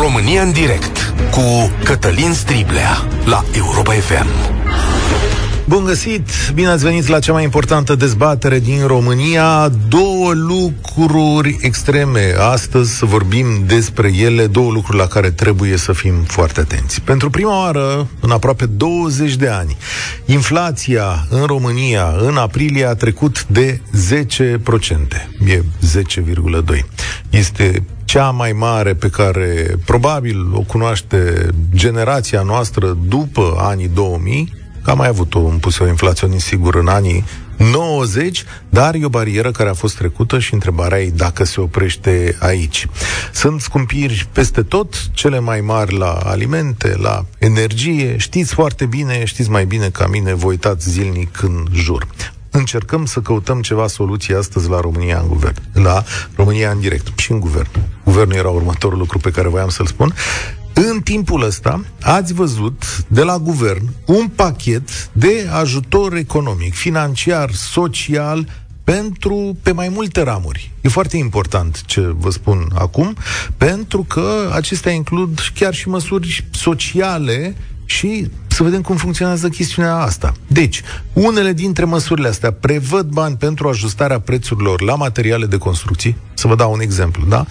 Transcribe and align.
România 0.00 0.42
în 0.42 0.52
direct 0.52 1.14
cu 1.30 1.72
Cătălin 1.84 2.32
Striblea 2.32 3.06
la 3.24 3.44
Europa 3.56 3.92
FM. 3.92 4.26
Bun 5.64 5.84
găsit! 5.84 6.28
Bine 6.54 6.68
ați 6.68 6.84
venit 6.84 7.06
la 7.06 7.18
cea 7.18 7.32
mai 7.32 7.42
importantă 7.42 7.94
dezbatere 7.94 8.58
din 8.58 8.86
România. 8.86 9.68
Două 9.88 10.32
lucruri 10.32 11.58
extreme. 11.60 12.34
Astăzi 12.38 13.04
vorbim 13.04 13.46
despre 13.66 14.12
ele, 14.16 14.46
două 14.46 14.70
lucruri 14.70 14.98
la 14.98 15.06
care 15.06 15.30
trebuie 15.30 15.76
să 15.76 15.92
fim 15.92 16.14
foarte 16.26 16.60
atenți. 16.60 17.00
Pentru 17.00 17.30
prima 17.30 17.62
oară, 17.62 18.08
în 18.20 18.30
aproape 18.30 18.66
20 18.66 19.36
de 19.36 19.48
ani, 19.48 19.76
inflația 20.26 21.26
în 21.30 21.42
România 21.42 22.14
în 22.20 22.36
aprilie 22.36 22.86
a 22.86 22.94
trecut 22.94 23.44
de 23.46 23.80
10%. 24.08 25.28
E 25.46 25.62
10,2. 26.00 26.84
Este 27.30 27.82
cea 28.10 28.30
mai 28.30 28.52
mare 28.52 28.94
pe 28.94 29.08
care 29.08 29.78
probabil 29.84 30.54
o 30.54 30.60
cunoaște 30.60 31.48
generația 31.74 32.42
noastră 32.42 32.98
după 33.06 33.56
anii 33.58 33.88
2000, 33.88 34.52
că 34.82 34.90
am 34.90 34.96
mai 34.96 35.08
avut 35.08 35.34
un 35.34 35.58
puseu 35.58 35.86
inflaționist 35.86 36.46
sigur 36.46 36.74
în 36.74 36.88
anii 36.88 37.24
90, 37.56 38.44
dar 38.68 38.94
e 38.94 39.04
o 39.04 39.08
barieră 39.08 39.50
care 39.50 39.68
a 39.68 39.74
fost 39.74 39.96
trecută 39.96 40.38
și 40.38 40.54
întrebarea 40.54 41.00
e 41.00 41.10
dacă 41.10 41.44
se 41.44 41.60
oprește 41.60 42.36
aici. 42.40 42.86
Sunt 43.32 43.60
scumpiri 43.60 44.28
peste 44.32 44.62
tot, 44.62 45.10
cele 45.12 45.38
mai 45.38 45.60
mari 45.60 45.96
la 45.96 46.12
alimente, 46.12 46.96
la 46.96 47.24
energie. 47.38 48.16
Știți 48.16 48.54
foarte 48.54 48.86
bine, 48.86 49.24
știți 49.24 49.50
mai 49.50 49.64
bine 49.64 49.88
ca 49.88 50.06
mine, 50.06 50.34
vă 50.34 50.46
uitați 50.46 50.90
zilnic 50.90 51.42
în 51.42 51.66
jur 51.72 52.06
încercăm 52.50 53.04
să 53.04 53.20
căutăm 53.20 53.60
ceva 53.60 53.86
soluții 53.86 54.34
astăzi 54.34 54.68
la 54.68 54.80
România 54.80 55.18
în 55.18 55.28
guvern, 55.28 55.56
la 55.72 56.04
România 56.34 56.70
în 56.70 56.80
direct 56.80 57.18
și 57.18 57.32
în 57.32 57.40
guvern. 57.40 57.68
Guvernul 58.04 58.36
era 58.36 58.48
următorul 58.48 58.98
lucru 58.98 59.18
pe 59.18 59.30
care 59.30 59.48
voiam 59.48 59.68
să-l 59.68 59.86
spun. 59.86 60.14
În 60.72 61.00
timpul 61.00 61.42
ăsta 61.42 61.84
ați 62.02 62.32
văzut 62.32 63.04
de 63.08 63.22
la 63.22 63.38
guvern 63.38 63.88
un 64.06 64.28
pachet 64.28 65.10
de 65.12 65.48
ajutor 65.52 66.14
economic, 66.14 66.74
financiar, 66.74 67.50
social 67.52 68.46
pentru 68.84 69.56
pe 69.62 69.72
mai 69.72 69.88
multe 69.88 70.22
ramuri. 70.22 70.70
E 70.80 70.88
foarte 70.88 71.16
important 71.16 71.84
ce 71.84 72.00
vă 72.00 72.30
spun 72.30 72.68
acum, 72.74 73.16
pentru 73.56 74.02
că 74.02 74.50
acestea 74.52 74.92
includ 74.92 75.50
chiar 75.54 75.74
și 75.74 75.88
măsuri 75.88 76.46
sociale 76.50 77.56
și 77.84 78.30
să 78.60 78.66
vedem 78.66 78.82
cum 78.82 78.96
funcționează 78.96 79.48
chestiunea 79.48 79.96
asta. 79.96 80.32
Deci, 80.46 80.82
unele 81.12 81.52
dintre 81.52 81.84
măsurile 81.84 82.28
astea 82.28 82.52
prevăd 82.52 83.06
bani 83.06 83.36
pentru 83.36 83.68
ajustarea 83.68 84.20
prețurilor 84.20 84.82
la 84.82 84.94
materiale 84.94 85.46
de 85.46 85.58
construcții, 85.58 86.16
să 86.34 86.46
vă 86.46 86.54
dau 86.54 86.72
un 86.72 86.80
exemplu, 86.80 87.24
da? 87.28 87.46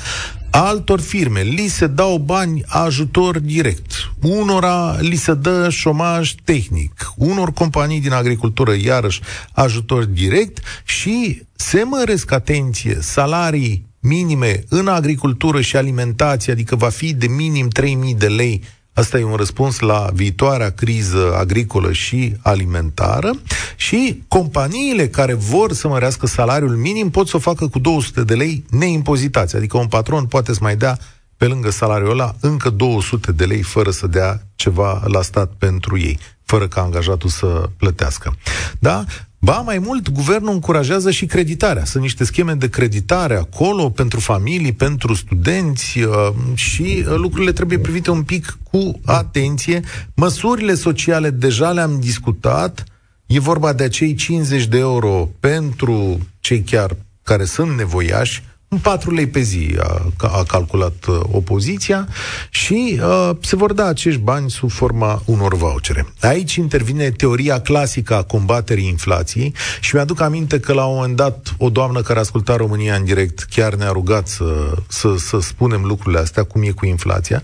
altor 0.50 1.00
firme 1.00 1.42
li 1.42 1.68
se 1.68 1.88
dau 1.88 2.18
bani 2.18 2.64
ajutor 2.68 3.40
direct. 3.40 4.12
Unora 4.22 4.96
li 5.00 5.16
se 5.16 5.34
dă 5.34 5.70
șomaj 5.70 6.34
tehnic. 6.44 7.12
Unor 7.16 7.54
companii 7.54 8.02
din 8.02 8.12
agricultură, 8.12 8.74
iarăși, 8.84 9.22
ajutor 9.54 10.06
direct 10.06 10.60
și 10.84 11.42
se 11.56 11.84
măresc, 11.84 12.32
atenție, 12.32 12.98
salarii 13.02 13.86
minime 14.00 14.64
în 14.68 14.88
agricultură 14.88 15.62
și 15.62 15.76
alimentație, 15.76 16.52
adică 16.52 16.76
va 16.76 16.90
fi 16.90 17.14
de 17.14 17.28
minim 17.28 17.68
3.000 17.80 18.18
de 18.18 18.28
lei 18.28 18.64
Asta 19.00 19.20
e 19.20 19.24
un 19.24 19.36
răspuns 19.36 19.80
la 19.80 20.10
viitoarea 20.14 20.70
criză 20.70 21.36
agricolă 21.38 21.92
și 21.92 22.36
alimentară 22.42 23.32
și 23.76 24.24
companiile 24.28 25.08
care 25.08 25.34
vor 25.34 25.74
să 25.74 25.88
mărească 25.88 26.28
salariul 26.28 26.76
minim 26.76 27.10
pot 27.10 27.28
să 27.28 27.36
o 27.36 27.40
facă 27.40 27.68
cu 27.68 27.80
200 27.80 28.24
de 28.24 28.34
lei 28.34 28.66
neimpozitați, 28.70 29.56
adică 29.56 29.78
un 29.78 29.88
patron 29.88 30.26
poate 30.26 30.54
să 30.54 30.60
mai 30.62 30.76
dea 30.76 30.98
pe 31.38 31.46
lângă 31.46 31.70
salariul 31.70 32.10
ăla 32.10 32.36
încă 32.40 32.70
200 32.70 33.32
de 33.32 33.46
lei 33.46 33.62
fără 33.62 33.92
să 33.92 34.08
dea 34.08 34.42
ceva 34.56 35.04
la 35.06 35.22
stat 35.22 35.52
pentru 35.58 36.00
ei, 36.00 36.20
fără 36.44 36.68
ca 36.68 36.82
angajatul 36.82 37.30
să 37.30 37.70
plătească. 37.78 38.36
Da? 38.80 39.06
Ba, 39.42 39.58
mai 39.58 39.78
mult, 39.78 40.10
guvernul 40.10 40.54
încurajează 40.54 41.12
și 41.12 41.26
creditarea. 41.26 41.86
Sunt 41.86 42.04
niște 42.04 42.24
scheme 42.24 42.54
de 42.54 42.70
creditare 42.70 43.36
acolo 43.36 43.90
pentru 43.90 44.20
familii, 44.20 44.74
pentru 44.74 45.14
studenți 45.14 46.00
uh, 46.00 46.30
și 46.54 47.06
uh, 47.08 47.16
lucrurile 47.16 47.52
trebuie 47.52 47.80
privite 47.80 48.12
un 48.12 48.24
pic 48.24 48.58
cu 48.72 49.00
atenție. 49.06 49.82
Măsurile 50.16 50.74
sociale 50.74 51.30
deja 51.30 51.72
le-am 51.72 52.00
discutat. 52.00 52.84
E 53.26 53.40
vorba 53.40 53.74
de 53.74 53.84
acei 53.84 54.16
50 54.16 54.66
de 54.66 54.78
euro 54.78 55.30
pentru 55.40 56.18
cei 56.40 56.62
chiar 56.62 56.96
care 57.24 57.46
sunt 57.46 57.78
nevoiași, 57.78 58.44
în 58.44 58.49
4 58.82 59.14
lei 59.14 59.28
pe 59.28 59.40
zi 59.40 59.76
a, 59.80 60.12
a 60.18 60.44
calculat 60.44 61.06
uh, 61.08 61.20
opoziția 61.32 62.08
și 62.50 63.00
uh, 63.02 63.30
se 63.42 63.56
vor 63.56 63.74
da 63.74 63.86
acești 63.86 64.20
bani 64.20 64.50
sub 64.50 64.72
forma 64.72 65.22
unor 65.26 65.56
vouchere. 65.56 66.14
Aici 66.22 66.56
intervine 66.56 67.12
teoria 67.12 67.62
clasică 67.62 68.16
a 68.16 68.24
combaterii 68.24 68.88
inflației 68.88 69.54
și 69.80 69.96
mi-aduc 69.96 70.22
aminte 70.22 70.60
că 70.60 70.74
la 70.74 70.86
un 70.86 70.96
moment 70.96 71.16
dat 71.16 71.56
o 71.58 71.70
doamnă 71.70 72.02
care 72.02 72.20
asculta 72.20 72.56
România 72.56 72.96
în 72.96 73.04
direct 73.04 73.40
chiar 73.40 73.76
ne-a 73.76 73.92
rugat 73.92 74.28
să, 74.28 74.74
să, 74.88 75.16
să 75.18 75.40
spunem 75.40 75.84
lucrurile 75.84 76.20
astea, 76.20 76.44
cum 76.44 76.62
e 76.62 76.72
cu 76.72 76.86
inflația. 76.86 77.44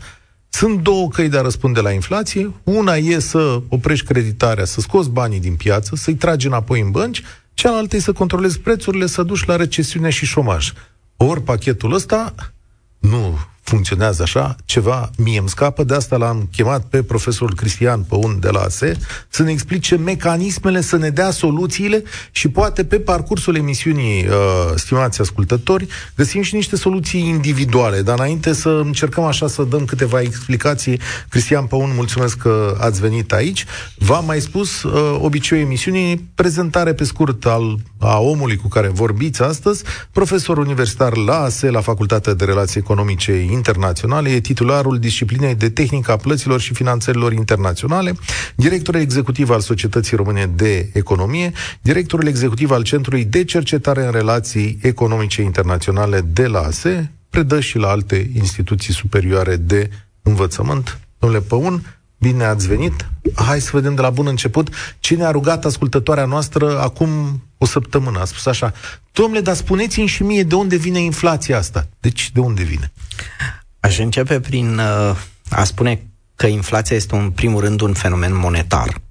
Sunt 0.50 0.82
două 0.82 1.08
căi 1.08 1.30
de 1.30 1.38
a 1.38 1.42
răspunde 1.42 1.80
la 1.80 1.92
inflație. 1.92 2.52
Una 2.64 2.96
e 2.96 3.20
să 3.20 3.62
oprești 3.70 4.06
creditarea, 4.06 4.66
să 4.66 4.82
scoți 4.82 5.10
banii 5.10 5.40
din 5.40 5.56
piață, 5.56 5.96
să-i 5.96 6.14
tragi 6.16 6.48
înapoi 6.48 6.80
în 6.80 6.92
bănci, 6.92 7.24
cealaltă 7.54 7.96
e 7.96 8.00
să 8.00 8.12
controlezi 8.12 8.60
prețurile, 8.60 9.06
să 9.06 9.24
duci 9.24 9.46
la 9.46 9.56
recesiune 9.56 10.10
și 10.10 10.26
șomaj. 10.26 10.72
Ori 11.18 11.42
pachetul 11.42 11.94
ăsta 11.94 12.34
nu 13.00 13.38
funcționează 13.66 14.22
așa, 14.22 14.56
ceva 14.66 15.10
mie 15.18 15.40
îmi 15.40 15.50
scapă, 15.50 15.84
de 15.84 15.94
asta 15.94 16.16
l-am 16.16 16.50
chemat 16.52 16.86
pe 16.86 17.04
profesorul 17.04 17.56
Cristian 17.56 18.02
Păun 18.02 18.38
de 18.40 18.50
la 18.50 18.60
ASE 18.60 18.98
să 19.30 19.44
ne 19.44 19.52
explice 19.52 19.96
mecanismele, 19.96 20.82
să 20.82 20.98
ne 20.98 21.10
dea 21.10 21.32
soluțiile 21.32 22.04
și 22.32 22.48
poate 22.48 22.86
pe 22.86 23.00
parcursul 23.00 23.56
emisiunii, 23.56 24.28
uh, 24.28 24.34
stimați 24.76 25.22
ascultători, 25.22 25.88
găsim 26.16 26.42
și 26.42 26.56
niște 26.56 26.76
soluții 26.76 27.28
individuale, 27.28 28.02
dar 28.02 28.20
înainte 28.20 28.54
să 28.54 28.70
încercăm 28.70 29.24
așa 29.24 29.48
să 29.48 29.64
dăm 29.64 29.86
câteva 29.86 30.22
explicații. 30.22 31.00
Cristian 31.30 31.66
Păun, 31.66 31.92
mulțumesc 31.96 32.38
că 32.38 32.78
ați 32.80 33.02
venit 33.02 33.32
aici. 33.32 33.66
V-am 33.98 34.26
mai 34.26 34.40
spus, 34.40 34.84
uh, 34.84 35.18
obiceiul 35.22 35.66
emisiunii, 35.66 36.30
prezentare 36.36 36.94
pe 36.94 37.04
scurt 37.04 37.46
al 37.46 37.78
a 38.06 38.20
omului 38.20 38.56
cu 38.56 38.68
care 38.68 38.88
vorbiți 38.88 39.42
astăzi, 39.42 39.84
profesor 40.12 40.58
universitar 40.58 41.16
la 41.18 41.40
ASE, 41.40 41.70
la 41.70 41.82
Facultatea 41.82 42.34
de 42.34 42.46
Relații 42.46 42.80
Economice 42.80 43.32
internaționale, 43.56 44.30
e 44.30 44.40
titularul 44.40 45.00
disciplinei 45.00 45.56
de 45.56 45.70
tehnică 45.70 46.12
a 46.12 46.16
plăților 46.16 46.60
și 46.60 46.74
finanțărilor 46.74 47.34
internaționale, 47.34 48.14
director 48.56 48.96
executiv 48.96 49.50
al 49.50 49.60
Societății 49.60 50.18
Române 50.18 50.52
de 50.56 50.90
Economie, 50.94 51.52
directorul 51.82 52.28
executiv 52.28 52.72
al 52.72 52.84
Centrului 52.84 53.26
de 53.26 53.44
Cercetare 53.44 54.06
în 54.06 54.12
Relații 54.12 54.78
Economice 54.82 55.42
Internaționale 55.42 56.22
de 56.22 56.48
la 56.48 56.60
ASE, 56.60 57.12
predă 57.30 57.60
și 57.60 57.78
la 57.78 57.88
alte 57.88 58.30
instituții 58.36 58.94
superioare 58.94 59.56
de 59.56 59.90
învățământ. 60.22 61.00
Domnule 61.20 61.42
Păun, 61.42 61.95
bine 62.18 62.44
ați 62.44 62.68
venit! 62.68 63.10
Hai 63.36 63.62
să 63.62 63.70
vedem 63.74 63.96
de 63.96 64.02
la 64.02 64.10
bun 64.10 64.28
început 64.28 64.70
cine 65.00 65.26
a 65.26 65.32
rugat 65.32 65.66
ascultătoarea 65.66 66.26
noastră 66.26 66.80
acum 66.80 67.42
o 67.58 67.66
săptămână. 67.66 68.20
A 68.20 68.26
spus 68.26 68.46
așa, 68.46 68.74
domnule, 69.12 69.42
dar 69.42 69.56
spuneți-mi 69.56 70.08
și 70.08 70.24
mie 70.24 70.44
de 70.44 70.56
unde 70.56 70.76
vine 70.76 71.00
inflația 71.00 71.58
asta. 71.58 71.88
Deci, 72.00 72.32
de 72.32 72.40
unde 72.40 72.64
vine? 72.64 72.92
Aș 73.80 73.98
începe 73.98 74.40
prin 74.40 74.78
uh, 74.78 75.18
a 75.50 75.64
spune 75.64 76.08
că 76.36 76.48
inflația 76.48 76.96
este, 76.96 77.16
în 77.16 77.30
primul 77.30 77.62
rând, 77.62 77.82
un 77.82 77.94
fenomen 77.94 78.36
monetar. 78.36 79.02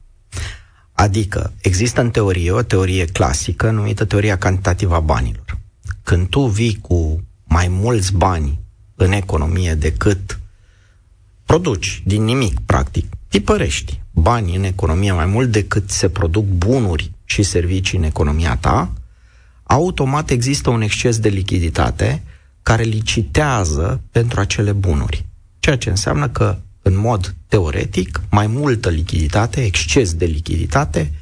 Adică, 0.92 1.52
există 1.60 2.00
în 2.00 2.10
teorie 2.10 2.50
o 2.50 2.62
teorie 2.62 3.04
clasică 3.04 3.70
numită 3.70 4.04
teoria 4.04 4.38
cantitativă 4.38 4.94
a 4.94 5.00
banilor. 5.00 5.58
Când 6.02 6.28
tu 6.28 6.40
vii 6.46 6.78
cu 6.80 7.24
mai 7.44 7.68
mulți 7.68 8.12
bani 8.12 8.60
în 8.94 9.12
economie 9.12 9.74
decât 9.74 10.38
produci 11.54 12.02
din 12.04 12.24
nimic, 12.24 12.60
practic, 12.66 13.06
tipărești 13.28 14.00
bani 14.10 14.56
în 14.56 14.64
economie 14.64 15.12
mai 15.12 15.26
mult 15.26 15.50
decât 15.50 15.90
se 15.90 16.08
produc 16.08 16.44
bunuri 16.44 17.10
și 17.24 17.42
servicii 17.42 17.98
în 17.98 18.04
economia 18.04 18.56
ta, 18.56 18.92
automat 19.62 20.30
există 20.30 20.70
un 20.70 20.80
exces 20.80 21.18
de 21.18 21.28
lichiditate 21.28 22.22
care 22.62 22.82
licitează 22.82 24.00
pentru 24.10 24.40
acele 24.40 24.72
bunuri. 24.72 25.26
Ceea 25.58 25.76
ce 25.76 25.90
înseamnă 25.90 26.28
că, 26.28 26.58
în 26.82 26.96
mod 26.96 27.34
teoretic, 27.48 28.20
mai 28.30 28.46
multă 28.46 28.88
lichiditate, 28.88 29.64
exces 29.64 30.14
de 30.14 30.24
lichiditate, 30.24 31.12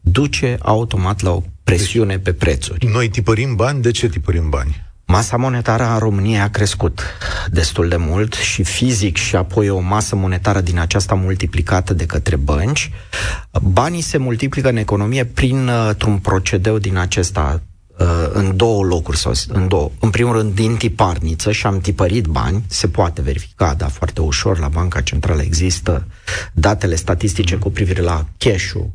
duce 0.00 0.58
automat 0.62 1.20
la 1.20 1.30
o 1.30 1.42
presiune 1.64 2.18
pe 2.18 2.32
prețuri. 2.32 2.86
Noi 2.86 3.08
tipărim 3.08 3.54
bani? 3.54 3.82
De 3.82 3.90
ce 3.90 4.08
tipărim 4.08 4.48
bani? 4.48 4.91
Masa 5.12 5.36
monetară 5.36 5.82
a 5.82 5.98
României 5.98 6.40
a 6.40 6.50
crescut 6.50 7.00
destul 7.50 7.88
de 7.88 7.96
mult 7.96 8.34
și 8.34 8.62
fizic 8.62 9.16
și 9.16 9.36
apoi 9.36 9.68
o 9.68 9.80
masă 9.80 10.16
monetară 10.16 10.60
din 10.60 10.78
aceasta 10.78 11.14
multiplicată 11.14 11.94
de 11.94 12.06
către 12.06 12.36
bănci. 12.36 12.90
Banii 13.62 14.00
se 14.00 14.18
multiplică 14.18 14.68
în 14.68 14.76
economie 14.76 15.24
printr-un 15.24 16.18
procedeu 16.18 16.78
din 16.78 16.96
acesta 16.96 17.62
uh, 17.98 18.06
în 18.32 18.56
două 18.56 18.84
locuri 18.84 19.18
sau 19.18 19.32
în 19.48 19.68
două. 19.68 19.90
În 20.00 20.10
primul 20.10 20.36
rând 20.36 20.54
din 20.54 20.76
tiparniță 20.76 21.52
și 21.52 21.66
am 21.66 21.80
tipărit 21.80 22.24
bani, 22.24 22.64
se 22.66 22.88
poate 22.88 23.22
verifica, 23.22 23.74
dar 23.74 23.90
foarte 23.90 24.20
ușor 24.20 24.58
la 24.58 24.68
Banca 24.68 25.00
Centrală 25.00 25.42
există 25.42 26.06
datele 26.52 26.94
statistice 26.94 27.56
cu 27.56 27.70
privire 27.70 28.00
la 28.00 28.26
cash-ul 28.38 28.90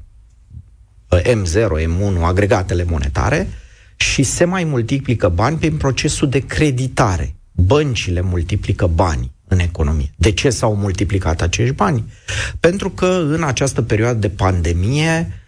uh, 1.10 1.20
M0, 1.22 1.70
M1, 1.86 2.22
agregatele 2.22 2.84
monetare 2.84 3.48
și 3.98 4.24
se 4.24 4.46
mai 4.46 4.64
multiplică 4.64 5.30
bani 5.30 5.58
prin 5.58 5.78
procesul 5.78 6.30
de 6.30 6.40
creditare. 6.40 7.36
Băncile 7.52 8.22
multiplică 8.22 8.88
bani 8.88 9.32
în 9.48 9.60
economie. 9.60 10.12
De 10.16 10.32
ce 10.32 10.50
s-au 10.50 10.76
multiplicat 10.76 11.42
acești 11.42 11.74
bani? 11.74 12.12
Pentru 12.60 12.90
că 12.90 13.26
în 13.30 13.44
această 13.44 13.82
perioadă 13.82 14.20
de 14.20 14.30
pandemie 14.30 15.42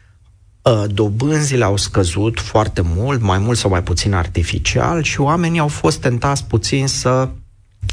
uh, 0.61 0.83
dobânzile 0.87 1.63
au 1.63 1.77
scăzut 1.77 2.39
foarte 2.39 2.81
mult, 2.81 3.21
mai 3.21 3.37
mult 3.37 3.57
sau 3.57 3.69
mai 3.69 3.83
puțin 3.83 4.13
artificial 4.13 5.03
și 5.03 5.21
oamenii 5.21 5.59
au 5.59 5.67
fost 5.67 5.99
tentați 5.99 6.45
puțin 6.45 6.87
să 6.87 7.29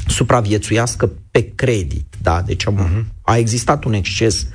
supraviețuiască 0.07 1.11
pe 1.31 1.51
credit. 1.55 2.15
Da? 2.21 2.41
Deci 2.41 2.63
uh-huh. 2.63 3.03
a 3.21 3.37
existat 3.37 3.83
un 3.83 3.93
exces 3.93 4.47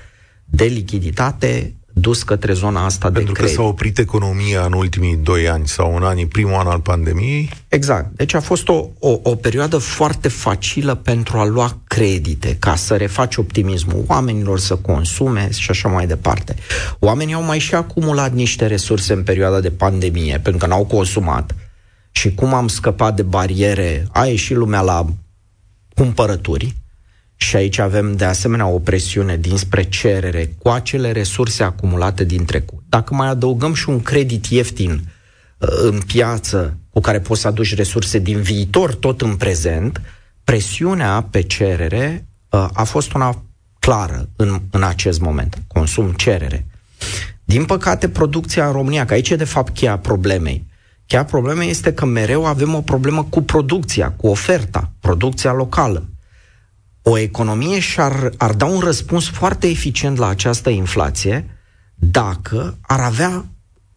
de 0.45 0.65
lichiditate 0.65 1.75
dus 1.93 2.23
către 2.23 2.53
zona 2.53 2.85
asta 2.85 3.11
Pentru 3.11 3.33
de 3.33 3.39
credit. 3.39 3.57
că 3.57 3.63
s-a 3.63 3.69
oprit 3.69 3.99
economia 3.99 4.65
în 4.65 4.73
ultimii 4.73 5.17
doi 5.17 5.49
ani 5.49 5.69
sau 5.69 5.97
în 5.97 6.03
anii, 6.03 6.27
primul 6.27 6.55
an 6.55 6.67
al 6.67 6.81
pandemiei? 6.81 7.51
Exact. 7.69 8.17
Deci 8.17 8.35
a 8.35 8.41
fost 8.41 8.69
o, 8.69 8.87
o, 8.99 9.19
o 9.23 9.35
perioadă 9.35 9.79
foarte 9.79 10.29
facilă 10.29 10.95
pentru 10.95 11.39
a 11.39 11.47
lua 11.47 11.79
credite, 11.87 12.57
ca 12.59 12.75
să 12.75 12.97
refaci 12.97 13.37
optimismul 13.37 14.05
oamenilor, 14.07 14.59
să 14.59 14.77
consume 14.77 15.51
și 15.51 15.71
așa 15.71 15.89
mai 15.89 16.07
departe. 16.07 16.55
Oamenii 16.99 17.35
au 17.35 17.43
mai 17.43 17.59
și 17.59 17.75
acumulat 17.75 18.33
niște 18.33 18.67
resurse 18.67 19.13
în 19.13 19.23
perioada 19.23 19.61
de 19.61 19.71
pandemie, 19.71 20.39
pentru 20.43 20.57
că 20.57 20.67
n-au 20.67 20.85
consumat. 20.85 21.55
Și 22.11 22.35
cum 22.35 22.55
am 22.55 22.69
scăpat 22.69 23.17
de 23.17 23.23
bariere, 23.23 24.07
a 24.13 24.25
ieșit 24.27 24.57
lumea 24.57 24.81
la 24.81 25.07
cumpărături, 25.95 26.75
și 27.43 27.57
aici 27.57 27.79
avem 27.79 28.17
de 28.17 28.25
asemenea 28.25 28.67
o 28.67 28.79
presiune 28.79 29.37
dinspre 29.37 29.83
cerere 29.83 30.55
cu 30.59 30.69
acele 30.69 31.13
resurse 31.13 31.63
acumulate 31.63 32.25
din 32.25 32.45
trecut. 32.45 32.83
Dacă 32.89 33.15
mai 33.15 33.29
adăugăm 33.29 33.75
și 33.75 33.89
un 33.89 34.03
credit 34.03 34.47
ieftin 34.47 34.91
uh, 35.59 35.69
în 35.83 36.01
piață 36.07 36.77
cu 36.91 37.01
care 37.01 37.21
poți 37.21 37.41
să 37.41 37.47
aduci 37.47 37.75
resurse 37.75 38.19
din 38.19 38.41
viitor 38.41 38.95
tot 38.95 39.21
în 39.21 39.37
prezent, 39.37 40.01
presiunea 40.45 41.29
pe 41.31 41.43
cerere 41.43 42.27
uh, 42.51 42.69
a 42.73 42.85
fost 42.85 43.13
una 43.13 43.45
clară 43.79 44.29
în, 44.37 44.61
în 44.71 44.83
acest 44.83 45.21
moment. 45.21 45.63
Consum, 45.67 46.13
cerere. 46.13 46.67
Din 47.45 47.65
păcate, 47.65 48.09
producția 48.09 48.67
în 48.67 48.73
România, 48.73 49.05
că 49.05 49.13
aici 49.13 49.31
e 49.31 49.37
de 49.37 49.45
fapt 49.45 49.75
cheia 49.75 49.99
problemei, 49.99 50.67
cheia 51.07 51.25
problemei 51.25 51.71
este 51.71 51.93
că 51.93 52.05
mereu 52.05 52.47
avem 52.47 52.75
o 52.75 52.81
problemă 52.81 53.25
cu 53.25 53.43
producția, 53.43 54.11
cu 54.11 54.27
oferta, 54.27 54.93
producția 55.01 55.53
locală 55.53 56.07
o 57.03 57.19
economie 57.19 57.79
și-ar 57.79 58.31
ar 58.37 58.53
da 58.53 58.65
un 58.65 58.81
răspuns 58.81 59.29
foarte 59.29 59.69
eficient 59.69 60.17
la 60.17 60.29
această 60.29 60.71
inflație 60.71 61.47
dacă 61.95 62.79
ar 62.81 63.01
avea 63.01 63.47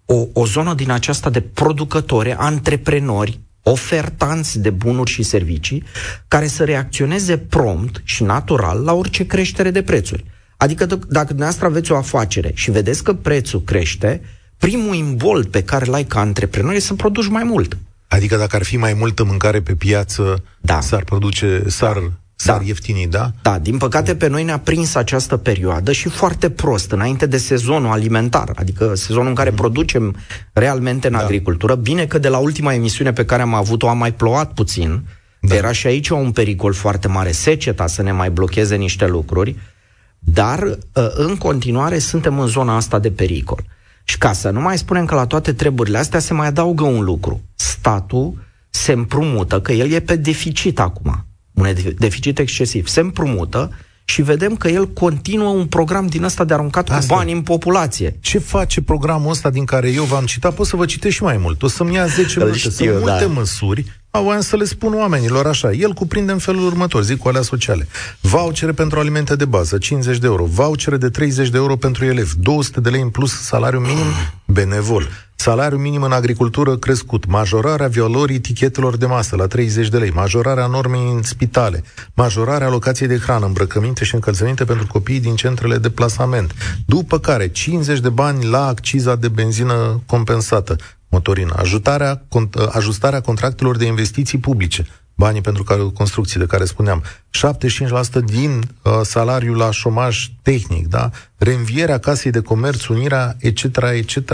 o, 0.06 0.28
o 0.34 0.46
zonă 0.46 0.74
din 0.74 0.92
aceasta 0.92 1.30
de 1.30 1.42
producători, 1.42 2.34
antreprenori, 2.34 3.40
ofertanți 3.64 4.60
de 4.60 4.70
bunuri 4.70 5.12
și 5.12 5.24
servicii, 5.24 5.84
care 6.28 6.48
să 6.48 6.64
reacționeze 6.64 7.38
prompt 7.38 8.02
și 8.04 8.24
natural 8.24 8.84
la 8.84 8.94
orice 8.94 9.26
creștere 9.26 9.72
de 9.72 9.84
prețuri. 9.84 10.26
Adică 10.58 10.86
d- 10.86 11.08
dacă 11.08 11.28
dumneavoastră 11.28 11.66
aveți 11.66 11.92
o 11.92 11.96
afacere 11.96 12.52
și 12.54 12.72
vedeți 12.72 13.04
că 13.04 13.14
prețul 13.14 13.62
crește, 13.62 14.22
primul 14.58 14.96
imbold 14.96 15.46
pe 15.46 15.64
care 15.64 15.86
l-ai 15.86 16.04
ca 16.04 16.20
antreprenor 16.20 16.74
e 16.74 16.80
să 16.80 16.94
produci 16.94 17.28
mai 17.28 17.44
mult. 17.44 17.78
Adică 18.08 18.38
dacă 18.38 18.56
ar 18.56 18.64
fi 18.64 18.78
mai 18.78 18.94
multă 18.94 19.24
mâncare 19.24 19.62
pe 19.62 19.76
piață, 19.76 20.44
da. 20.62 20.82
s-ar 20.82 21.04
produce, 21.04 21.64
s-ar 21.68 22.12
S-ar 22.36 22.58
da. 22.58 22.64
ieftini, 22.66 23.08
da? 23.08 23.32
Da, 23.42 23.60
din 23.60 23.78
păcate 23.78 24.16
pe 24.16 24.28
noi 24.28 24.44
ne-a 24.44 24.60
prins 24.60 24.96
această 24.96 25.38
perioadă 25.38 25.92
și 25.92 26.10
foarte 26.10 26.50
prost, 26.50 26.92
înainte 26.92 27.26
de 27.26 27.38
sezonul 27.38 27.92
alimentar, 27.92 28.52
adică 28.56 28.96
sezonul 28.96 29.28
în 29.28 29.36
care 29.36 29.50
mm. 29.50 29.56
producem 29.56 30.16
realmente 30.54 31.08
în 31.08 31.14
da. 31.14 31.20
agricultură. 31.20 31.76
Bine 31.76 32.06
că 32.06 32.18
de 32.18 32.28
la 32.28 32.38
ultima 32.38 32.74
emisiune 32.74 33.14
pe 33.14 33.26
care 33.26 33.42
am 33.42 33.54
avut-o 33.54 33.90
am 33.90 33.98
mai 33.98 34.14
plouat 34.14 34.54
puțin, 34.54 35.08
da. 35.40 35.56
era 35.56 35.72
și 35.72 35.88
aici 35.88 36.10
un 36.10 36.32
pericol 36.32 36.74
foarte 36.74 37.08
mare, 37.08 37.32
seceta 37.32 37.88
să 37.88 38.02
ne 38.02 38.12
mai 38.12 38.30
blocheze 38.30 38.76
niște 38.76 39.08
lucruri, 39.08 39.56
dar 40.20 40.78
ă, 40.96 41.12
în 41.16 41.36
continuare 41.36 42.00
suntem 42.00 42.40
în 42.40 42.48
zona 42.48 42.76
asta 42.76 43.00
de 43.00 43.12
pericol. 43.12 43.64
Și 44.04 44.18
ca 44.18 44.34
să 44.34 44.50
nu 44.50 44.62
mai 44.62 44.78
spunem 44.78 45.06
că 45.06 45.16
la 45.16 45.26
toate 45.26 45.54
treburile 45.54 45.98
astea 45.98 46.20
se 46.20 46.34
mai 46.34 46.48
adaugă 46.48 46.84
un 46.84 47.04
lucru. 47.04 47.42
Statul 47.56 48.34
se 48.70 48.92
împrumută, 48.92 49.62
că 49.62 49.72
el 49.72 49.92
e 49.92 50.00
pe 50.00 50.16
deficit 50.16 50.80
acum 50.80 51.26
un 51.56 51.74
deficit 51.98 52.40
excesiv, 52.40 52.88
se 52.88 53.00
împrumută 53.00 53.72
și 54.06 54.22
vedem 54.22 54.56
că 54.56 54.68
el 54.68 54.88
continuă 54.88 55.50
un 55.50 55.66
program 55.66 56.08
din 56.08 56.24
ăsta 56.24 56.44
de 56.44 56.54
aruncat 56.54 56.90
Asta. 56.90 57.14
cu 57.14 57.20
bani 57.20 57.32
în 57.32 57.42
populație. 57.42 58.18
Ce 58.22 58.40
face 58.40 58.82
programul 58.82 59.30
ăsta 59.30 59.50
din 59.50 59.66
care 59.66 59.92
eu 59.92 60.04
v-am 60.04 60.26
citat? 60.26 60.56
Pot 60.56 60.66
să 60.68 60.76
vă 60.76 60.86
citesc 60.86 61.16
și 61.16 61.24
mai 61.24 61.38
mult. 61.38 61.64
O 61.64 61.68
să-mi 61.68 61.94
ia 61.94 62.06
10 62.06 62.40
minute. 62.40 62.58
Sunt 62.60 62.90
da. 62.90 63.00
multe 63.00 63.26
măsuri 63.26 63.86
voiam 64.22 64.42
să 64.42 64.56
le 64.56 64.64
spun 64.64 64.94
oamenilor 64.94 65.48
așa. 65.48 65.72
El 65.72 65.94
cuprinde 65.94 66.32
în 66.32 66.38
felul 66.38 66.66
următor, 66.66 67.04
zic 67.04 67.18
cu 67.18 67.28
alea 67.28 67.42
sociale. 67.42 67.88
Vouchere 68.22 68.72
pentru 68.72 69.00
alimente 69.00 69.36
de 69.36 69.46
bază, 69.46 69.78
50 69.78 70.18
de 70.18 70.28
euro. 70.28 70.46
Vouchere 70.46 70.98
de 70.98 71.10
30 71.10 71.50
de 71.50 71.58
euro 71.58 71.76
pentru 71.76 72.06
elevi. 72.06 72.32
200 72.40 72.80
de 72.80 72.90
lei 72.90 73.02
în 73.02 73.10
plus 73.10 73.32
salariu 73.42 73.80
minim 73.80 74.06
benevol. 74.46 75.08
Salariu 75.36 75.78
minim 75.78 76.04
în 76.04 76.12
agricultură 76.12 76.78
crescut. 76.78 77.26
Majorarea 77.26 77.88
valorii 77.88 78.36
etichetelor 78.36 78.98
de 78.98 79.06
masă 79.06 79.36
la 79.36 79.48
30 79.48 79.88
de 79.88 79.98
lei. 79.98 80.10
Majorarea 80.10 80.68
normei 80.68 81.12
în 81.16 81.22
spitale. 81.22 81.84
Majorarea 82.14 82.70
locației 82.70 83.08
de 83.08 83.18
hrană, 83.18 83.46
îmbrăcăminte 83.46 84.04
și 84.04 84.16
încălțăminte 84.16 84.66
pentru 84.66 84.88
copiii 84.88 85.20
din 85.20 85.36
centrele 85.36 85.78
de 85.78 85.90
plasament. 85.90 86.54
După 86.86 87.20
care 87.20 87.48
50 87.48 88.00
de 88.00 88.10
bani 88.10 88.46
la 88.46 88.66
acciza 88.68 89.16
de 89.16 89.28
benzină 89.28 90.02
compensată 90.06 90.76
motorină, 91.10 91.54
ajutarea, 91.58 92.26
ajustarea 92.72 93.22
contractelor 93.22 93.78
de 93.78 93.86
investiții 93.86 94.38
publice, 94.38 94.86
banii 95.16 95.42
pentru 95.42 95.64
care, 95.64 95.82
construcții 95.94 96.40
de 96.40 96.46
care 96.46 96.66
spuneam, 96.66 97.04
75% 98.24 98.24
din 98.26 98.62
uh, 98.82 98.92
salariul 99.04 99.58
la 99.58 99.72
șomaj 99.72 100.28
tehnic, 100.42 100.88
da? 100.88 101.10
reînvierea 101.38 101.98
casei 101.98 102.32
de 102.32 102.42
comerț, 102.42 102.86
unirea, 102.86 103.36
etc., 103.40 103.64
etc., 103.94 104.34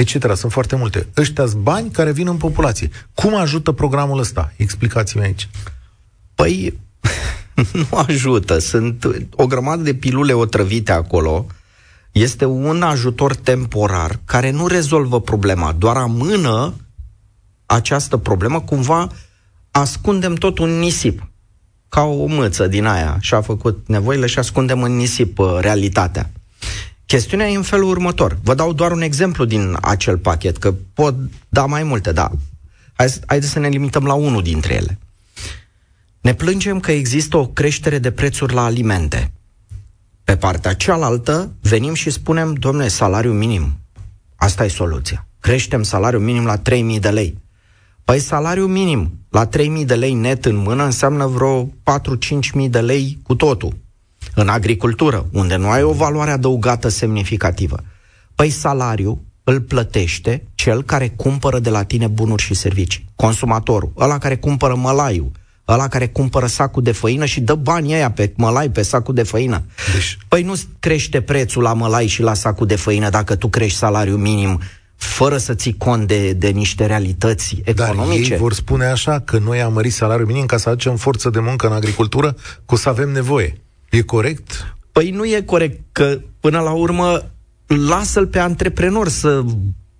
etc. 0.00 0.36
Sunt 0.36 0.52
foarte 0.52 0.76
multe. 0.76 1.06
Ăștia 1.16 1.46
sunt 1.46 1.62
bani 1.62 1.90
care 1.90 2.12
vin 2.12 2.28
în 2.28 2.36
populație. 2.36 2.90
Cum 3.14 3.34
ajută 3.34 3.72
programul 3.72 4.18
ăsta? 4.18 4.52
Explicați-mi 4.56 5.22
aici. 5.24 5.48
Păi, 6.34 6.78
nu 7.72 7.98
ajută. 8.06 8.58
Sunt 8.58 9.06
o 9.30 9.46
grămadă 9.46 9.82
de 9.82 9.94
pilule 9.94 10.32
otrăvite 10.32 10.92
acolo, 10.92 11.46
uh, 11.48 11.54
este 12.12 12.44
un 12.44 12.82
ajutor 12.82 13.34
temporar 13.34 14.20
care 14.24 14.50
nu 14.50 14.66
rezolvă 14.66 15.20
problema, 15.20 15.72
doar 15.72 15.96
amână 15.96 16.74
această 17.66 18.16
problemă, 18.16 18.60
cumva 18.60 19.08
ascundem 19.70 20.34
tot 20.34 20.58
un 20.58 20.78
nisip, 20.78 21.28
ca 21.88 22.02
o 22.02 22.26
mâță 22.26 22.66
din 22.66 22.86
aia 22.86 23.16
și 23.20 23.34
a 23.34 23.40
făcut 23.40 23.84
nevoile 23.86 24.26
și 24.26 24.38
ascundem 24.38 24.82
în 24.82 24.96
nisip 24.96 25.38
uh, 25.38 25.56
realitatea. 25.60 26.30
Chestiunea 27.10 27.48
e 27.48 27.56
în 27.56 27.62
felul 27.62 27.88
următor. 27.88 28.38
Vă 28.42 28.54
dau 28.54 28.72
doar 28.72 28.92
un 28.92 29.00
exemplu 29.00 29.44
din 29.44 29.76
acel 29.80 30.18
pachet, 30.18 30.56
că 30.56 30.74
pot 30.94 31.14
da 31.48 31.66
mai 31.66 31.82
multe, 31.82 32.12
da. 32.12 32.30
Haideți 33.26 33.52
să 33.52 33.58
ne 33.58 33.68
limităm 33.68 34.04
la 34.04 34.14
unul 34.14 34.42
dintre 34.42 34.74
ele. 34.74 34.98
Ne 36.20 36.34
plângem 36.34 36.80
că 36.80 36.92
există 36.92 37.36
o 37.36 37.46
creștere 37.46 37.98
de 37.98 38.10
prețuri 38.10 38.54
la 38.54 38.64
alimente. 38.64 39.32
Pe 40.24 40.36
partea 40.36 40.74
cealaltă, 40.74 41.52
venim 41.60 41.94
și 41.94 42.10
spunem, 42.10 42.54
domnule, 42.54 42.88
salariu 42.88 43.32
minim. 43.32 43.78
Asta 44.36 44.64
e 44.64 44.68
soluția. 44.68 45.26
Creștem 45.40 45.82
salariul 45.82 46.22
minim 46.22 46.44
la 46.44 46.58
3.000 46.58 47.00
de 47.00 47.10
lei. 47.10 47.38
Păi 48.04 48.18
salariul 48.18 48.68
minim 48.68 49.18
la 49.30 49.48
3.000 49.48 49.84
de 49.84 49.94
lei 49.94 50.14
net 50.14 50.44
în 50.44 50.56
mână 50.56 50.84
înseamnă 50.84 51.26
vreo 51.26 51.66
4-5.000 51.66 52.70
de 52.70 52.80
lei 52.80 53.18
cu 53.22 53.34
totul. 53.34 53.76
În 54.34 54.48
agricultură, 54.48 55.26
unde 55.32 55.56
nu 55.56 55.70
ai 55.70 55.82
o 55.82 55.92
valoare 55.92 56.30
adăugată 56.30 56.88
semnificativă. 56.88 57.76
Păi 58.34 58.50
salariul 58.50 59.18
îl 59.44 59.60
plătește 59.60 60.46
cel 60.54 60.82
care 60.82 61.08
cumpără 61.08 61.58
de 61.58 61.70
la 61.70 61.82
tine 61.82 62.06
bunuri 62.06 62.42
și 62.42 62.54
servicii. 62.54 63.04
Consumatorul, 63.16 63.92
ăla 63.96 64.18
care 64.18 64.36
cumpără 64.36 64.74
mălaiul, 64.74 65.30
ăla 65.68 65.88
care 65.88 66.08
cumpără 66.08 66.46
sacul 66.46 66.82
de 66.82 66.92
făină 66.92 67.24
și 67.24 67.40
dă 67.40 67.54
banii 67.54 67.94
aia 67.94 68.10
pe 68.10 68.32
mălai, 68.36 68.70
pe 68.70 68.82
sacul 68.82 69.14
de 69.14 69.22
făină. 69.22 69.62
Deci... 69.92 70.18
Păi 70.28 70.42
nu 70.42 70.54
crește 70.78 71.20
prețul 71.20 71.62
la 71.62 71.72
mălai 71.72 72.06
și 72.06 72.22
la 72.22 72.34
sacul 72.34 72.66
de 72.66 72.76
făină 72.76 73.08
dacă 73.08 73.36
tu 73.36 73.48
crești 73.48 73.78
salariul 73.78 74.18
minim 74.18 74.60
fără 75.00 75.36
să 75.36 75.54
ții 75.54 75.76
cont 75.76 76.06
de, 76.06 76.32
de 76.32 76.48
niște 76.48 76.86
realități 76.86 77.60
economice. 77.64 78.22
Dar 78.22 78.30
ei 78.30 78.38
vor 78.38 78.52
spune 78.52 78.84
așa 78.84 79.20
că 79.20 79.38
noi 79.38 79.60
am 79.60 79.72
mărit 79.72 79.92
salariul 79.92 80.26
minim 80.26 80.46
ca 80.46 80.56
să 80.56 80.68
aducem 80.68 80.96
forță 80.96 81.30
de 81.30 81.40
muncă 81.40 81.66
în 81.66 81.72
agricultură, 81.72 82.36
cu 82.64 82.76
să 82.76 82.88
avem 82.88 83.08
nevoie. 83.10 83.60
E 83.90 84.00
corect? 84.00 84.74
Păi 84.92 85.10
nu 85.10 85.24
e 85.24 85.42
corect, 85.46 85.80
că 85.92 86.20
până 86.40 86.60
la 86.60 86.70
urmă 86.70 87.30
lasă-l 87.66 88.26
pe 88.26 88.38
antreprenor 88.38 89.08
să 89.08 89.44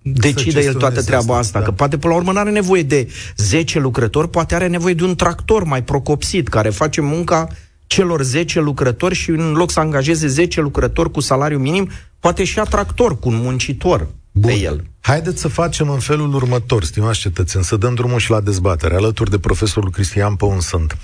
decide 0.01 0.61
el 0.61 0.73
toată 0.73 1.01
treaba 1.01 1.37
asta, 1.37 1.39
asta 1.39 1.59
da. 1.59 1.65
că 1.65 1.71
poate 1.71 1.97
până 1.97 2.13
la 2.13 2.19
urmă 2.19 2.31
nu 2.31 2.39
are 2.39 2.49
nevoie 2.49 2.83
de 2.83 3.07
10 3.37 3.79
lucrători, 3.79 4.29
poate 4.29 4.55
are 4.55 4.67
nevoie 4.67 4.93
de 4.93 5.03
un 5.03 5.15
tractor 5.15 5.63
mai 5.63 5.83
procopsit 5.83 6.47
care 6.47 6.69
face 6.69 7.01
munca 7.01 7.47
celor 7.87 8.21
10 8.21 8.59
lucrători 8.59 9.15
și 9.15 9.29
în 9.29 9.51
loc 9.51 9.71
să 9.71 9.79
angajeze 9.79 10.27
10 10.27 10.61
lucrători 10.61 11.11
cu 11.11 11.19
salariu 11.19 11.57
minim, 11.57 11.89
poate 12.19 12.43
și 12.43 12.59
tractor 12.69 13.19
cu 13.19 13.29
un 13.29 13.35
muncitor 13.35 14.07
Bun. 14.31 14.51
pe 14.51 14.57
el. 14.57 14.83
Haideți 14.99 15.41
să 15.41 15.47
facem 15.47 15.89
în 15.89 15.99
felul 15.99 16.33
următor, 16.33 16.83
stimați 16.83 17.19
cetățeni, 17.19 17.63
să 17.63 17.75
dăm 17.75 17.93
drumul 17.93 18.19
și 18.19 18.31
la 18.31 18.41
dezbatere, 18.41 18.95
alături 18.95 19.29
de 19.29 19.39
profesorul 19.39 19.91
Cristian 19.91 20.35
Păun 20.35 20.59
sunt. 20.59 20.97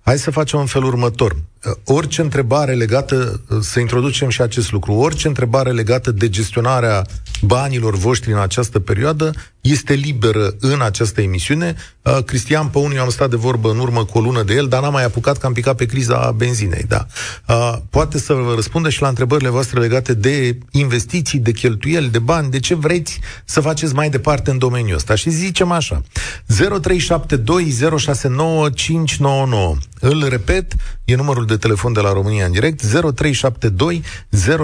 Hai 0.00 0.18
să 0.18 0.30
facem 0.30 0.58
în 0.58 0.66
felul 0.66 0.88
următor. 0.88 1.36
Orice 1.84 2.20
întrebare 2.20 2.74
legată, 2.74 3.40
să 3.60 3.80
introducem 3.80 4.28
și 4.28 4.42
acest 4.42 4.72
lucru, 4.72 4.92
orice 4.92 5.28
întrebare 5.28 5.70
legată 5.70 6.10
de 6.10 6.28
gestionarea 6.28 7.06
banilor 7.42 7.96
voștri 7.96 8.32
în 8.32 8.38
această 8.38 8.78
perioadă 8.78 9.32
este 9.60 9.92
liberă 9.92 10.54
în 10.60 10.80
această 10.80 11.20
emisiune. 11.20 11.76
Uh, 12.02 12.18
Cristian 12.24 12.68
Păun, 12.68 12.92
eu 12.92 13.02
am 13.02 13.10
stat 13.10 13.30
de 13.30 13.36
vorbă 13.36 13.70
în 13.70 13.78
urmă 13.78 14.04
cu 14.04 14.18
o 14.18 14.20
lună 14.20 14.42
de 14.42 14.54
el, 14.54 14.68
dar 14.68 14.82
n-am 14.82 14.92
mai 14.92 15.04
apucat 15.04 15.38
că 15.38 15.46
am 15.46 15.52
picat 15.52 15.76
pe 15.76 15.84
criza 15.84 16.32
benzinei. 16.36 16.84
Da. 16.88 17.06
Uh, 17.48 17.72
poate 17.90 18.18
să 18.18 18.32
vă 18.32 18.52
răspundă 18.54 18.88
și 18.88 19.02
la 19.02 19.08
întrebările 19.08 19.48
voastre 19.48 19.80
legate 19.80 20.14
de 20.14 20.58
investiții, 20.70 21.38
de 21.38 21.52
cheltuieli, 21.52 22.08
de 22.08 22.18
bani, 22.18 22.50
de 22.50 22.58
ce 22.58 22.74
vreți 22.74 23.20
să 23.44 23.60
faceți 23.60 23.94
mai 23.94 24.10
departe 24.10 24.50
în 24.50 24.58
domeniul 24.58 24.96
ăsta. 24.96 25.14
Și 25.14 25.30
zicem 25.30 25.70
așa, 25.70 26.02
0372069599. 26.54 26.58
Îl 30.00 30.28
repet, 30.28 30.72
e 31.04 31.14
numărul 31.14 31.46
de 31.46 31.55
telefon 31.56 31.92
de 31.92 32.00
la 32.00 32.12
România 32.12 32.44
în 32.44 32.52
direct, 32.52 32.82
0372 32.82 34.02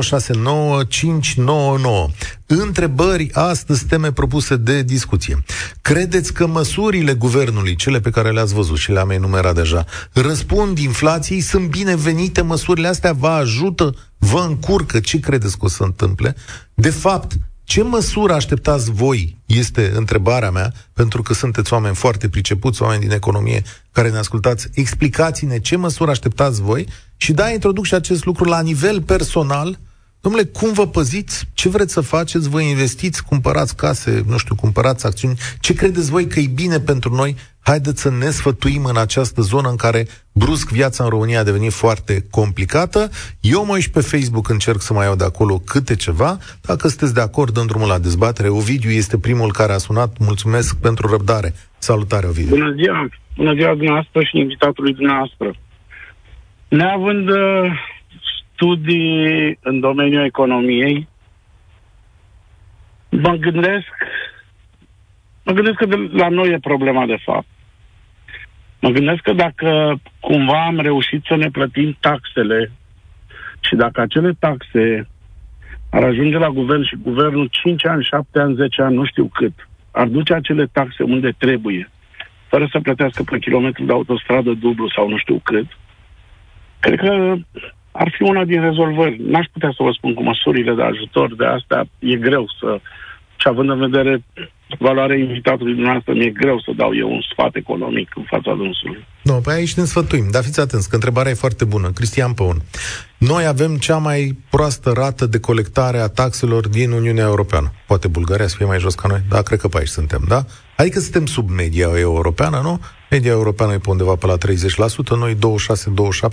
069599. 0.01 2.09
Întrebări, 2.47 3.31
astăzi 3.33 3.85
teme 3.85 4.13
propuse 4.13 4.57
de 4.57 4.83
discuție. 4.83 5.45
Credeți 5.83 6.33
că 6.33 6.47
măsurile 6.47 7.15
guvernului, 7.15 7.75
cele 7.75 8.01
pe 8.01 8.11
care 8.11 8.31
le-ați 8.31 8.55
văzut 8.55 8.77
și 8.77 8.93
le-am 8.93 9.11
enumerat 9.11 9.55
deja, 9.55 9.85
răspund 10.13 10.79
inflației? 10.79 11.41
Sunt 11.41 11.69
binevenite 11.69 12.43
măsurile 12.43 12.89
astea? 12.89 13.13
Vă 13.13 13.29
ajută? 13.29 13.95
Vă 14.19 14.45
încurcă? 14.49 15.01
Ce 15.01 15.21
credeți 15.21 15.59
că 15.59 15.65
o 15.65 15.69
să 15.69 15.83
întâmple? 15.83 16.37
De 16.75 16.91
fapt, 16.91 17.33
ce 17.65 17.83
măsură 17.83 18.33
așteptați 18.33 18.91
voi, 18.91 19.37
este 19.47 19.93
întrebarea 19.95 20.51
mea, 20.51 20.73
pentru 20.93 21.23
că 21.23 21.35
sunteți 21.35 21.73
oameni 21.73 21.95
foarte 21.95 22.29
pricepuți, 22.29 22.83
oameni 22.83 23.01
din 23.01 23.11
economie 23.11 23.63
care 23.93 24.11
ne 24.11 24.19
ascultați. 24.19 24.69
Explicați-ne 24.75 25.59
ce 25.59 25.77
măsură 25.77 26.11
așteptați 26.11 26.63
voi 26.63 26.89
și 27.17 27.33
da, 27.33 27.51
introduc 27.51 27.85
și 27.85 27.95
acest 27.95 28.25
lucru 28.25 28.45
la 28.45 28.61
nivel 28.61 29.03
personal, 29.03 29.79
Domnule, 30.23 30.45
cum 30.45 30.73
vă 30.73 30.87
păziți? 30.87 31.49
Ce 31.55 31.69
vreți 31.69 31.93
să 31.93 32.01
faceți? 32.01 32.51
Vă 32.51 32.61
investiți, 32.61 33.25
cumpărați 33.25 33.77
case, 33.77 34.23
nu 34.27 34.37
știu, 34.37 34.55
cumpărați 34.55 35.07
acțiuni? 35.07 35.39
Ce 35.61 35.75
credeți 35.75 36.11
voi 36.11 36.27
că 36.27 36.41
e 36.41 36.47
bine 36.55 36.79
pentru 36.79 37.15
noi? 37.15 37.37
Haideți 37.61 38.01
să 38.01 38.11
ne 38.11 38.31
sfătuim 38.31 38.85
în 38.85 38.97
această 38.97 39.41
zonă 39.41 39.69
în 39.69 39.77
care 39.77 40.07
brusc 40.33 40.71
viața 40.71 41.05
în 41.05 41.11
România 41.11 41.41
a 41.41 41.43
devenit 41.43 41.73
foarte 41.73 42.25
complicată. 42.31 43.11
Eu 43.41 43.65
mă 43.65 43.79
și 43.79 43.91
pe 43.91 44.01
Facebook, 44.01 44.49
încerc 44.49 44.81
să 44.81 44.93
mai 44.93 45.07
iau 45.07 45.17
de 45.17 45.25
acolo 45.25 45.59
câte 45.59 45.97
ceva. 45.97 46.39
Dacă 46.61 46.89
sunteți 46.89 47.15
de 47.15 47.21
acord, 47.21 47.57
în 47.57 47.67
drumul 47.67 47.89
la 47.89 47.99
dezbatere. 47.99 48.49
Ovidiu 48.49 48.91
este 48.91 49.19
primul 49.19 49.53
care 49.53 49.73
a 49.73 49.79
sunat. 49.79 50.17
Mulțumesc 50.19 50.81
pentru 50.81 51.09
răbdare. 51.09 51.53
Salutare, 51.79 52.27
Ovidiu. 52.27 52.57
Bună 52.57 52.75
ziua! 52.75 53.09
Bună 53.37 53.55
ziua 53.55 53.75
dumneavoastră 53.75 54.23
și 54.23 54.39
invitatului 54.39 54.95
dumneavoastră. 54.95 55.55
Neavând 56.69 57.29
uh, 57.29 57.37
studii 58.63 59.59
în 59.63 59.81
domeniul 59.81 60.25
economiei, 60.25 61.09
mă 63.09 63.35
gândesc, 63.35 63.89
mă 65.45 65.53
gândesc 65.53 65.77
că 65.77 65.87
de 65.87 65.97
la 66.13 66.29
noi 66.29 66.51
e 66.51 66.59
problema 66.59 67.07
de 67.07 67.17
fapt. 67.25 67.47
Mă 68.81 68.89
gândesc 68.89 69.21
că 69.21 69.33
dacă 69.33 70.01
cumva 70.21 70.65
am 70.65 70.79
reușit 70.79 71.25
să 71.25 71.37
ne 71.37 71.51
plătim 71.51 71.97
taxele 72.01 72.71
și 73.61 73.75
dacă 73.75 74.01
acele 74.01 74.33
taxe 74.39 75.09
ar 75.91 76.03
ajunge 76.03 76.39
la 76.39 76.49
guvern 76.49 76.83
și 76.83 76.97
guvernul 77.03 77.49
5 77.51 77.87
ani, 77.87 78.05
7 78.05 78.39
ani, 78.39 78.55
10 78.55 78.83
ani, 78.83 78.95
nu 78.95 79.05
știu 79.05 79.27
cât, 79.27 79.69
ar 79.91 80.07
duce 80.07 80.35
acele 80.35 80.67
taxe 80.67 81.03
unde 81.03 81.35
trebuie, 81.39 81.91
fără 82.47 82.69
să 82.71 82.81
plătească 82.81 83.23
pe 83.23 83.39
kilometru 83.39 83.85
de 83.85 83.93
autostradă 83.93 84.53
dublu 84.53 84.89
sau 84.89 85.09
nu 85.09 85.17
știu 85.17 85.41
cât, 85.45 85.67
cred 86.81 86.99
că 86.99 87.37
ar 87.93 88.13
fi 88.17 88.23
una 88.23 88.45
din 88.45 88.61
rezolvări. 88.61 89.21
N-aș 89.27 89.47
putea 89.53 89.73
să 89.77 89.83
vă 89.83 89.91
spun 89.93 90.15
cu 90.15 90.23
măsurile 90.23 90.75
de 90.75 90.83
ajutor, 90.83 91.35
de 91.35 91.45
asta 91.45 91.85
e 91.99 92.17
greu 92.17 92.47
să... 92.61 92.81
Și 93.37 93.49
având 93.49 93.71
în 93.71 93.79
vedere 93.79 94.23
valoarea 94.79 95.17
invitatului 95.17 95.73
dumneavoastră, 95.73 96.13
mi-e 96.13 96.31
greu 96.31 96.61
să 96.61 96.73
dau 96.77 96.97
eu 96.97 97.13
un 97.13 97.21
sfat 97.33 97.55
economic 97.55 98.13
în 98.17 98.23
fața 98.23 98.55
dânsului. 98.55 99.07
Nu, 99.23 99.33
pe 99.33 99.53
aici 99.53 99.75
ne 99.75 99.85
sfătuim, 99.85 100.25
dar 100.31 100.43
fiți 100.43 100.61
atenți, 100.61 100.89
că 100.89 100.95
întrebarea 100.95 101.31
e 101.31 101.35
foarte 101.35 101.65
bună. 101.65 101.91
Cristian 101.91 102.33
Păun, 102.33 102.57
noi 103.19 103.47
avem 103.47 103.77
cea 103.77 103.97
mai 103.97 104.39
proastă 104.51 104.93
rată 104.97 105.27
de 105.27 105.41
colectare 105.41 105.99
a 105.99 106.07
taxelor 106.07 106.69
din 106.69 106.91
Uniunea 106.91 107.25
Europeană. 107.25 107.73
Poate 107.87 108.09
Bulgaria 108.09 108.47
să 108.47 108.57
fie 108.57 108.67
mai 108.67 108.79
jos 108.79 108.95
ca 108.95 109.09
noi? 109.09 109.21
Da, 109.29 109.43
cred 109.43 109.59
că 109.59 109.69
pe 109.69 109.79
aici 109.79 109.89
suntem, 109.89 110.25
da? 110.29 110.45
Adică 110.77 110.99
suntem 110.99 111.27
sub 111.27 111.49
media 111.51 111.89
europeană, 111.99 112.61
nu? 112.63 112.81
Media 113.13 113.31
europeană 113.31 113.73
e 113.73 113.79
pe 113.79 113.91
undeva 113.91 114.15
pe 114.15 114.27
la 114.27 114.37
30%, 114.37 114.39
noi 115.17 115.35
26-27 115.35 115.39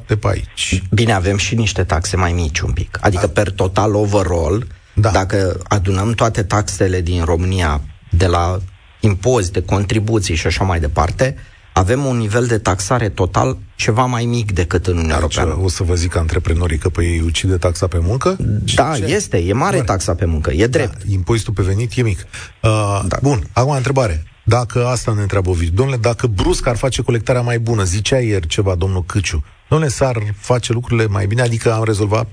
pe 0.05 0.27
aici. 0.27 0.83
Bine, 0.91 1.13
avem 1.13 1.38
și 1.38 1.55
niște 1.55 1.83
taxe 1.83 2.15
mai 2.15 2.31
mici 2.31 2.59
un 2.59 2.71
pic. 2.71 2.98
Adică, 3.01 3.25
da. 3.25 3.31
per 3.41 3.51
total, 3.51 3.95
overall, 3.95 4.67
da. 4.93 5.09
dacă 5.09 5.59
adunăm 5.63 6.12
toate 6.12 6.43
taxele 6.43 7.01
din 7.01 7.24
România 7.24 7.81
de 8.09 8.25
la 8.25 8.57
impozite, 9.00 9.62
contribuții 9.62 10.36
și 10.36 10.48
așa 10.48 10.63
mai 10.63 10.79
departe, 10.79 11.36
avem 11.74 12.05
un 12.05 12.17
nivel 12.17 12.45
de 12.45 12.57
taxare 12.57 13.09
total 13.09 13.57
ceva 13.75 14.05
mai 14.05 14.25
mic 14.25 14.51
decât 14.51 14.88
în 14.88 14.93
Uniunea 14.93 15.15
Europeană. 15.15 15.59
O 15.62 15.69
să 15.69 15.83
vă 15.83 15.93
zic 15.93 16.15
antreprenorii 16.15 16.77
că 16.77 16.89
pe 16.89 17.03
ei 17.03 17.21
ucide 17.21 17.57
taxa 17.57 17.88
pe 17.88 18.00
muncă? 18.01 18.36
Da, 18.75 18.93
ce? 18.95 19.03
este, 19.05 19.38
e 19.38 19.53
mare, 19.53 19.75
mare 19.75 19.81
taxa 19.81 20.15
pe 20.15 20.25
muncă, 20.25 20.51
e 20.51 20.67
drept. 20.67 20.98
Da, 20.98 21.12
impozitul 21.12 21.53
pe 21.53 21.62
venit 21.62 21.91
e 21.95 22.01
mic. 22.01 22.19
Uh, 22.62 23.01
da. 23.07 23.17
Bun, 23.21 23.43
acum 23.53 23.71
întrebare. 23.71 24.28
Dacă 24.43 24.88
asta 24.88 25.13
ne 25.13 25.22
întreabă 25.22 25.50
Ovidiu, 25.50 25.75
domnule, 25.75 25.98
dacă 25.98 26.27
brusc 26.27 26.67
ar 26.67 26.75
face 26.75 27.01
colectarea 27.01 27.41
mai 27.41 27.60
bună, 27.60 27.84
zicea 27.84 28.19
ieri 28.19 28.48
ceva 28.48 28.75
domnul 28.75 29.03
Câciu, 29.03 29.43
domnule, 29.69 29.91
s-ar 29.91 30.17
face 30.36 30.74
lucrurile 30.74 31.08
mai 31.08 31.27
bine, 31.27 31.41
adică 31.41 31.74
am 31.74 31.84
rezolvat? 31.84 32.27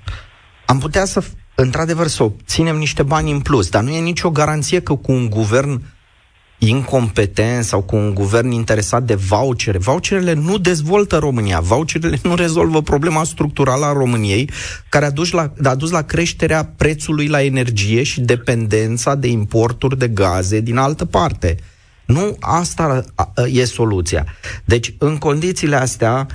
Am 0.67 0.79
putea 0.79 1.05
să, 1.05 1.25
într-adevăr, 1.55 2.07
să 2.07 2.23
obținem 2.23 2.77
niște 2.77 3.03
bani 3.03 3.31
în 3.31 3.41
plus, 3.41 3.69
dar 3.69 3.83
nu 3.83 3.91
e 3.91 4.01
nicio 4.01 4.31
garanție 4.31 4.81
că 4.81 4.95
cu 4.95 5.13
un 5.13 5.31
guvern 5.31 5.83
incompetent 6.59 7.65
sau 7.65 7.83
cu 7.83 7.97
un 7.97 8.15
guvern 8.15 8.51
interesat 8.51 9.03
de 9.03 9.15
vouchere. 9.15 9.79
Voucherele 9.79 10.33
nu 10.33 10.59
dezvoltă 10.59 11.17
România, 11.17 11.61
voucherele 11.61 12.19
nu 12.23 12.35
rezolvă 12.35 12.83
problema 12.83 13.25
structurală 13.25 13.85
a 13.85 13.93
României, 13.93 14.51
care 14.89 15.05
a 15.05 15.11
dus 15.11 15.31
la, 15.31 15.53
a 15.65 15.75
dus 15.75 15.91
la 15.91 16.03
creșterea 16.03 16.73
prețului 16.77 17.27
la 17.27 17.43
energie 17.43 18.03
și 18.03 18.21
dependența 18.21 19.15
de 19.15 19.29
importuri 19.29 19.99
de 19.99 20.09
gaze 20.09 20.61
din 20.61 20.77
altă 20.77 21.05
parte. 21.05 21.57
Nu 22.07 22.37
asta 22.41 23.05
e 23.47 23.65
soluția. 23.65 24.25
Deci, 24.65 24.95
în 24.99 25.19
condițiile 25.19 25.77
astea, 25.77 26.27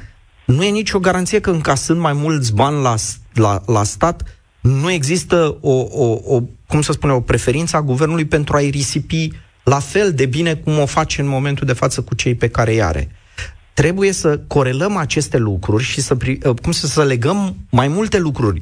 nu 0.45 0.63
e 0.63 0.69
nicio 0.69 0.99
garanție 0.99 1.39
că 1.39 1.49
încasând 1.49 1.99
mai 1.99 2.13
mulți 2.13 2.53
bani 2.53 2.81
la, 2.81 2.95
la, 3.33 3.61
la 3.65 3.83
stat, 3.83 4.23
nu 4.61 4.91
există 4.91 5.57
o, 5.61 5.87
o, 5.91 6.19
o, 6.25 6.41
cum 6.67 6.81
să 6.81 6.91
spune, 6.91 7.13
o 7.13 7.21
preferință 7.21 7.75
a 7.75 7.81
guvernului 7.81 8.25
pentru 8.25 8.55
a-i 8.55 8.69
risipi 8.69 9.29
la 9.63 9.79
fel 9.79 10.13
de 10.13 10.25
bine 10.25 10.55
cum 10.55 10.79
o 10.79 10.85
face 10.85 11.21
în 11.21 11.27
momentul 11.27 11.67
de 11.67 11.73
față 11.73 12.01
cu 12.01 12.15
cei 12.15 12.35
pe 12.35 12.49
care 12.49 12.71
îi 12.71 12.83
are. 12.83 13.11
Trebuie 13.73 14.11
să 14.11 14.39
corelăm 14.47 14.95
aceste 14.95 15.37
lucruri 15.37 15.83
și 15.83 16.01
să, 16.01 16.17
cum 16.61 16.71
să, 16.71 16.87
să 16.87 17.03
legăm 17.03 17.55
mai 17.69 17.87
multe 17.87 18.19
lucruri. 18.19 18.61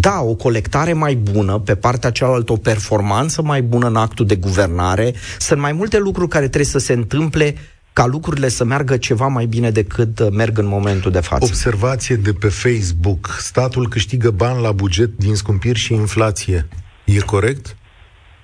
Da, 0.00 0.20
o 0.20 0.34
colectare 0.34 0.92
mai 0.92 1.14
bună, 1.14 1.58
pe 1.58 1.74
partea 1.74 2.10
cealaltă 2.10 2.52
o 2.52 2.56
performanță 2.56 3.42
mai 3.42 3.62
bună 3.62 3.86
în 3.86 3.96
actul 3.96 4.26
de 4.26 4.36
guvernare. 4.36 5.14
Sunt 5.38 5.60
mai 5.60 5.72
multe 5.72 5.98
lucruri 5.98 6.28
care 6.28 6.44
trebuie 6.44 6.70
să 6.70 6.78
se 6.78 6.92
întâmple 6.92 7.54
ca 7.92 8.06
lucrurile 8.06 8.48
să 8.48 8.64
meargă 8.64 8.96
ceva 8.96 9.26
mai 9.26 9.46
bine 9.46 9.70
decât 9.70 10.18
uh, 10.18 10.28
merg 10.32 10.58
în 10.58 10.66
momentul 10.66 11.10
de 11.10 11.20
față. 11.20 11.44
Observație 11.44 12.16
de 12.16 12.32
pe 12.32 12.48
Facebook. 12.48 13.36
Statul 13.38 13.88
câștigă 13.88 14.30
bani 14.30 14.62
la 14.62 14.72
buget 14.72 15.10
din 15.18 15.34
scumpiri 15.34 15.78
și 15.78 15.92
inflație. 15.92 16.68
E 17.04 17.18
corect? 17.18 17.76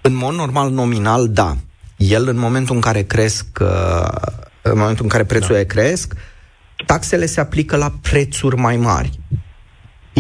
În 0.01 0.15
mod 0.15 0.35
normal, 0.35 0.71
nominal, 0.71 1.29
da. 1.29 1.57
El, 1.97 2.29
în 2.29 2.39
momentul 2.39 2.75
în 2.75 2.81
care 2.81 3.03
cresc, 3.03 3.47
uh, 3.61 4.09
în 4.63 4.79
momentul 4.79 5.05
în 5.05 5.11
care 5.11 5.25
prețurile 5.25 5.65
da. 5.65 5.75
cresc, 5.75 6.15
taxele 6.87 7.27
se 7.27 7.41
aplică 7.41 7.77
la 7.77 7.93
prețuri 8.03 8.57
mai 8.57 8.77
mari. 8.77 9.19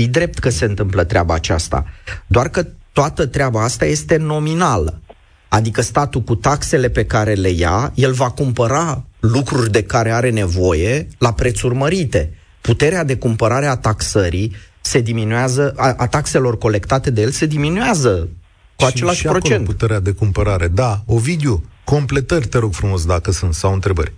E 0.02 0.06
drept 0.06 0.38
că 0.38 0.50
se 0.50 0.64
întâmplă 0.64 1.04
treaba 1.04 1.34
aceasta. 1.34 1.86
Doar 2.26 2.48
că 2.48 2.66
toată 2.92 3.26
treaba 3.26 3.62
asta 3.62 3.84
este 3.84 4.16
nominală. 4.16 5.00
Adică 5.48 5.82
statul 5.82 6.20
cu 6.20 6.34
taxele 6.34 6.88
pe 6.88 7.04
care 7.04 7.32
le 7.34 7.48
ia, 7.48 7.92
el 7.94 8.12
va 8.12 8.30
cumpăra 8.30 9.04
lucruri 9.20 9.70
de 9.70 9.82
care 9.82 10.12
are 10.12 10.30
nevoie 10.30 11.08
la 11.18 11.32
prețuri 11.32 11.74
mărite. 11.74 12.34
Puterea 12.60 13.04
de 13.04 13.16
cumpărare 13.16 13.66
a 13.66 13.76
taxării 13.76 14.56
se 14.80 15.00
diminuează, 15.00 15.72
a, 15.76 15.94
a 15.96 16.06
taxelor 16.06 16.58
colectate 16.58 17.10
de 17.10 17.20
el 17.20 17.30
se 17.30 17.46
diminuează 17.46 18.28
cu 18.76 18.84
același 18.84 19.20
și 19.20 19.26
procent. 19.26 19.64
puterea 19.64 20.00
de 20.00 20.10
cumpărare. 20.10 20.68
Da, 20.68 21.02
Ovidiu, 21.06 21.64
completări, 21.84 22.46
te 22.46 22.58
rog 22.58 22.72
frumos, 22.72 23.06
dacă 23.06 23.32
sunt, 23.32 23.54
sau 23.54 23.72
întrebări. 23.72 24.12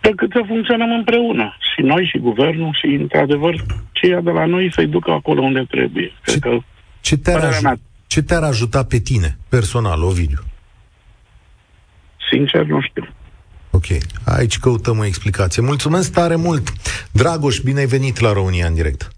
Decât 0.00 0.30
să 0.32 0.42
funcționăm 0.46 0.90
împreună. 0.92 1.56
Și 1.74 1.80
noi, 1.82 2.04
și 2.10 2.18
guvernul, 2.18 2.76
și, 2.80 2.86
într-adevăr, 2.86 3.54
ceia 3.92 4.20
de 4.20 4.30
la 4.30 4.44
noi 4.46 4.72
să-i 4.72 4.86
ducă 4.86 5.10
acolo 5.10 5.40
unde 5.42 5.64
trebuie. 5.70 6.12
Cred 6.22 6.34
Ce- 6.34 6.40
că 6.40 6.58
Ce 7.00 7.16
te-ar, 7.16 7.38
Părerea 7.38 7.58
aj- 7.58 7.62
mea. 7.62 7.76
ce 8.06 8.22
te-ar 8.22 8.42
ajuta 8.42 8.84
pe 8.84 8.98
tine, 8.98 9.36
personal, 9.48 10.02
Ovidiu? 10.02 10.38
Sincer, 12.30 12.64
nu 12.66 12.80
știu. 12.80 13.06
Ok, 13.70 13.84
aici 14.26 14.58
căutăm 14.58 14.98
o 14.98 15.04
explicație. 15.04 15.62
Mulțumesc 15.62 16.12
tare 16.12 16.36
mult! 16.36 16.68
Dragoș, 17.12 17.58
bine 17.58 17.78
ai 17.80 17.86
venit 17.86 18.18
la 18.20 18.32
România 18.32 18.66
în 18.66 18.74
direct. 18.74 19.08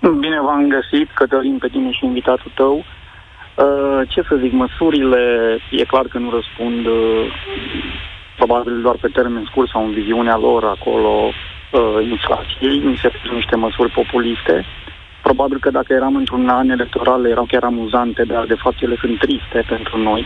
Bine 0.00 0.40
v-am 0.44 0.68
găsit, 0.68 1.08
Cătălin, 1.14 1.58
pe 1.58 1.68
tine 1.68 1.90
și 1.90 2.04
invitatul 2.04 2.52
tău. 2.54 2.76
Uh, 2.78 4.08
Ce 4.08 4.22
să 4.28 4.38
zic, 4.42 4.52
măsurile, 4.52 5.18
e 5.70 5.84
clar 5.84 6.06
că 6.06 6.18
nu 6.18 6.30
răspund 6.30 6.86
uh, 6.86 7.26
probabil 8.40 8.80
doar 8.82 8.96
pe 9.00 9.08
termen 9.08 9.44
scurt 9.50 9.68
sau 9.68 9.84
în 9.84 9.92
viziunea 9.92 10.36
lor 10.36 10.64
acolo 10.64 11.12
uh, 11.28 11.98
inflației. 12.14 12.78
Mi 12.78 13.00
se 13.02 13.08
pare 13.08 13.34
niște 13.34 13.56
măsuri 13.56 13.90
populiste. 14.00 14.64
Probabil 15.22 15.58
că 15.60 15.70
dacă 15.70 15.92
eram 15.92 16.14
într-un 16.16 16.48
an 16.48 16.68
electoral 16.70 17.26
erau 17.26 17.44
chiar 17.44 17.64
amuzante, 17.64 18.22
dar 18.24 18.44
de 18.46 18.60
fapt 18.62 18.82
ele 18.82 18.96
sunt 19.00 19.18
triste 19.18 19.64
pentru 19.68 19.96
noi. 19.98 20.22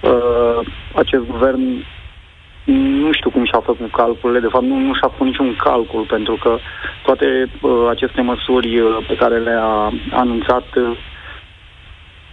Uh, 0.00 0.60
Acest 0.94 1.24
guvern 1.32 1.62
nu 3.04 3.12
știu 3.12 3.30
cum 3.30 3.44
și-a 3.44 3.60
făcut 3.60 3.90
calculele, 3.90 4.40
de 4.40 4.52
fapt 4.54 4.64
nu, 4.64 4.78
nu 4.78 4.94
și-a 4.94 5.08
făcut 5.08 5.26
niciun 5.26 5.56
calcul, 5.56 6.04
pentru 6.14 6.34
că 6.42 6.58
toate 7.04 7.50
uh, 7.60 7.86
aceste 7.90 8.20
măsuri 8.20 8.78
uh, 8.78 9.04
pe 9.08 9.14
care 9.16 9.38
le-a 9.38 9.92
anunțat 10.12 10.66
uh, 10.76 10.96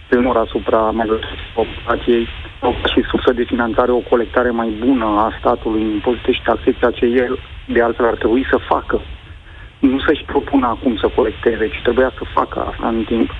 primul 0.08 0.36
asupra 0.36 0.78
majorității 0.78 1.52
populației 1.54 2.26
au 2.60 2.74
și 2.92 3.00
sursă 3.10 3.32
de 3.32 3.44
finanțare 3.44 3.90
o 3.90 4.08
colectare 4.12 4.50
mai 4.50 4.70
bună 4.84 5.04
a 5.04 5.36
statului 5.38 5.82
în 5.82 5.90
impozite 5.90 6.32
și 6.32 6.42
taxe, 6.42 6.76
ceea 6.78 6.90
ce 6.90 7.04
el 7.04 7.38
de 7.66 7.82
altfel 7.82 8.06
ar 8.06 8.14
trebui 8.14 8.46
să 8.50 8.66
facă. 8.68 9.00
Nu 9.78 9.98
să-și 10.00 10.24
propună 10.24 10.66
acum 10.66 10.96
să 10.96 11.10
colecteze, 11.14 11.68
ci 11.68 11.82
trebuia 11.82 12.12
să 12.18 12.32
facă 12.34 12.58
asta 12.60 12.88
în 12.88 13.04
timp. 13.04 13.30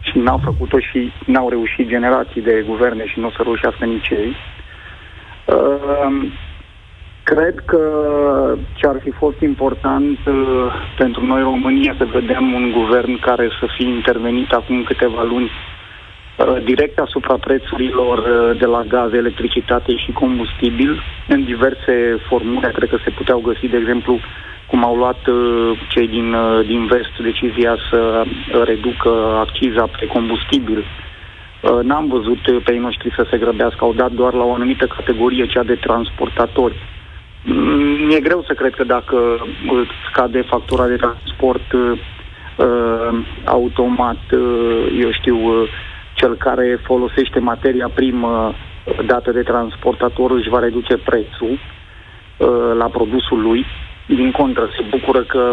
Și 0.00 0.18
n-au 0.18 0.40
făcut-o 0.44 0.78
și 0.78 1.12
n-au 1.26 1.48
reușit 1.48 1.88
generații 1.88 2.42
de 2.42 2.64
guverne 2.66 3.06
și 3.06 3.18
nu 3.20 3.26
o 3.26 3.30
să 3.30 3.40
reușească 3.42 3.84
nici 3.84 4.08
ei. 4.08 4.36
Uh, 5.44 6.28
Cred 7.22 7.62
că 7.64 7.80
ce 8.74 8.86
ar 8.86 8.96
fi 9.02 9.10
fost 9.10 9.40
important 9.40 10.18
uh, 10.26 10.34
pentru 10.96 11.26
noi 11.26 11.42
România 11.42 11.94
să 11.98 12.04
vedem 12.04 12.52
un 12.52 12.70
guvern 12.70 13.18
care 13.20 13.48
să 13.60 13.66
fie 13.76 13.88
intervenit 13.88 14.52
acum 14.52 14.82
câteva 14.82 15.22
luni 15.22 15.44
uh, 15.44 15.75
direct 16.64 16.98
asupra 16.98 17.34
prețurilor 17.34 18.18
uh, 18.18 18.58
de 18.58 18.66
la 18.66 18.82
gaz, 18.88 19.12
electricitate 19.12 19.96
și 19.96 20.12
combustibil 20.12 21.02
în 21.28 21.44
diverse 21.44 22.18
formule. 22.28 22.70
Cred 22.74 22.88
că 22.88 22.98
se 23.04 23.10
puteau 23.10 23.40
găsi, 23.40 23.68
de 23.68 23.76
exemplu, 23.76 24.18
cum 24.66 24.84
au 24.84 24.96
luat 24.96 25.26
uh, 25.26 25.78
cei 25.88 26.08
din, 26.08 26.32
uh, 26.32 26.66
din 26.66 26.86
vest 26.86 27.16
decizia 27.22 27.76
să 27.90 28.24
uh, 28.24 28.62
reducă 28.64 29.36
acciza 29.38 29.86
pe 29.98 30.06
combustibil. 30.06 30.78
Uh, 30.78 31.78
N-am 31.82 32.06
văzut 32.08 32.46
uh, 32.46 32.56
pe 32.64 32.72
ei 32.72 32.78
noștri 32.78 33.14
să 33.16 33.26
se 33.30 33.38
grăbească, 33.38 33.78
au 33.80 33.92
dat 33.92 34.12
doar 34.12 34.32
la 34.32 34.44
o 34.44 34.54
anumită 34.54 34.86
categorie, 34.86 35.46
cea 35.46 35.62
de 35.62 35.74
transportatori. 35.74 36.74
Mm, 37.44 38.06
Mi-e 38.06 38.20
greu 38.20 38.44
să 38.46 38.52
cred 38.52 38.74
că 38.74 38.84
dacă 38.84 39.16
uh, 39.16 39.88
scade 40.10 40.40
factura 40.40 40.86
de 40.86 40.96
transport 40.96 41.72
uh, 41.72 41.98
uh, 42.56 43.18
automat, 43.44 44.20
uh, 44.32 44.98
eu 45.00 45.10
știu, 45.12 45.36
uh, 45.36 45.68
cel 46.16 46.36
care 46.36 46.78
folosește 46.82 47.38
materia 47.38 47.88
primă 47.94 48.54
uh, 48.84 49.06
dată 49.06 49.30
de 49.32 49.42
transportator 49.42 50.30
își 50.30 50.48
va 50.48 50.58
reduce 50.58 50.96
prețul 50.96 51.52
uh, 51.52 52.48
la 52.78 52.86
produsul 52.86 53.40
lui. 53.40 53.64
Din 54.06 54.30
contră, 54.30 54.68
se 54.76 54.84
bucură 54.90 55.22
că 55.22 55.52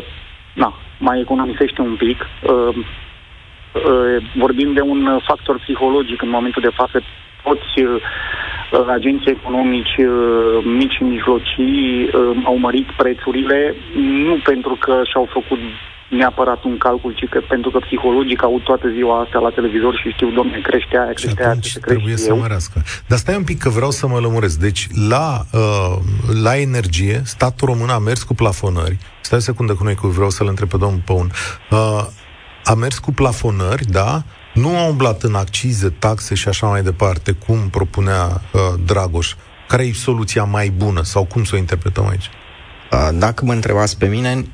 na, 0.53 0.73
mai 0.99 1.19
economisește 1.19 1.81
un 1.81 1.95
pic. 1.95 2.17
Uh, 2.21 2.75
uh, 3.73 4.23
vorbim 4.35 4.73
de 4.73 4.81
un 4.81 5.05
uh, 5.05 5.23
factor 5.27 5.57
psihologic 5.59 6.21
în 6.21 6.29
momentul 6.29 6.61
de 6.61 6.75
față. 6.79 7.01
Toți 7.43 7.81
uh, 7.83 8.01
uh, 8.71 8.85
agenții 8.87 9.31
economici 9.31 9.97
uh, 9.97 10.63
mici 10.63 10.93
și 10.93 11.03
mijlocii 11.03 12.03
uh, 12.03 12.37
au 12.43 12.57
mărit 12.57 12.87
prețurile 12.97 13.75
nu 14.25 14.35
pentru 14.43 14.77
că 14.79 15.01
și-au 15.09 15.27
făcut 15.31 15.59
neapărat 16.21 16.63
un 16.63 16.77
calcul, 16.77 17.13
ci 17.19 17.25
că 17.29 17.39
pentru 17.49 17.69
că 17.69 17.79
psihologic 17.79 18.43
au 18.43 18.59
toată 18.63 18.87
ziua 18.95 19.21
asta 19.21 19.39
la 19.39 19.49
televizor 19.49 19.93
și 20.01 20.09
știu, 20.09 20.29
domne, 20.31 20.59
crește 20.67 20.97
aia, 20.97 21.07
Și 21.07 21.13
Deci 21.13 21.23
crește 21.23 21.41
aia, 21.41 21.49
atunci 21.49 21.71
crește 21.71 21.87
trebuie 21.87 22.13
crește 22.13 22.27
să 22.27 22.33
eu. 22.33 22.37
mărească. 22.39 22.77
Dar 23.07 23.17
stai 23.17 23.35
un 23.35 23.43
pic 23.43 23.59
că 23.59 23.69
vreau 23.69 23.91
să 23.91 24.07
mă 24.07 24.19
lămuresc. 24.19 24.57
Deci, 24.59 24.87
la, 25.09 25.45
uh, 25.53 25.95
la 26.43 26.57
energie, 26.57 27.21
statul 27.25 27.67
român 27.67 27.89
a 27.89 27.97
mers 27.97 28.23
cu 28.23 28.33
plafonări. 28.33 28.97
Stai 29.21 29.37
o 29.37 29.41
secundă 29.41 29.73
cu 29.73 29.83
noi, 29.83 29.95
că 29.95 30.07
vreau 30.07 30.29
să-l 30.29 30.47
întreb 30.47 30.67
pe 30.69 30.77
domnul 30.77 31.01
Păun. 31.05 31.31
Uh, 31.71 32.05
a 32.63 32.73
mers 32.73 32.97
cu 32.99 33.11
plafonări, 33.11 33.85
da? 33.85 34.23
Nu 34.53 34.77
a 34.77 34.87
umblat 34.87 35.21
în 35.23 35.35
accize, 35.35 35.89
taxe 35.89 36.35
și 36.35 36.47
așa 36.47 36.67
mai 36.67 36.81
departe, 36.81 37.31
cum 37.31 37.57
propunea 37.69 38.23
uh, 38.25 38.61
Dragoș. 38.85 39.33
Care 39.67 39.83
e 39.83 39.93
soluția 39.93 40.43
mai 40.43 40.69
bună 40.69 41.03
sau 41.03 41.25
cum 41.25 41.43
să 41.43 41.55
o 41.55 41.57
interpretăm 41.57 42.07
aici? 42.07 42.29
Uh, 42.91 43.09
Dacă 43.13 43.45
mă 43.45 43.53
întrebați 43.53 43.97
pe 43.97 44.07
mine, 44.07 44.45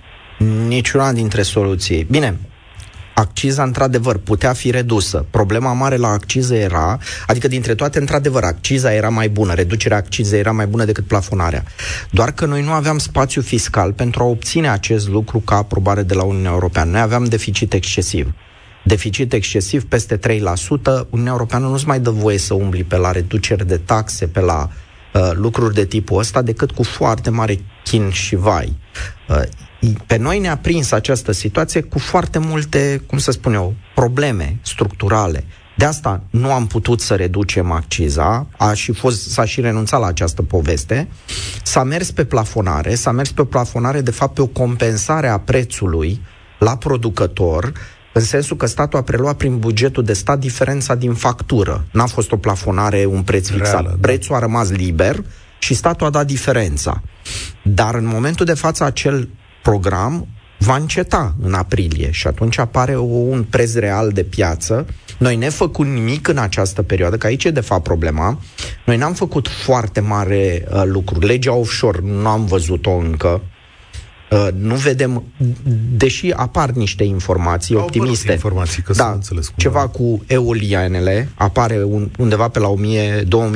niciuna 0.68 1.12
dintre 1.12 1.42
soluții. 1.42 2.04
Bine, 2.04 2.38
acciza, 3.14 3.64
într-adevăr, 3.64 4.18
putea 4.18 4.54
fi 4.54 4.72
redusă. 4.72 5.26
Problema 5.30 5.74
mare 5.74 5.96
la 5.96 6.08
acciză 6.08 6.56
era, 6.56 6.98
adică 7.28 7.48
dintre 7.48 7.76
toate, 7.76 8.00
într-adevăr, 8.00 8.44
acciza 8.44 8.94
era 8.94 9.10
mai 9.10 9.30
bună, 9.30 9.54
reducerea 9.54 9.98
accizei 9.98 10.40
era 10.40 10.52
mai 10.52 10.68
bună 10.68 10.86
decât 10.86 11.06
plafonarea. 11.08 11.64
Doar 12.10 12.32
că 12.32 12.46
noi 12.46 12.64
nu 12.64 12.72
aveam 12.72 12.98
spațiu 12.98 13.42
fiscal 13.42 13.94
pentru 13.94 14.24
a 14.24 14.26
obține 14.26 14.70
acest 14.70 15.10
lucru 15.10 15.40
ca 15.40 15.56
aprobare 15.56 16.04
de 16.04 16.14
la 16.14 16.24
Uniunea 16.24 16.52
Europeană. 16.52 16.92
Noi 16.92 17.02
aveam 17.02 17.24
deficit 17.24 17.74
excesiv. 17.74 18.34
Deficit 18.84 19.34
excesiv 19.34 19.84
peste 19.84 20.18
3%, 20.18 20.22
Uniunea 21.10 21.32
Europeană 21.32 21.68
nu-ți 21.68 21.88
mai 21.88 22.00
dă 22.00 22.10
voie 22.10 22.38
să 22.38 22.54
umbli 22.54 22.84
pe 22.84 22.98
la 22.98 23.12
reduceri 23.12 23.68
de 23.68 23.78
taxe, 23.78 24.28
pe 24.28 24.40
la 24.40 24.70
uh, 25.14 25.30
lucruri 25.34 25.74
de 25.74 25.86
tipul 25.86 26.20
ăsta, 26.20 26.42
decât 26.42 26.72
cu 26.72 26.84
foarte 26.84 27.30
mare 27.30 27.60
chin 27.84 28.10
și 28.10 28.36
vai. 28.36 28.76
Uh, 29.30 29.42
pe 30.06 30.18
noi 30.18 30.40
ne-a 30.40 30.58
prins 30.58 30.92
această 30.92 31.32
situație 31.32 31.82
cu 31.82 32.00
foarte 32.00 32.40
multe, 32.40 33.02
cum 33.08 33.18
să 33.18 33.32
spun 33.32 33.54
eu, 33.54 33.74
probleme 33.96 34.60
structurale. 34.62 35.46
De 35.78 35.86
asta 35.86 36.24
nu 36.30 36.52
am 36.52 36.68
putut 36.68 37.02
să 37.02 37.16
reducem 37.16 37.72
acciza, 37.72 38.48
a 38.58 38.74
și 38.74 38.94
fost, 38.94 39.30
s-a 39.30 39.46
și 39.46 39.62
renunțat 39.62 40.00
la 40.00 40.06
această 40.08 40.42
poveste. 40.42 41.08
S-a 41.64 41.84
mers 41.84 42.12
pe 42.12 42.26
plafonare, 42.26 42.96
s-a 42.96 43.12
mers 43.12 43.32
pe 43.32 43.46
plafonare, 43.46 44.02
de 44.02 44.12
fapt, 44.12 44.34
pe 44.34 44.42
o 44.42 44.48
compensare 44.48 45.28
a 45.28 45.38
prețului 45.38 46.22
la 46.60 46.78
producător, 46.78 47.74
în 48.14 48.22
sensul 48.22 48.56
că 48.56 48.66
statul 48.66 49.00
a 49.00 49.02
preluat 49.02 49.38
prin 49.38 49.60
bugetul 49.60 50.04
de 50.04 50.14
stat 50.14 50.40
diferența 50.40 50.96
din 50.96 51.14
factură. 51.14 51.86
N-a 51.92 52.06
fost 52.06 52.32
o 52.32 52.38
plafonare, 52.38 53.06
un 53.06 53.22
preț 53.22 53.48
fixat. 53.48 53.72
Reală, 53.72 53.90
da. 53.90 53.98
Prețul 54.02 54.36
a 54.36 54.40
rămas 54.40 54.70
liber 54.70 55.24
și 55.60 55.74
statul 55.74 56.08
a 56.08 56.10
dat 56.10 56.26
diferența. 56.26 57.02
Dar 57.64 57.96
în 57.96 58.06
momentul 58.06 58.46
de 58.46 58.54
față 58.54 58.84
acel 58.84 59.30
program 59.62 60.28
va 60.60 60.76
înceta 60.76 61.36
în 61.42 61.54
aprilie 61.54 62.12
și 62.12 62.28
atunci 62.28 62.58
apare 62.58 62.96
o, 62.96 63.04
un 63.04 63.44
preț 63.44 63.74
real 63.74 64.12
de 64.12 64.24
piață. 64.24 64.86
Noi 65.18 65.36
ne 65.36 65.50
făcut 65.50 65.86
nimic 65.86 66.28
în 66.28 66.38
această 66.38 66.82
perioadă, 66.82 67.18
că 67.18 67.28
aici 67.28 67.44
e 67.44 67.52
de 67.52 67.60
fapt 67.60 67.84
problema. 67.84 68.40
Noi 68.86 68.98
n-am 68.98 69.14
făcut 69.14 69.48
foarte 69.48 70.00
mare 70.00 70.68
uh, 70.72 70.82
lucruri. 70.86 71.26
Legea 71.26 71.54
offshore 71.54 72.00
nu 72.04 72.28
am 72.28 72.46
văzut-o 72.46 72.92
încă. 72.92 73.42
Uh, 74.32 74.48
nu 74.58 74.76
vedem, 74.76 75.24
deși 75.98 76.32
apar 76.32 76.70
niște 76.70 77.04
informații 77.04 77.76
Au 77.76 77.82
apărut 77.82 78.00
optimiste. 78.00 78.32
informații, 78.32 78.82
că 78.82 78.94
da, 78.94 79.04
s-a 79.04 79.12
înțeles 79.12 79.48
cumva. 79.48 79.62
ceva 79.62 79.88
cu 79.88 80.24
eolianele, 80.28 81.30
apare 81.36 81.84
un, 81.84 82.10
undeva 82.18 82.48
pe 82.48 82.60
la 82.60 82.74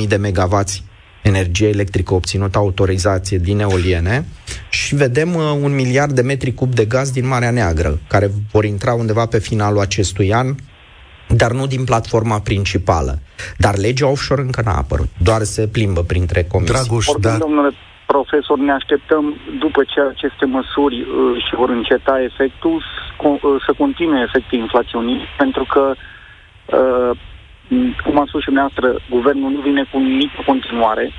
1000-2000 0.03 0.07
de 0.07 0.15
megawatts 0.15 0.83
energie 1.23 1.67
electrică 1.67 2.13
obținută 2.13 2.57
autorizație 2.57 3.37
din 3.37 3.59
eoliene 3.59 4.25
și 4.69 4.95
vedem 4.95 5.35
uh, 5.35 5.43
un 5.61 5.75
miliard 5.75 6.11
de 6.11 6.21
metri 6.21 6.53
cub 6.53 6.73
de 6.73 6.85
gaz 6.85 7.11
din 7.11 7.27
Marea 7.27 7.51
Neagră, 7.51 7.99
care 8.07 8.29
vor 8.51 8.65
intra 8.65 8.93
undeva 8.93 9.25
pe 9.25 9.39
finalul 9.39 9.79
acestui 9.79 10.33
an, 10.33 10.55
dar 11.27 11.51
nu 11.51 11.67
din 11.67 11.83
platforma 11.83 12.39
principală. 12.39 13.19
Dar 13.57 13.77
legea 13.77 14.07
offshore 14.07 14.41
încă 14.41 14.61
n-a 14.65 14.77
apărut, 14.77 15.09
doar 15.17 15.41
se 15.41 15.67
plimbă 15.67 16.01
printre 16.01 16.43
comisii. 16.43 16.73
Dragoș, 16.73 17.07
Oricum, 17.07 17.29
dar... 17.31 17.37
domnule 17.39 17.71
profesor, 18.05 18.57
ne 18.57 18.71
așteptăm, 18.71 19.23
după 19.59 19.81
ce 19.83 19.99
aceste 20.13 20.45
măsuri 20.45 20.95
uh, 21.01 21.43
și 21.45 21.55
vor 21.55 21.69
înceta 21.69 22.21
efectul, 22.29 22.75
s- 22.81 23.11
co- 23.21 23.41
uh, 23.41 23.61
să 23.65 23.71
continue 23.77 24.21
efectul 24.27 24.57
inflaționist, 24.59 25.25
pentru 25.37 25.63
că, 25.73 25.83
uh, 26.79 27.11
m, 27.17 27.32
cum 28.03 28.19
a 28.19 28.23
spus 28.27 28.39
și 28.39 28.51
dumneavoastră, 28.51 28.87
guvernul 29.09 29.51
nu 29.51 29.59
vine 29.59 29.83
cu 29.91 29.97
nimic 29.97 30.31
în 30.37 30.43
continuare, 30.45 31.11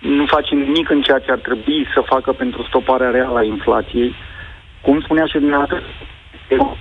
nu 0.00 0.24
face 0.26 0.54
nimic 0.54 0.90
în 0.90 1.02
ceea 1.02 1.18
ce 1.18 1.30
ar 1.30 1.38
trebui 1.38 1.86
să 1.94 2.00
facă 2.06 2.32
pentru 2.32 2.62
stoparea 2.62 3.10
reală 3.10 3.38
a 3.38 3.42
inflației. 3.44 4.14
Cum 4.80 5.00
spunea 5.00 5.26
și 5.26 5.38
dumneavoastră, 5.38 5.82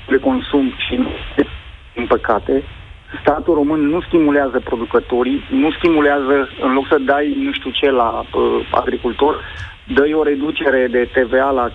de 0.07 0.17
consum 0.17 0.73
și, 0.77 0.99
din 1.93 2.05
păcate, 2.07 2.63
statul 3.21 3.53
român 3.53 3.79
nu 3.79 4.01
stimulează 4.01 4.59
producătorii, 4.59 5.43
nu 5.49 5.71
stimulează, 5.71 6.49
în 6.61 6.73
loc 6.73 6.87
să 6.87 6.97
dai 6.97 7.37
nu 7.37 7.51
știu 7.51 7.69
ce 7.69 7.89
la 7.91 8.25
uh, 8.33 8.67
agricultor, 8.71 9.39
dă 9.87 10.03
o 10.13 10.23
reducere 10.23 10.87
de 10.87 11.09
TVA 11.13 11.49
la 11.49 11.69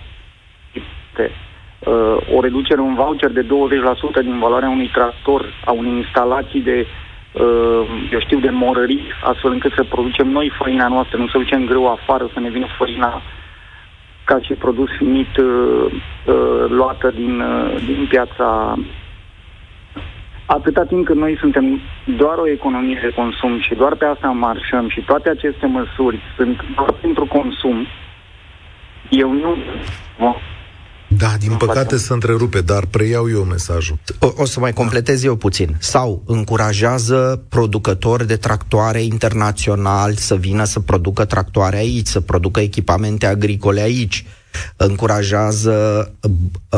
uh, 1.19 2.35
o 2.35 2.41
reducere, 2.41 2.81
un 2.81 2.95
voucher 2.95 3.31
de 3.31 3.45
20% 3.45 3.47
din 4.21 4.39
valoarea 4.39 4.69
unui 4.69 4.89
tractor, 4.93 5.53
a 5.65 5.71
unei 5.71 5.91
instalații 5.91 6.61
de 6.61 6.85
uh, 6.87 7.08
eu 8.11 8.19
știu, 8.19 8.39
de 8.39 8.49
morării, 8.49 9.03
astfel 9.23 9.51
încât 9.51 9.73
să 9.75 9.83
producem 9.83 10.27
noi 10.27 10.51
făina 10.57 10.87
noastră, 10.87 11.17
nu 11.17 11.27
să 11.27 11.37
ducem 11.37 11.65
greu 11.65 11.91
afară, 11.91 12.29
să 12.33 12.39
ne 12.39 12.49
vină 12.49 12.67
făina 12.77 13.21
ca 14.29 14.39
și 14.41 14.53
produs 14.53 14.89
finit 14.97 15.37
uh, 15.37 15.91
uh, 16.25 16.65
luată 16.67 17.11
din, 17.15 17.39
uh, 17.39 17.75
din 17.85 18.05
piața. 18.09 18.77
Atâta 20.45 20.83
timp 20.83 21.05
cât 21.05 21.15
noi 21.15 21.37
suntem 21.39 21.79
doar 22.17 22.37
o 22.37 22.47
economie 22.47 22.99
de 23.01 23.13
consum 23.15 23.59
și 23.59 23.73
doar 23.75 23.95
pe 23.95 24.05
asta 24.05 24.27
marșăm 24.27 24.89
și 24.89 25.01
toate 25.01 25.29
aceste 25.29 25.65
măsuri 25.65 26.19
sunt 26.35 26.65
doar 26.75 26.91
pentru 26.91 27.25
consum, 27.25 27.87
eu 29.09 29.31
nu 29.31 29.57
da, 31.17 31.35
din 31.39 31.55
păcate 31.57 31.97
se 31.97 32.13
întrerupe, 32.13 32.61
dar 32.61 32.85
preiau 32.85 33.29
eu 33.29 33.43
mesajul. 33.43 33.97
O, 34.19 34.33
o 34.35 34.45
să 34.45 34.59
mai 34.59 34.73
completez 34.73 35.23
eu 35.23 35.35
puțin. 35.35 35.75
Sau 35.79 36.23
încurajează 36.25 37.43
producători 37.49 38.27
de 38.27 38.35
tractoare 38.35 39.01
internaționali 39.01 40.17
să 40.17 40.35
vină 40.35 40.63
să 40.63 40.79
producă 40.79 41.25
tractoare 41.25 41.77
aici, 41.77 42.07
să 42.07 42.19
producă 42.19 42.59
echipamente 42.59 43.25
agricole 43.25 43.81
aici. 43.81 44.25
Încurajează 44.75 46.11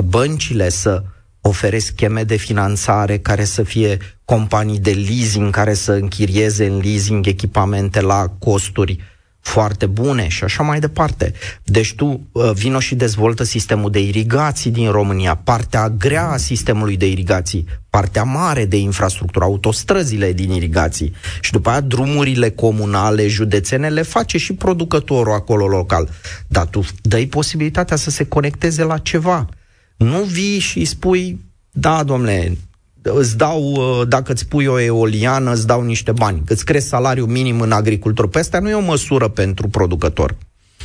băncile 0.06 0.70
să 0.70 1.04
ofere 1.42 1.80
scheme 1.80 2.24
de 2.24 2.36
finanțare 2.36 3.18
care 3.18 3.44
să 3.44 3.64
fie 3.64 3.98
companii 4.26 4.80
de 4.80 4.92
leasing 4.92 5.54
care 5.54 5.74
să 5.74 5.92
închirieze 5.92 6.66
în 6.66 6.80
leasing 6.84 7.28
echipamente 7.28 8.02
la 8.02 8.28
costuri 8.40 9.00
foarte 9.42 9.86
bune 9.86 10.28
și 10.28 10.44
așa 10.44 10.64
mai 10.64 10.80
departe. 10.80 11.34
Deci 11.64 11.96
tu 11.96 12.28
uh, 12.32 12.52
vino 12.54 12.80
și 12.80 12.96
dezvoltă 12.96 13.44
sistemul 13.44 13.92
de 13.92 14.00
irigații 14.00 14.72
din 14.72 14.92
România, 14.92 15.36
partea 15.36 15.90
grea 15.90 16.28
a 16.28 16.38
sistemului 16.38 16.98
de 16.98 17.08
irigații, 17.08 17.66
partea 17.90 18.24
mare 18.24 18.66
de 18.66 18.78
infrastructură, 18.78 19.46
autostrăzile 19.46 20.34
din 20.34 20.52
irigații 20.52 21.14
și 21.42 21.52
după 21.52 21.70
aia 21.70 21.82
drumurile 21.82 22.50
comunale, 22.50 23.28
județene, 23.28 23.90
le 23.90 24.02
face 24.02 24.38
și 24.38 24.54
producătorul 24.54 25.34
acolo 25.34 25.68
local. 25.68 26.10
Dar 26.48 26.66
tu 26.66 26.86
dai 27.02 27.26
posibilitatea 27.26 27.98
să 27.98 28.10
se 28.10 28.26
conecteze 28.26 28.84
la 28.84 28.98
ceva. 28.98 29.50
Nu 29.98 30.24
vii 30.24 30.60
și 30.60 30.86
spui, 30.86 31.40
da, 31.72 32.04
domnule, 32.04 32.58
îți 33.02 33.38
dau, 33.38 33.72
uh, 33.72 34.08
dacă 34.08 34.32
îți 34.32 34.48
pui 34.48 34.66
o 34.66 34.80
eoliană, 34.80 35.52
îți 35.52 35.68
dau 35.68 35.82
niște 35.82 36.12
bani. 36.12 36.44
Îți 36.48 36.66
crezi 36.66 36.88
salariul 36.88 37.28
minim 37.28 37.62
în 37.62 37.72
agricultură. 37.72 38.28
Pe 38.28 38.40
asta 38.40 38.60
nu 38.60 38.70
e 38.70 38.74
o 38.74 38.80
măsură 38.80 39.28
pentru 39.28 39.68
producător. 39.68 40.38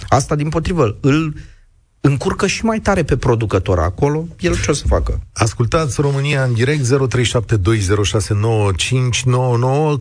Asta, 0.09 0.35
din 0.35 0.49
potrivă, 0.49 0.97
îl 1.01 1.35
încurcă 2.07 2.47
și 2.47 2.65
mai 2.65 2.79
tare 2.79 3.03
pe 3.03 3.17
producător 3.17 3.79
acolo, 3.79 4.25
el 4.39 4.55
ce 4.63 4.71
o 4.71 4.73
să 4.73 4.85
facă? 4.87 5.21
Ascultați 5.35 6.01
România 6.01 6.43
în 6.43 6.55
direct 6.55 6.83
0372069599. 6.83 6.89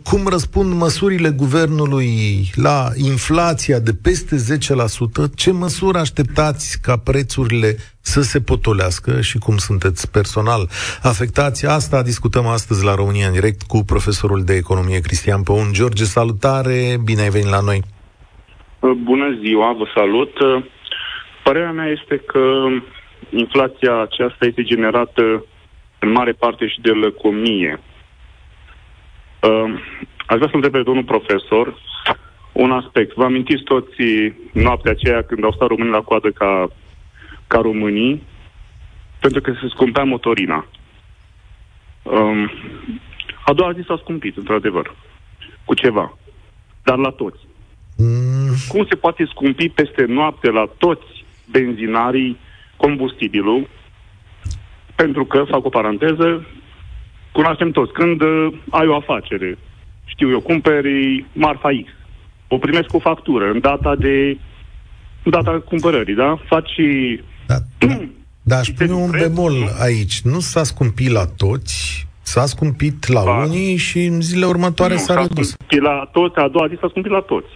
Cum 0.03 0.27
răspund 0.27 0.73
măsurile 0.73 1.29
guvernului 1.29 2.49
la 2.55 2.87
inflația 2.95 3.79
de 3.79 3.93
peste 3.93 4.35
10%? 4.35 4.37
Ce 5.35 5.51
măsuri 5.51 5.97
așteptați 5.97 6.81
ca 6.81 6.97
prețurile 6.97 7.77
să 8.01 8.21
se 8.21 8.39
potolească 8.39 9.21
și 9.21 9.37
cum 9.37 9.57
sunteți 9.57 10.11
personal 10.11 10.69
afectați? 11.01 11.65
Asta 11.65 12.03
discutăm 12.03 12.45
astăzi 12.45 12.85
la 12.85 12.95
România 12.95 13.27
în 13.27 13.33
direct 13.33 13.61
cu 13.61 13.83
profesorul 13.83 14.43
de 14.43 14.55
economie 14.55 14.99
Cristian 14.99 15.43
Păun. 15.43 15.67
George, 15.71 16.03
salutare, 16.03 16.97
bine 17.03 17.21
ai 17.21 17.29
venit 17.29 17.49
la 17.49 17.59
noi! 17.59 17.81
Bună 19.03 19.37
ziua, 19.43 19.73
vă 19.77 19.85
salut! 19.95 20.33
Părerea 21.47 21.71
mea 21.71 21.87
este 21.87 22.17
că 22.17 22.67
inflația 23.29 24.01
aceasta 24.01 24.45
este 24.45 24.63
generată 24.63 25.45
în 25.99 26.11
mare 26.11 26.31
parte 26.31 26.67
și 26.67 26.81
de 26.81 26.89
lăcomie. 26.89 27.79
Uh, 29.41 29.73
aș 30.25 30.35
vrea 30.35 30.47
să 30.49 30.55
întreb 30.55 30.71
pe 30.71 30.81
domnul 30.81 31.03
profesor 31.03 31.79
un 32.51 32.71
aspect. 32.71 33.15
Vă 33.15 33.23
amintiți 33.23 33.63
toți 33.63 34.01
noaptea 34.53 34.91
aceea 34.91 35.21
când 35.23 35.43
au 35.43 35.51
stat 35.51 35.67
românii 35.67 35.91
la 35.91 36.01
coadă 36.01 36.29
ca, 36.29 36.67
ca 37.47 37.59
românii 37.59 38.23
pentru 39.19 39.41
că 39.41 39.51
se 39.51 39.67
scumpea 39.67 40.03
motorina. 40.03 40.65
Um, 42.03 42.51
a 43.45 43.53
doua 43.53 43.71
zi 43.71 43.83
s-a 43.87 43.97
scumpit, 44.01 44.37
într-adevăr, 44.37 44.95
cu 45.65 45.73
ceva, 45.73 46.17
dar 46.83 46.97
la 46.97 47.09
toți. 47.09 47.39
Mm. 47.97 48.53
Cum 48.67 48.85
se 48.89 48.95
poate 48.95 49.25
scumpi 49.25 49.69
peste 49.69 50.05
noapte 50.05 50.49
la 50.49 50.65
toți 50.77 51.24
benzinarii 51.51 52.37
combustibilul, 52.77 53.69
pentru 54.95 55.25
că, 55.25 55.43
fac 55.49 55.65
o 55.65 55.69
paranteză, 55.69 56.45
cunoaștem 57.31 57.71
toți, 57.71 57.91
când 57.91 58.21
uh, 58.21 58.47
ai 58.69 58.87
o 58.87 58.95
afacere, 58.95 59.57
știu 60.05 60.29
eu, 60.29 60.39
cumperi 60.39 61.25
marfa 61.33 61.69
X, 61.85 61.89
o 62.47 62.57
primesc 62.57 62.87
cu 62.87 62.99
factură 62.99 63.51
în 63.51 63.59
data 63.59 63.95
de 63.95 64.37
în 65.23 65.31
data 65.31 65.59
cumpărării, 65.59 66.15
da? 66.15 66.39
Faci 66.47 66.71
da, 67.45 67.55
da. 67.87 67.97
Da, 68.47 68.57
aș 68.57 68.67
pune 68.69 68.93
un 68.93 69.09
bemol 69.09 69.53
aici. 69.81 70.21
Nu 70.21 70.39
s-a 70.39 70.63
scumpit 70.63 71.11
la 71.11 71.25
toți, 71.37 72.07
s-a 72.21 72.45
scumpit 72.45 73.07
la 73.07 73.23
ba, 73.23 73.43
unii 73.43 73.75
și 73.75 74.03
în 74.05 74.21
zilele 74.21 74.45
următoare 74.45 74.93
nu, 74.93 74.99
s-a, 74.99 75.13
s-a 75.13 75.21
redus. 75.21 75.55
la 75.81 76.09
toți, 76.11 76.35
a 76.35 76.47
doua 76.47 76.67
zi 76.67 76.77
s-a 76.79 76.87
scumpit 76.89 77.11
la 77.11 77.19
toți. 77.19 77.47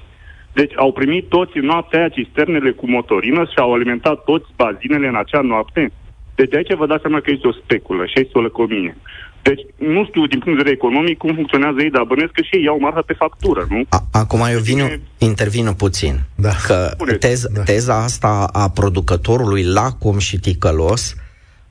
Deci 0.60 0.74
au 0.76 0.92
primit 0.92 1.26
toți 1.36 1.58
în 1.58 1.66
noaptea 1.66 2.00
aia 2.00 2.16
cisternele 2.18 2.72
cu 2.72 2.90
motorină 2.90 3.42
și 3.52 3.58
au 3.64 3.74
alimentat 3.74 4.24
toți 4.24 4.48
bazinele 4.56 5.08
în 5.08 5.16
acea 5.16 5.42
noapte. 5.42 5.92
Deci 6.36 6.50
de 6.50 6.58
aici 6.58 6.74
vă 6.82 6.88
dați 6.88 7.02
seama 7.02 7.20
că 7.22 7.30
este 7.32 7.48
o 7.48 7.60
speculă 7.62 8.04
și 8.06 8.20
este 8.20 8.38
o 8.38 8.42
lăcomie. 8.42 8.98
Deci 9.42 9.62
nu 9.94 10.06
știu 10.06 10.26
din 10.26 10.40
punct 10.40 10.58
de 10.58 10.64
vedere 10.64 10.80
economic 10.80 11.18
cum 11.18 11.34
funcționează 11.34 11.78
ei, 11.82 11.90
dar 11.90 12.04
bănesc 12.04 12.32
că 12.32 12.42
și 12.42 12.56
ei 12.56 12.64
iau 12.64 12.80
marfa 12.80 13.02
pe 13.02 13.14
factură, 13.14 13.66
nu? 13.70 13.82
A, 13.90 14.00
acum 14.12 14.42
eu 14.52 14.60
vin, 14.60 15.02
intervin 15.18 15.74
puțin. 15.84 16.16
Da. 16.36 16.54
Că 16.68 16.78
tez, 17.20 17.46
da. 17.46 17.64
teza 17.64 18.04
asta 18.04 18.50
a 18.54 18.70
producătorului 18.70 19.64
lacom 19.64 20.18
și 20.18 20.40
ticălos 20.40 21.16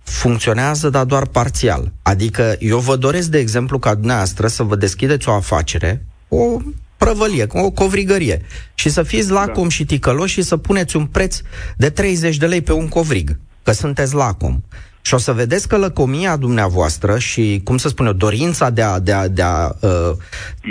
funcționează, 0.02 0.90
dar 0.90 1.04
doar 1.04 1.26
parțial. 1.26 1.82
Adică 2.02 2.56
eu 2.58 2.78
vă 2.78 2.96
doresc, 2.96 3.28
de 3.30 3.38
exemplu, 3.38 3.78
ca 3.78 3.94
dumneavoastră 3.94 4.46
să 4.46 4.62
vă 4.62 4.76
deschideți 4.76 5.28
o 5.28 5.32
afacere, 5.32 6.02
o 6.28 6.58
prăvălie, 6.98 7.46
o 7.48 7.70
covrigărie. 7.70 8.40
Și 8.74 8.88
să 8.88 9.02
fiți 9.02 9.30
lacom 9.30 9.62
da. 9.62 9.68
și 9.68 9.84
ticăloși 9.84 10.32
și 10.32 10.42
să 10.42 10.56
puneți 10.56 10.96
un 10.96 11.06
preț 11.06 11.40
de 11.76 11.90
30 11.90 12.36
de 12.36 12.46
lei 12.46 12.62
pe 12.62 12.72
un 12.72 12.88
covrig, 12.88 13.38
că 13.62 13.72
sunteți 13.72 14.14
lacom. 14.14 14.60
Și 15.00 15.14
o 15.14 15.18
să 15.18 15.32
vedeți 15.32 15.68
că 15.68 15.76
lăcomia 15.76 16.36
dumneavoastră 16.36 17.18
și, 17.18 17.60
cum 17.64 17.76
să 17.76 17.88
spun 17.88 18.06
eu, 18.06 18.12
dorința 18.12 18.70
de 18.70 18.82
a, 18.82 18.98
de 18.98 19.12
a, 19.12 19.28
de 19.28 19.42
a 19.42 19.66
uh, 19.80 20.12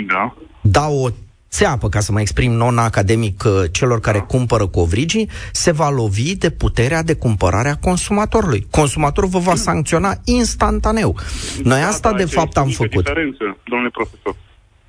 da. 0.06 0.36
da 0.60 0.88
o 0.88 1.08
țeapă, 1.50 1.88
ca 1.88 2.00
să 2.00 2.12
mă 2.12 2.20
exprim 2.20 2.52
non-academic, 2.52 3.44
uh, 3.44 3.62
celor 3.70 4.00
care 4.00 4.18
da. 4.18 4.24
cumpără 4.24 4.66
covrigii, 4.66 5.30
se 5.52 5.70
va 5.70 5.90
lovi 5.90 6.36
de 6.36 6.50
puterea 6.50 7.02
de 7.02 7.14
cumpărare 7.14 7.68
a 7.68 7.76
consumatorului. 7.76 8.66
Consumatorul 8.70 9.30
vă 9.30 9.38
va 9.38 9.52
hmm. 9.52 9.60
sancționa 9.60 10.14
instantaneu. 10.24 11.16
Noi 11.62 11.80
da, 11.80 11.86
asta, 11.86 12.10
da, 12.10 12.16
de 12.16 12.24
fapt, 12.24 12.56
am 12.56 12.68
făcut. 12.68 13.04
diferență, 13.04 13.56
domnule 13.64 13.90
profesor. 13.90 14.36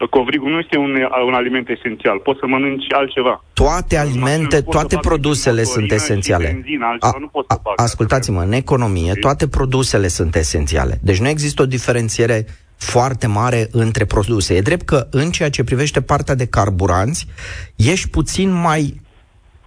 Covrigul 0.08 0.52
nu 0.52 0.60
este 0.60 0.78
un, 0.78 0.96
un 1.28 1.34
aliment 1.34 1.70
esențial. 1.70 2.18
Poți 2.20 2.40
să 2.40 2.46
mănânci 2.48 2.94
altceva. 2.94 3.44
Toate 3.54 3.98
alimente, 3.98 4.62
toate 4.62 4.98
produsele 5.02 5.64
sunt 5.64 5.92
esențiale. 5.92 6.52
Benzina, 6.54 6.96
a, 7.00 7.16
nu 7.20 7.28
pot 7.28 7.46
să 7.50 7.60
fac 7.64 7.82
ascultați-mă, 7.82 8.42
în 8.42 8.52
economie, 8.52 9.14
toate 9.14 9.48
produsele 9.48 10.08
sunt 10.08 10.36
esențiale. 10.36 11.00
Deci 11.02 11.20
nu 11.20 11.28
există 11.28 11.62
o 11.62 11.66
diferențiere 11.66 12.46
foarte 12.78 13.28
mare 13.28 13.68
între 13.72 14.06
produse. 14.06 14.56
E 14.56 14.62
drept 14.62 14.86
că 14.86 15.08
în 15.12 15.32
ceea 15.32 15.50
ce 15.50 15.64
privește 15.64 16.02
partea 16.02 16.36
de 16.36 16.48
carburanți, 16.48 17.28
ești 17.76 18.10
puțin 18.10 18.52
mai 18.52 19.02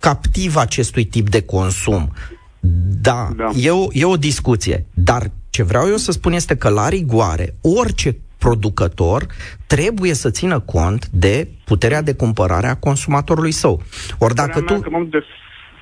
captiv 0.00 0.56
acestui 0.56 1.04
tip 1.04 1.28
de 1.28 1.42
consum. 1.42 2.12
Da, 3.00 3.28
da. 3.36 3.50
E, 3.56 3.70
o, 3.70 3.86
e 3.92 4.04
o 4.04 4.16
discuție. 4.16 4.86
Dar 4.94 5.30
ce 5.50 5.62
vreau 5.62 5.88
eu 5.88 5.96
să 5.96 6.12
spun 6.12 6.32
este 6.32 6.56
că 6.56 6.68
la 6.68 6.88
rigoare, 6.88 7.54
orice 7.60 8.16
producător 8.44 9.20
trebuie 9.66 10.14
să 10.22 10.30
țină 10.30 10.58
cont 10.60 11.06
de 11.06 11.48
puterea 11.64 12.02
de 12.02 12.14
cumpărare 12.14 12.66
a 12.66 12.82
consumatorului 12.86 13.54
său. 13.62 13.74
Ori 14.18 14.34
dacă 14.34 14.60
tu... 14.60 14.74
de 15.16 15.24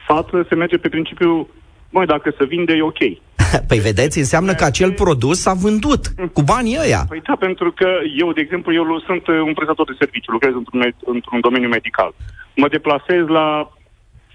față 0.07 0.47
se 0.49 0.55
merge 0.55 0.77
pe 0.77 0.89
principiu 0.89 1.49
Măi, 1.93 2.07
dacă 2.07 2.35
se 2.39 2.45
vinde, 2.45 2.73
e 2.73 2.83
ok. 2.83 3.03
Păi 3.71 3.79
vedeți, 3.79 4.19
înseamnă 4.19 4.53
că 4.55 4.65
acel 4.65 4.93
produs 4.93 5.39
s-a 5.41 5.55
vândut 5.65 6.03
cu 6.33 6.43
banii 6.43 6.79
ăia. 6.85 7.03
Păi 7.09 7.23
da, 7.29 7.37
pentru 7.37 7.73
că 7.73 7.89
eu, 8.23 8.33
de 8.33 8.41
exemplu, 8.41 8.73
eu 8.73 8.85
sunt 9.07 9.27
un 9.27 9.55
prestator 9.55 9.87
de 9.87 9.97
serviciu, 9.99 10.31
lucrez 10.33 10.55
într-un, 10.55 10.81
într-un 11.15 11.41
domeniu 11.41 11.69
medical. 11.69 12.15
Mă 12.57 12.69
deplasez 12.69 13.27
la 13.27 13.49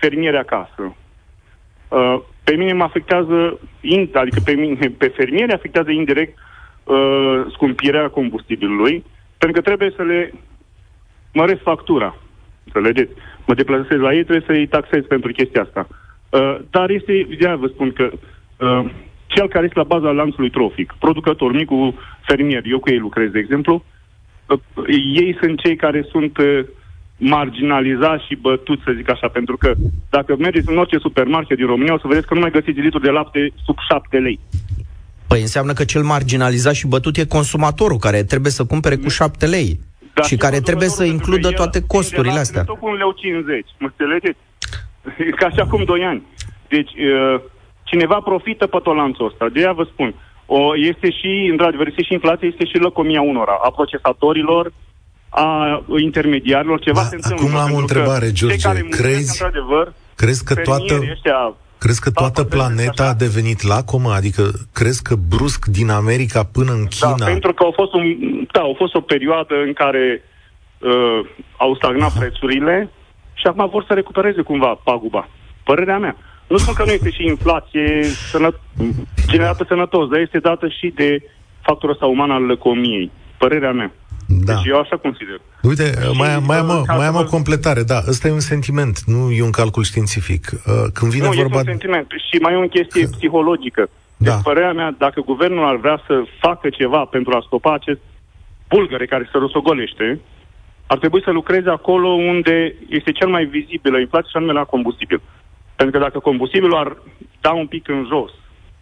fermiere 0.01 0.37
acasă. 0.37 0.83
Uh, 1.87 2.17
pe 2.43 2.55
mine 2.55 2.73
mă 2.73 2.83
afectează, 2.83 3.59
adică 4.13 4.39
pe, 4.45 4.51
mine, 4.51 4.93
pe 4.97 5.07
fermiere 5.07 5.53
afectează 5.53 5.91
indirect 5.91 6.37
uh, 6.37 6.54
scumpirea 7.51 8.09
combustibilului, 8.09 9.03
pentru 9.37 9.61
că 9.61 9.67
trebuie 9.67 9.93
să 9.95 10.03
le 10.03 10.33
măresc 11.33 11.61
factura. 11.61 12.15
Înțelegeți? 12.63 13.11
Mă 13.47 13.53
deplasez 13.53 13.99
la 13.99 14.13
ei, 14.13 14.23
trebuie 14.23 14.43
să-i 14.47 14.67
taxez 14.67 15.03
pentru 15.07 15.31
chestia 15.31 15.61
asta. 15.61 15.87
Uh, 16.29 16.57
dar 16.69 16.89
este, 16.89 17.27
de 17.39 17.53
vă 17.59 17.67
spun 17.67 17.91
că 17.91 18.09
uh, 18.11 18.85
cel 19.27 19.47
care 19.47 19.65
este 19.65 19.79
la 19.79 19.93
baza 19.95 20.11
lanțului 20.11 20.49
trofic, 20.49 20.95
producător, 20.99 21.51
micul 21.51 21.93
fermier, 22.21 22.61
eu 22.65 22.79
cu 22.79 22.89
ei 22.89 22.97
lucrez, 22.97 23.31
de 23.31 23.39
exemplu, 23.39 23.83
uh, 24.47 24.59
ei 25.15 25.37
sunt 25.41 25.59
cei 25.59 25.75
care 25.75 26.05
sunt 26.09 26.37
uh, 26.37 26.59
marginalizați 27.17 28.25
și 28.25 28.35
bătuți, 28.35 28.83
să 28.83 28.91
zic 28.95 29.09
așa, 29.09 29.27
pentru 29.27 29.57
că 29.57 29.73
dacă 30.09 30.35
mergeți 30.37 30.69
în 30.69 30.77
orice 30.77 30.97
supermarket 30.97 31.57
din 31.57 31.65
România, 31.65 31.93
o 31.93 31.97
să 31.97 32.07
vedeți 32.07 32.27
că 32.27 32.33
nu 32.33 32.39
mai 32.39 32.51
găsiți 32.51 32.79
litru 32.79 32.99
de 32.99 33.09
lapte 33.09 33.51
sub 33.65 33.77
7 33.89 34.17
lei. 34.17 34.39
Păi 35.27 35.41
înseamnă 35.41 35.73
că 35.73 35.83
cel 35.83 36.03
marginalizat 36.03 36.73
și 36.73 36.87
bătut 36.87 37.17
e 37.17 37.25
consumatorul, 37.25 37.97
care 37.97 38.23
trebuie 38.23 38.51
să 38.51 38.65
cumpere 38.65 38.95
cu 38.95 39.09
7 39.09 39.45
lei. 39.45 39.79
Da, 40.13 40.21
și 40.21 40.35
care 40.35 40.59
trebuie 40.59 40.89
să 40.89 41.03
includă 41.03 41.49
toate 41.51 41.83
costurile 41.87 42.39
astea. 42.39 42.63
Tot 42.63 42.79
cu 42.79 42.87
un 42.87 42.95
leu 42.95 43.11
50, 43.11 43.65
mă 43.79 43.87
înțelegeți? 43.91 44.39
Ca 45.41 45.49
și 45.49 45.59
acum 45.59 45.83
2 45.83 46.03
ani. 46.03 46.23
Deci, 46.67 46.91
uh, 46.91 47.41
cineva 47.83 48.19
profită 48.23 48.67
pe 48.67 48.79
tot 48.83 48.95
lanțul 48.95 49.25
ăsta. 49.25 49.49
De 49.53 49.59
aia 49.59 49.71
vă 49.71 49.87
spun. 49.91 50.15
O, 50.45 50.77
este 50.77 51.09
și, 51.11 51.47
într-adevăr, 51.51 51.87
este 51.87 52.03
și 52.03 52.13
inflația, 52.13 52.47
este 52.47 52.65
și 52.65 52.77
lăcomia 52.77 53.21
unora, 53.21 53.59
a 53.63 53.71
procesatorilor, 53.71 54.73
a 55.29 55.47
intermediarilor, 55.97 56.79
ceva 56.79 57.01
da, 57.01 57.05
se 57.05 57.15
întâmplă. 57.15 57.45
Acum 57.45 57.59
am 57.59 57.73
o 57.73 57.79
întrebare, 57.79 58.31
George. 58.31 58.67
Crezi, 58.89 59.43
crezi 60.15 60.43
că 60.43 60.53
toată, 60.55 60.93
ăștia, 61.11 61.55
crezi 61.77 62.01
că 62.01 62.11
toată 62.11 62.43
planeta 62.43 63.05
a 63.07 63.13
devenit 63.13 63.61
lacomă? 63.61 64.11
Adică 64.11 64.43
crezi 64.73 65.03
că 65.03 65.15
brusc 65.15 65.65
din 65.65 65.89
America 65.89 66.43
până 66.43 66.71
în 66.71 66.83
da, 66.83 66.89
China... 66.89 67.17
Da, 67.17 67.25
pentru 67.25 67.53
că 67.53 67.63
au 67.63 67.71
fost, 67.75 67.93
un, 67.93 68.03
da, 68.51 68.59
au 68.59 68.73
fost 68.77 68.95
o 68.95 69.01
perioadă 69.01 69.55
în 69.65 69.73
care 69.73 70.23
uh, 70.79 71.19
au 71.57 71.75
stagnat 71.75 72.09
Aha. 72.09 72.19
prețurile 72.19 72.89
și 73.33 73.47
acum 73.47 73.69
vor 73.69 73.85
să 73.87 73.93
recupereze 73.93 74.41
cumva 74.41 74.79
paguba. 74.83 75.29
Părerea 75.63 75.97
mea. 75.97 76.15
Nu 76.47 76.57
spun 76.57 76.73
că 76.73 76.83
nu 76.85 76.91
este 76.91 77.09
și 77.09 77.25
inflație 77.25 78.03
sănă... 78.03 78.59
generată 79.27 79.65
sănătos, 79.67 80.09
dar 80.09 80.19
este 80.19 80.39
dată 80.39 80.67
și 80.67 80.87
de 80.95 81.17
factorul 81.61 81.93
ăsta 81.93 82.05
uman 82.05 82.31
al 82.31 82.43
lăcomiei. 82.43 83.11
Părerea 83.37 83.71
mea. 83.71 83.91
Da. 84.27 84.53
Deci 84.53 84.65
eu 84.65 84.79
așa 84.79 84.97
consider. 84.97 85.41
Uite, 85.61 85.93
mai, 86.17 86.39
mai, 86.45 86.57
am, 86.57 86.69
o, 86.69 86.83
mai 86.87 87.05
am 87.05 87.15
o 87.15 87.23
completare, 87.23 87.83
da, 87.83 88.01
ăsta 88.07 88.27
e 88.27 88.31
un 88.31 88.39
sentiment, 88.39 88.99
nu 89.05 89.31
e 89.31 89.43
un 89.43 89.51
calcul 89.51 89.83
științific. 89.83 90.51
Uh, 90.51 90.73
când 90.93 91.11
vine 91.11 91.27
nu, 91.27 91.33
vorba... 91.33 91.55
este 91.55 91.57
un 91.57 91.77
sentiment 91.77 92.07
și 92.29 92.41
mai 92.41 92.53
e 92.53 92.57
o 92.57 92.67
chestie 92.67 93.07
psihologică. 93.07 93.89
Da. 94.17 94.31
Deci, 94.31 94.43
părerea 94.43 94.73
mea, 94.73 94.95
dacă 94.97 95.21
guvernul 95.21 95.65
ar 95.65 95.75
vrea 95.75 96.01
să 96.07 96.23
facă 96.39 96.69
ceva 96.69 97.05
pentru 97.05 97.31
a 97.33 97.43
stopa 97.45 97.73
acest 97.73 97.99
bulgăre 98.69 99.05
care 99.05 99.29
se 99.31 99.37
rosogolește, 99.37 100.19
ar 100.87 100.97
trebui 100.97 101.21
să 101.23 101.31
lucreze 101.31 101.69
acolo 101.69 102.07
unde 102.07 102.75
este 102.89 103.11
cel 103.11 103.27
mai 103.27 103.45
vizibilă 103.45 103.99
inflație 103.99 104.29
și 104.29 104.37
anume 104.37 104.53
la 104.53 104.63
combustibil. 104.63 105.21
Pentru 105.75 105.97
că 105.97 106.03
dacă 106.05 106.19
combustibilul 106.19 106.75
ar 106.75 106.97
da 107.41 107.51
un 107.51 107.67
pic 107.67 107.87
în 107.87 108.05
jos, 108.07 108.31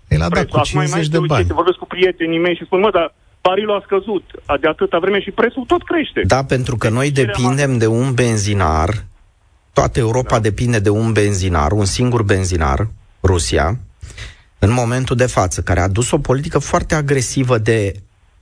El 0.07 0.21
a 0.21 0.29
dat 0.29 0.47
cu 0.47 0.61
50 0.61 0.93
mai, 0.93 1.01
de 1.01 1.17
bani. 1.17 1.27
Chestii, 1.27 1.55
vorbesc 1.55 1.77
cu 1.77 1.85
prietenii 1.85 2.39
mei 2.39 2.55
și 2.55 2.65
spun, 2.65 2.79
mă, 2.79 2.91
dar 2.91 3.13
barilul 3.47 3.75
a 3.75 3.81
scăzut 3.85 4.23
de 4.61 4.67
atâta 4.67 4.99
vreme 4.99 5.19
și 5.21 5.31
prețul 5.31 5.63
tot 5.67 5.83
crește. 5.83 6.21
Da, 6.25 6.43
pentru 6.43 6.75
că 6.77 6.89
noi 6.89 7.11
depindem 7.11 7.77
de 7.77 7.87
un 7.87 8.13
benzinar, 8.13 8.89
toată 9.73 9.99
Europa 9.99 10.35
da. 10.35 10.39
depinde 10.39 10.79
de 10.79 10.89
un 10.89 11.11
benzinar, 11.11 11.71
un 11.71 11.85
singur 11.85 12.23
benzinar, 12.23 12.87
Rusia, 13.23 13.79
în 14.59 14.71
momentul 14.71 15.15
de 15.15 15.25
față, 15.25 15.61
care 15.61 15.79
a 15.79 15.87
dus 15.87 16.11
o 16.11 16.17
politică 16.17 16.59
foarte 16.59 16.95
agresivă 16.95 17.57
de 17.57 17.93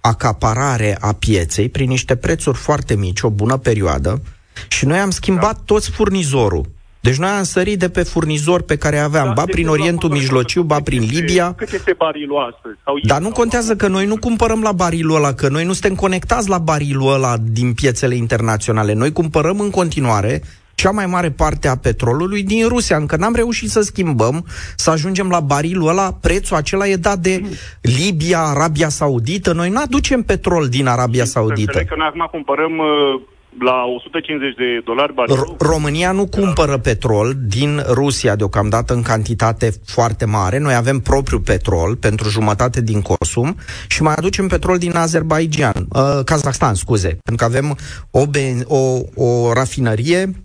acaparare 0.01 0.97
a 0.99 1.13
pieței 1.13 1.69
prin 1.69 1.89
niște 1.89 2.15
prețuri 2.15 2.57
foarte 2.57 2.95
mici, 2.95 3.21
o 3.21 3.29
bună 3.29 3.57
perioadă, 3.57 4.21
și 4.67 4.85
noi 4.85 4.99
am 4.99 5.09
schimbat 5.09 5.55
da. 5.55 5.61
toți 5.65 5.91
furnizorul. 5.91 6.65
Deci 7.01 7.15
noi 7.15 7.29
am 7.29 7.43
sărit 7.43 7.79
de 7.79 7.89
pe 7.89 8.03
furnizori 8.03 8.63
pe 8.63 8.77
care 8.77 8.97
aveam, 8.97 9.25
da, 9.25 9.31
ba 9.31 9.43
prin 9.45 9.67
Orientul 9.67 10.09
Mijlociu, 10.09 10.61
ba 10.61 10.79
prin 10.83 11.01
Libia. 11.11 11.53
Cât 11.53 11.73
este 11.73 11.93
barilul 11.97 12.53
astăzi? 12.53 12.75
Sau 12.83 12.99
Dar 13.03 13.21
nu 13.21 13.29
contează 13.29 13.75
că 13.75 13.87
noi 13.87 14.05
nu 14.05 14.17
cumpărăm 14.17 14.61
la 14.61 14.71
barilul 14.71 15.15
ăla, 15.15 15.33
că 15.33 15.47
noi 15.49 15.65
nu 15.65 15.71
suntem 15.71 15.95
conectați 15.95 16.49
la 16.49 16.57
barilul 16.57 17.13
ăla 17.13 17.35
din 17.51 17.73
piețele 17.73 18.15
internaționale. 18.15 18.93
Noi 18.93 19.11
cumpărăm 19.11 19.59
în 19.59 19.69
continuare 19.69 20.41
cea 20.75 20.91
mai 20.91 21.05
mare 21.05 21.31
parte 21.31 21.67
a 21.67 21.75
petrolului 21.75 22.43
din 22.43 22.67
Rusia. 22.67 22.97
Încă 22.97 23.15
n-am 23.15 23.35
reușit 23.35 23.69
să 23.69 23.81
schimbăm, 23.81 24.45
să 24.75 24.89
ajungem 24.89 25.29
la 25.29 25.39
barilul 25.39 25.87
ăla, 25.87 26.17
prețul 26.21 26.55
acela 26.55 26.87
e 26.87 26.95
dat 26.95 27.17
de 27.17 27.41
Libia, 27.81 28.39
Arabia 28.39 28.89
Saudită. 28.89 29.53
Noi 29.53 29.69
nu 29.69 29.79
aducem 29.81 30.21
petrol 30.21 30.67
din 30.67 30.87
Arabia 30.87 31.25
Saudită. 31.25 31.61
Înțeleg 31.61 31.87
că 31.87 31.95
noi 31.97 32.07
acum 32.07 32.27
cumpărăm 32.31 32.77
uh, 32.77 33.21
la 33.59 33.83
150 33.85 34.55
de 34.55 34.81
dolari 34.83 35.13
barilul. 35.13 35.55
România 35.59 36.11
nu 36.11 36.27
cumpără 36.27 36.77
petrol 36.77 37.33
din 37.47 37.83
Rusia 37.87 38.35
deocamdată 38.35 38.93
în 38.93 39.01
cantitate 39.01 39.71
foarte 39.85 40.25
mare. 40.25 40.57
Noi 40.57 40.73
avem 40.73 40.99
propriu 40.99 41.39
petrol 41.39 41.95
pentru 41.95 42.29
jumătate 42.29 42.81
din 42.81 43.01
consum 43.01 43.55
și 43.87 44.01
mai 44.01 44.13
aducem 44.17 44.47
petrol 44.47 44.77
din 44.77 44.95
Azerbaijan, 44.95 45.87
uh, 45.89 46.19
Kazakhstan, 46.25 46.73
scuze, 46.73 47.07
pentru 47.07 47.35
că 47.35 47.43
avem 47.43 47.77
o, 48.11 48.25
ben, 48.25 48.63
o, 48.67 48.99
o 49.15 49.53
rafinărie 49.53 50.35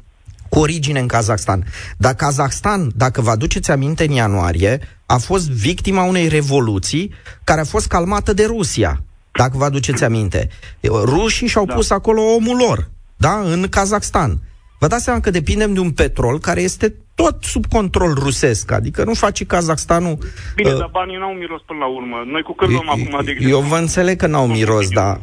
cu 0.49 0.59
origine 0.59 1.01
în 1.01 1.07
Kazakhstan. 1.07 1.65
Dar 1.97 2.15
Kazakhstan, 2.15 2.91
dacă 2.97 3.21
vă 3.21 3.31
aduceți 3.31 3.71
aminte 3.71 4.05
în 4.05 4.13
ianuarie, 4.13 4.81
a 5.07 5.17
fost 5.17 5.51
victima 5.51 6.03
unei 6.03 6.29
revoluții 6.29 7.13
care 7.45 7.61
a 7.61 7.65
fost 7.65 7.87
calmată 7.87 8.33
de 8.33 8.45
Rusia 8.45 9.01
dacă 9.33 9.57
vă 9.57 9.65
aduceți 9.65 10.05
aminte. 10.05 10.49
Rușii 10.83 11.47
și-au 11.47 11.65
da. 11.65 11.75
pus 11.75 11.91
acolo 11.91 12.23
omul 12.23 12.57
lor 12.57 12.89
da, 13.17 13.41
în 13.41 13.67
Kazakhstan. 13.71 14.39
Vă 14.79 14.87
dați 14.87 15.05
seama 15.05 15.21
că 15.21 15.31
depindem 15.31 15.75
de 15.75 15.81
un 15.81 15.91
petrol 15.91 16.39
care 16.39 16.61
este 16.61 16.95
tot 17.15 17.43
sub 17.43 17.67
control 17.67 18.13
rusesc, 18.15 18.73
adică 18.73 19.05
nu 19.05 19.15
face 19.15 19.45
Kazakhstanul... 19.45 20.19
Bine, 20.55 20.73
uh, 20.73 20.79
dar 20.79 20.89
banii 20.93 21.17
n-au 21.17 21.33
miros 21.33 21.61
până 21.67 21.79
la 21.79 21.87
urmă. 21.87 22.17
Noi 22.27 22.43
cu 22.43 22.55
cât 22.55 22.69
luăm 22.69 22.89
acum 22.89 23.21
de 23.25 23.31
exemplu... 23.31 23.57
Eu 23.57 23.61
vă 23.61 23.77
înțeleg 23.77 24.17
că 24.19 24.27
n-au 24.27 24.47
miros, 24.47 24.89
dar... 24.89 25.21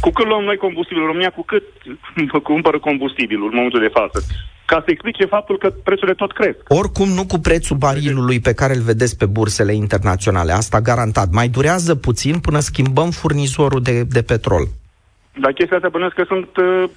Cu 0.00 0.10
cât 0.10 0.26
luăm 0.26 0.42
noi 0.42 0.56
combustibil 0.56 1.06
România, 1.06 1.30
cu 1.30 1.44
cât 1.44 1.64
cumpără 2.50 2.78
combustibilul 2.78 3.48
în 3.50 3.56
momentul 3.56 3.80
de 3.80 3.92
față? 3.92 4.24
Ca 4.66 4.82
să 4.84 4.90
explice 4.90 5.24
faptul 5.24 5.58
că 5.58 5.70
prețurile 5.70 6.14
tot 6.14 6.32
cresc. 6.32 6.58
Oricum 6.68 7.08
nu 7.08 7.26
cu 7.26 7.38
prețul 7.38 7.76
barilului 7.76 8.40
pe 8.40 8.54
care 8.54 8.74
îl 8.74 8.82
vedeți 8.82 9.16
pe 9.16 9.26
bursele 9.26 9.74
internaționale, 9.74 10.52
asta 10.52 10.80
garantat. 10.80 11.30
Mai 11.30 11.48
durează 11.48 11.94
puțin 11.94 12.38
până 12.38 12.58
schimbăm 12.58 13.10
furnizorul 13.10 13.82
de, 13.82 14.02
de 14.02 14.22
petrol. 14.22 14.66
Dar 15.40 15.52
chestia 15.52 15.76
asta 15.76 15.88
bănesc 15.88 16.14
că 16.14 16.24
sunt 16.26 16.56
uh, 16.56 16.90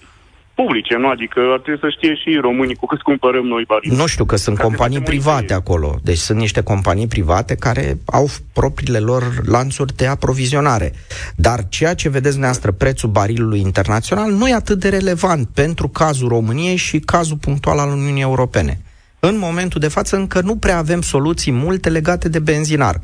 publice, 0.60 0.96
nu? 0.98 1.10
Adică 1.10 1.40
ar 1.54 1.60
trebui 1.60 1.80
să 1.80 1.90
știe 1.90 2.16
și 2.16 2.40
românii 2.42 2.76
cu 2.76 2.86
cât 2.86 3.02
cumpărăm 3.02 3.46
noi 3.46 3.64
bani. 3.68 3.98
Nu 4.02 4.08
știu, 4.08 4.26
că 4.26 4.36
sunt 4.36 4.58
companii 4.58 5.02
private 5.02 5.54
acolo. 5.54 5.96
Deci 6.04 6.18
sunt 6.18 6.40
niște 6.40 6.62
companii 6.62 7.08
private 7.08 7.56
care 7.56 7.98
au 8.06 8.26
propriile 8.54 9.00
lor 9.00 9.24
lanțuri 9.46 9.96
de 9.96 10.08
aprovizionare. 10.08 10.94
Dar 11.36 11.60
ceea 11.70 11.94
ce 11.94 12.10
vedeți 12.10 12.32
dumneavoastră, 12.38 12.72
prețul 12.72 13.10
barilului 13.10 13.60
internațional, 13.60 14.32
nu 14.32 14.48
e 14.48 14.54
atât 14.54 14.80
de 14.80 14.90
relevant 14.90 15.48
pentru 15.54 15.88
cazul 15.88 16.28
României 16.28 16.76
și 16.76 17.00
cazul 17.00 17.38
punctual 17.38 17.80
al 17.80 17.90
Uniunii 17.90 18.22
Europene. 18.22 18.78
În 19.20 19.38
momentul 19.38 19.80
de 19.80 19.88
față 19.88 20.16
încă 20.16 20.42
nu 20.42 20.56
prea 20.56 20.78
avem 20.78 21.02
soluții 21.02 21.52
multe 21.52 21.90
legate 21.90 22.30
de 22.30 22.40
benzinar. 22.40 23.00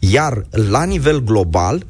Iar 0.00 0.32
la 0.70 0.84
nivel 0.84 1.18
global, 1.24 1.74
uh, 1.76 1.82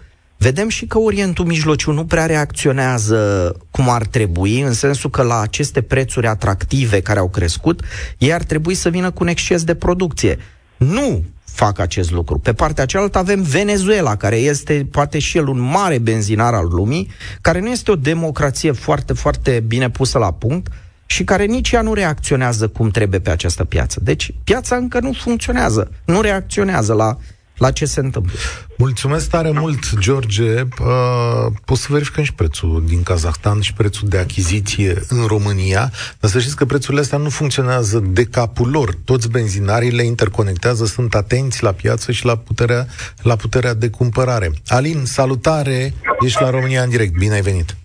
Vedem 0.43 0.69
și 0.69 0.87
că 0.87 0.99
Orientul 0.99 1.45
Mijlociu 1.45 1.93
nu 1.93 2.05
prea 2.05 2.27
reacționează 2.27 3.53
cum 3.71 3.89
ar 3.89 4.07
trebui, 4.07 4.61
în 4.61 4.73
sensul 4.73 5.11
că 5.11 5.23
la 5.23 5.41
aceste 5.41 5.83
prețuri 5.83 6.27
atractive 6.27 7.01
care 7.01 7.19
au 7.19 7.29
crescut, 7.29 7.83
ei 8.19 8.33
ar 8.33 8.43
trebui 8.43 8.75
să 8.75 8.89
vină 8.89 9.11
cu 9.11 9.23
un 9.23 9.29
exces 9.29 9.65
de 9.65 9.75
producție. 9.75 10.39
Nu 10.77 11.25
fac 11.45 11.79
acest 11.79 12.11
lucru. 12.11 12.39
Pe 12.39 12.53
partea 12.53 12.87
cealaltă 12.87 13.19
avem 13.19 13.43
Venezuela, 13.43 14.17
care 14.17 14.37
este 14.37 14.87
poate 14.91 15.19
și 15.19 15.37
el 15.37 15.47
un 15.47 15.59
mare 15.59 15.99
benzinar 15.99 16.55
al 16.55 16.69
lumii, 16.69 17.11
care 17.41 17.61
nu 17.61 17.69
este 17.69 17.91
o 17.91 17.97
democrație 17.97 18.73
foarte, 18.73 19.13
foarte 19.13 19.65
bine 19.67 19.91
pusă 19.91 20.19
la 20.19 20.33
punct 20.33 20.73
și 21.07 21.25
care 21.25 21.45
nici 21.45 21.71
ea 21.71 21.83
nu 21.83 21.95
reacționează 21.95 22.69
cum 22.69 22.91
trebuie 22.91 23.21
pe 23.21 23.31
această 23.31 23.65
piață. 23.65 24.01
Deci 24.03 24.35
piața 24.45 24.77
încă 24.77 25.01
nu 25.01 25.13
funcționează, 25.13 25.91
nu 26.05 26.21
reacționează 26.21 26.93
la 26.93 27.19
la 27.65 27.71
ce 27.71 27.85
se 27.85 28.01
întâmplă. 28.01 28.33
Mulțumesc 28.79 29.31
tare 29.31 29.51
mult, 29.51 29.99
George. 29.99 30.51
Uh, 30.61 31.47
poți 31.65 31.83
să 31.83 31.93
verificăm 31.93 32.25
și 32.25 32.35
prețul 32.35 32.83
din 32.87 33.03
Kazahstan 33.03 33.61
și 33.61 33.73
prețul 33.75 34.09
de 34.09 34.19
achiziție 34.19 34.93
în 35.09 35.27
România, 35.27 35.85
dar 36.21 36.31
să 36.31 36.39
știți 36.39 36.57
că 36.57 36.65
prețurile 36.65 37.01
astea 37.01 37.19
nu 37.19 37.29
funcționează 37.29 37.99
de 38.19 38.25
capul 38.25 38.69
lor. 38.71 38.89
Toți 39.05 39.31
benzinarii 39.31 39.97
le 39.99 40.03
interconectează, 40.03 40.85
sunt 40.85 41.15
atenți 41.15 41.63
la 41.63 41.73
piață 41.73 42.13
și 42.13 42.25
la 42.25 42.37
puterea, 42.37 42.83
la 43.23 43.37
puterea 43.37 43.75
de 43.75 43.91
cumpărare. 43.91 44.49
Alin, 44.67 45.05
salutare! 45.05 45.93
Ești 46.21 46.43
la 46.43 46.51
România 46.51 46.83
în 46.83 46.91
direct. 46.91 47.15
Bine 47.19 47.35
ai 47.35 47.41
venit! 47.51 47.77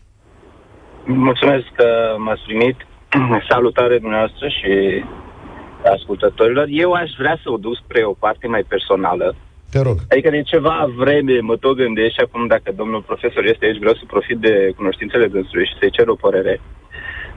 Mulțumesc 1.06 1.66
că 1.76 1.88
m-ați 2.18 2.42
primit. 2.46 2.78
Salutare 3.50 3.98
dumneavoastră 3.98 4.48
și 4.48 4.72
ascultătorilor. 5.96 6.66
Eu 6.70 6.92
aș 6.92 7.10
vrea 7.18 7.38
să 7.44 7.52
o 7.52 7.58
duc 7.58 7.76
spre 7.84 8.04
o 8.06 8.14
parte 8.14 8.48
mai 8.48 8.64
personală 8.68 9.36
Te 9.76 9.82
rog. 9.82 9.98
Adică 10.10 10.30
de 10.30 10.42
ceva 10.42 10.90
vreme 10.96 11.40
mă 11.40 11.56
tot 11.58 11.76
gândesc 11.76 12.14
și 12.14 12.24
acum 12.26 12.48
dacă 12.48 12.72
domnul 12.76 13.02
profesor 13.02 13.46
este 13.46 13.66
aici, 13.66 13.84
vreau 13.84 13.94
să 13.94 14.04
profit 14.08 14.38
de 14.38 14.74
cunoștințele 14.76 15.28
dânsului 15.28 15.66
și 15.66 15.78
să-i 15.80 15.96
cer 15.98 16.08
o 16.08 16.16
părere. 16.16 16.62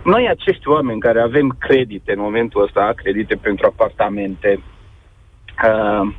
Noi, 0.05 0.29
acești 0.29 0.68
oameni 0.68 1.01
care 1.01 1.20
avem 1.20 1.57
credite 1.59 2.12
în 2.12 2.20
momentul 2.20 2.62
ăsta, 2.62 2.92
credite 2.96 3.35
pentru 3.35 3.66
apartamente, 3.66 4.61
uh, 5.68 6.14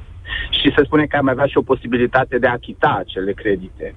și 0.50 0.74
să 0.76 0.82
spune 0.86 1.06
că 1.06 1.18
am 1.18 1.28
avea 1.28 1.46
și 1.46 1.58
o 1.58 1.70
posibilitate 1.72 2.38
de 2.38 2.48
a 2.48 2.52
achita 2.52 2.96
acele 3.00 3.32
credite. 3.32 3.96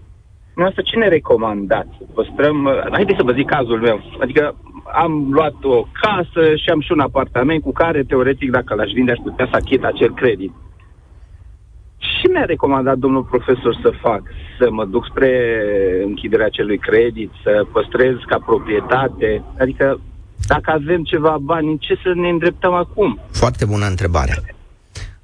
Noi 0.54 0.66
asta 0.66 0.82
ce 0.82 0.96
ne 0.96 1.08
recomandați? 1.08 1.96
Păstrăm, 2.14 2.64
uh, 2.64 2.92
haideți 2.92 3.18
să 3.18 3.24
vă 3.24 3.32
zic 3.32 3.46
cazul 3.46 3.80
meu. 3.80 4.00
Adică 4.20 4.54
am 4.92 5.28
luat 5.32 5.56
o 5.62 5.86
casă 6.00 6.54
și 6.54 6.68
am 6.70 6.80
și 6.80 6.92
un 6.92 7.00
apartament 7.00 7.62
cu 7.62 7.72
care, 7.72 8.02
teoretic, 8.02 8.50
dacă 8.50 8.74
l-aș 8.74 8.92
vinde, 8.92 9.10
aș 9.10 9.18
putea 9.22 9.48
să 9.50 9.56
achit 9.56 9.84
acel 9.84 10.14
credit. 10.14 10.52
Ce 12.22 12.28
mi-a 12.28 12.44
recomandat 12.44 12.98
domnul 12.98 13.24
profesor 13.24 13.78
să 13.82 13.92
fac? 14.00 14.22
Să 14.58 14.70
mă 14.70 14.84
duc 14.84 15.06
spre 15.10 15.30
închiderea 16.04 16.46
acelui 16.46 16.78
credit, 16.78 17.30
să 17.42 17.66
păstrez 17.72 18.14
ca 18.26 18.38
proprietate? 18.46 19.42
Adică, 19.58 20.00
dacă 20.46 20.70
avem 20.70 21.02
ceva 21.02 21.36
bani, 21.40 21.70
în 21.70 21.76
ce 21.76 21.94
să 22.02 22.12
ne 22.14 22.28
îndreptăm 22.28 22.74
acum? 22.74 23.20
Foarte 23.30 23.64
bună 23.64 23.86
întrebare. 23.86 24.54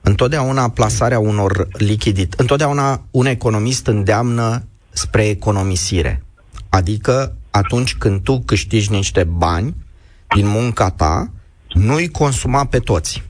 Întotdeauna 0.00 0.68
plasarea 0.68 1.18
unor 1.18 1.68
lichidit, 1.72 2.32
întotdeauna 2.32 3.02
un 3.10 3.26
economist 3.26 3.86
îndeamnă 3.86 4.62
spre 4.90 5.28
economisire. 5.28 6.22
Adică 6.68 7.36
atunci 7.50 7.96
când 7.96 8.20
tu 8.20 8.42
câștigi 8.46 8.92
niște 8.92 9.24
bani 9.24 9.74
din 10.34 10.46
munca 10.48 10.90
ta, 10.90 11.30
nu-i 11.72 12.08
consuma 12.08 12.64
pe 12.64 12.78
toți. 12.78 13.27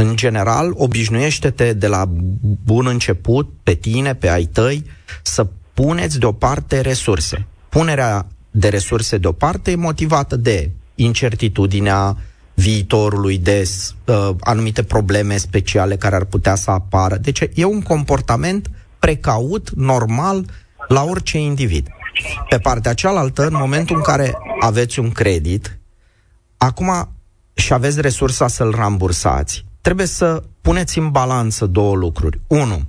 În 0.00 0.16
general, 0.16 0.72
obișnuiește-te 0.74 1.72
de 1.72 1.86
la 1.86 2.04
bun 2.64 2.86
început, 2.86 3.48
pe 3.62 3.74
tine, 3.74 4.14
pe 4.14 4.28
ai 4.28 4.44
tăi, 4.44 4.84
să 5.22 5.46
puneți 5.74 6.18
deoparte 6.18 6.80
resurse. 6.80 7.46
Punerea 7.68 8.26
de 8.50 8.68
resurse 8.68 9.18
deoparte 9.18 9.70
e 9.70 9.76
motivată 9.76 10.36
de 10.36 10.70
incertitudinea 10.94 12.16
viitorului, 12.54 13.38
de 13.38 13.68
uh, 14.04 14.30
anumite 14.40 14.82
probleme 14.82 15.36
speciale 15.36 15.96
care 15.96 16.14
ar 16.14 16.24
putea 16.24 16.54
să 16.54 16.70
apară. 16.70 17.16
Deci 17.16 17.40
e 17.54 17.64
un 17.64 17.82
comportament 17.82 18.70
precaut, 18.98 19.70
normal, 19.70 20.44
la 20.88 21.02
orice 21.02 21.38
individ. 21.38 21.88
Pe 22.48 22.58
partea 22.58 22.94
cealaltă, 22.94 23.46
în 23.46 23.56
momentul 23.58 23.96
în 23.96 24.02
care 24.02 24.34
aveți 24.60 24.98
un 24.98 25.10
credit, 25.10 25.78
acum 26.56 27.08
și 27.54 27.72
aveți 27.72 28.00
resursa 28.00 28.48
să-l 28.48 28.70
rambursați, 28.70 29.66
trebuie 29.80 30.06
să 30.06 30.42
puneți 30.60 30.98
în 30.98 31.10
balanță 31.10 31.66
două 31.66 31.94
lucruri. 31.94 32.40
Unu, 32.46 32.82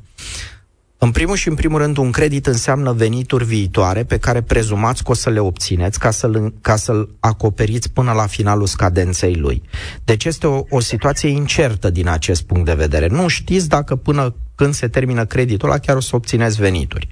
în 1.01 1.11
primul 1.11 1.35
și 1.35 1.47
în 1.47 1.55
primul 1.55 1.79
rând, 1.79 1.97
un 1.97 2.11
credit 2.11 2.47
înseamnă 2.47 2.93
venituri 2.93 3.45
viitoare 3.45 4.03
pe 4.03 4.17
care 4.17 4.41
prezumați 4.41 5.03
că 5.03 5.11
o 5.11 5.13
să 5.13 5.29
le 5.29 5.39
obțineți 5.39 5.99
ca 5.99 6.11
să-l, 6.11 6.53
ca 6.61 6.75
să-l 6.75 7.09
acoperiți 7.19 7.91
până 7.91 8.11
la 8.11 8.25
finalul 8.25 8.65
scadenței 8.65 9.35
lui. 9.35 9.61
Deci 10.03 10.25
este 10.25 10.47
o, 10.47 10.63
o 10.69 10.79
situație 10.79 11.29
incertă 11.29 11.89
din 11.89 12.07
acest 12.07 12.41
punct 12.41 12.65
de 12.65 12.73
vedere. 12.73 13.07
Nu 13.07 13.27
știți 13.27 13.69
dacă 13.69 13.95
până 13.95 14.35
când 14.55 14.73
se 14.73 14.87
termină 14.87 15.25
creditul 15.25 15.69
ăla 15.69 15.79
chiar 15.79 15.95
o 15.95 15.99
să 15.99 16.15
obțineți 16.15 16.61
venituri. 16.61 17.07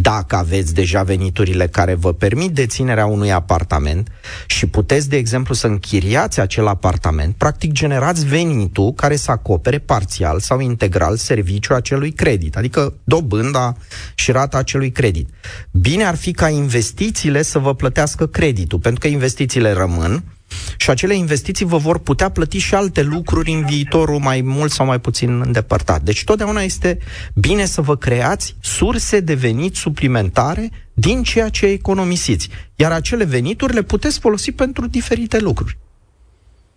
Dacă 0.00 0.36
aveți 0.36 0.74
deja 0.74 1.02
veniturile 1.02 1.66
care 1.66 1.94
vă 1.94 2.12
permit 2.12 2.50
deținerea 2.50 3.06
unui 3.06 3.32
apartament 3.32 4.08
și 4.46 4.66
puteți, 4.66 5.08
de 5.08 5.16
exemplu, 5.16 5.54
să 5.54 5.66
închiriați 5.66 6.40
acel 6.40 6.66
apartament, 6.66 7.34
practic 7.34 7.72
generați 7.72 8.26
venitul 8.26 8.92
care 8.92 9.16
să 9.16 9.30
acopere 9.30 9.78
parțial 9.78 10.40
sau 10.40 10.60
integral 10.60 11.16
serviciul 11.16 11.74
acelui 11.74 12.12
credit, 12.12 12.56
adică 12.56 12.94
dobânda 13.04 13.76
și 14.14 14.30
rata 14.30 14.58
acelui 14.58 14.90
credit. 14.90 15.28
Bine 15.70 16.04
ar 16.04 16.16
fi 16.16 16.32
ca 16.32 16.48
investițiile 16.48 17.42
să 17.42 17.58
vă 17.58 17.74
plătească 17.74 18.26
creditul, 18.26 18.78
pentru 18.78 19.00
că 19.00 19.06
investițiile 19.06 19.72
rămân, 19.72 20.22
și 20.76 20.90
acele 20.90 21.14
investiții 21.14 21.66
vă 21.66 21.76
vor 21.76 21.98
putea 21.98 22.30
plăti 22.30 22.58
și 22.58 22.74
alte 22.74 23.02
lucruri 23.02 23.50
în 23.50 23.64
viitorul 23.64 24.18
mai 24.18 24.40
mult 24.40 24.70
sau 24.70 24.86
mai 24.86 25.00
puțin 25.00 25.40
îndepărtat. 25.44 26.00
Deci 26.02 26.24
totdeauna 26.24 26.60
este 26.60 26.98
bine 27.34 27.64
să 27.64 27.80
vă 27.80 27.96
creați 27.96 28.56
surse 28.60 29.20
de 29.20 29.34
venit 29.34 29.74
suplimentare 29.76 30.70
din 30.92 31.22
ceea 31.22 31.48
ce 31.48 31.66
economisiți. 31.66 32.48
Iar 32.76 32.92
acele 32.92 33.24
venituri 33.24 33.74
le 33.74 33.82
puteți 33.82 34.20
folosi 34.20 34.52
pentru 34.52 34.86
diferite 34.86 35.38
lucruri. 35.38 35.78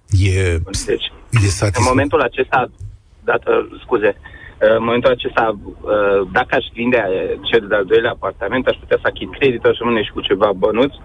E, 0.10 0.58
deci, 0.86 1.08
e 1.32 1.66
în 1.74 1.86
momentul 1.88 2.22
acesta, 2.22 2.72
dată, 3.24 3.70
scuze, 3.84 4.16
în 4.78 4.84
momentul 4.84 5.12
acesta, 5.12 5.60
dacă 6.32 6.52
aș 6.56 6.66
vinde 6.74 6.98
cel 7.50 7.68
de-al 7.68 7.86
doilea 7.86 8.12
apartament, 8.12 8.68
aș 8.68 8.78
putea 8.80 8.98
să 9.02 9.08
achit 9.08 9.30
creditul 9.38 9.74
și 9.74 9.82
rămâne 9.82 10.04
și 10.04 10.12
cu 10.12 10.22
ceva 10.22 10.52
bănuți, 10.64 10.98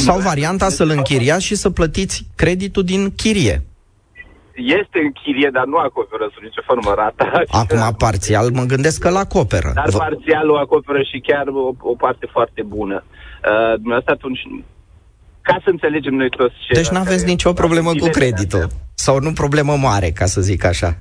sau 0.00 0.18
varianta 0.18 0.68
să-l 0.68 0.90
închiriați 0.90 1.44
și 1.44 1.54
să 1.54 1.70
plătiți 1.70 2.26
creditul 2.36 2.84
din 2.84 3.14
chirie. 3.14 3.62
Este 4.54 4.98
în 5.04 5.12
chirie, 5.12 5.50
dar 5.52 5.64
nu 5.64 5.76
acoperă 5.76 6.30
sub 6.34 6.42
nicio 6.42 6.62
formă 6.66 6.92
rata. 6.96 7.24
Acum, 7.62 7.94
parțial, 7.98 8.50
mă 8.50 8.62
gândesc 8.62 9.00
că 9.00 9.10
l 9.10 9.16
acoperă. 9.16 9.70
Dar 9.74 9.90
parțial 10.06 10.50
o 10.50 10.56
acoperă 10.56 11.02
și 11.02 11.18
chiar 11.28 11.46
o, 11.46 11.90
o 11.92 11.94
parte 11.94 12.26
foarte 12.30 12.62
bună. 12.62 13.04
Uh, 13.84 13.94
asta 13.98 14.12
atunci, 14.12 14.40
ca 15.40 15.56
să 15.64 15.70
înțelegem 15.70 16.14
noi 16.14 16.30
toți 16.30 16.54
ce... 16.66 16.72
Deci 16.72 16.88
nu 16.88 16.98
aveți 16.98 17.24
nicio 17.24 17.52
problemă 17.52 17.90
cu 17.94 18.08
creditul. 18.08 18.66
Sau 18.94 19.18
nu 19.18 19.32
problemă 19.32 19.76
mare, 19.76 20.10
ca 20.10 20.26
să 20.26 20.40
zic 20.40 20.64
așa. 20.64 20.96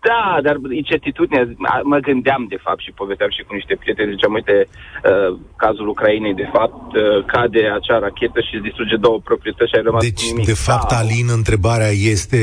Da, 0.00 0.38
dar 0.42 0.56
incertitudinea, 0.82 1.44
mă 1.82 1.98
gândeam 1.98 2.46
de 2.48 2.58
fapt 2.62 2.80
și 2.80 2.92
povesteam 3.00 3.30
și 3.30 3.42
cu 3.46 3.54
niște 3.54 3.74
prieteni, 3.80 4.10
ziceam, 4.10 4.32
uite, 4.32 4.56
uh, 4.68 5.38
cazul 5.56 5.88
Ucrainei, 5.88 6.34
de 6.34 6.48
fapt, 6.52 6.94
uh, 6.96 7.24
cade 7.26 7.62
acea 7.78 7.98
rachetă 7.98 8.40
și 8.40 8.64
distruge 8.68 8.96
două 8.96 9.18
proprietăți 9.20 9.70
și 9.70 9.76
ai 9.76 9.82
rămas 9.82 10.02
Deci, 10.02 10.22
cu 10.22 10.26
nimic. 10.30 10.46
de 10.46 10.54
fapt, 10.54 10.88
da. 10.90 10.96
Alin, 10.96 11.28
întrebarea 11.40 11.92
este, 12.14 12.38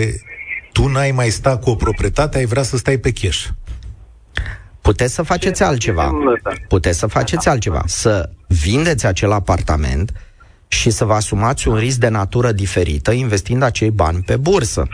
tu 0.71 0.87
n-ai 0.87 1.11
mai 1.11 1.29
sta 1.29 1.57
cu 1.57 1.69
o 1.69 1.75
proprietate, 1.75 2.37
ai 2.37 2.45
vrea 2.45 2.63
să 2.63 2.77
stai 2.77 2.97
pe 2.97 3.11
cash. 3.11 3.43
Puteți 4.81 5.13
să 5.13 5.21
faceți 5.23 5.57
Ce 5.57 5.63
altceva. 5.63 6.11
Puteți 6.67 6.99
să 6.99 7.07
faceți 7.07 7.49
altceva. 7.49 7.81
Să 7.85 8.29
vindeți 8.47 9.05
acel 9.05 9.31
apartament 9.31 10.11
și 10.67 10.89
să 10.89 11.05
vă 11.05 11.13
asumați 11.13 11.67
un 11.67 11.75
risc 11.75 11.99
de 11.99 12.07
natură 12.07 12.51
diferită 12.51 13.11
investind 13.11 13.61
acei 13.63 13.91
bani 13.91 14.23
pe 14.25 14.37
bursă. 14.37 14.87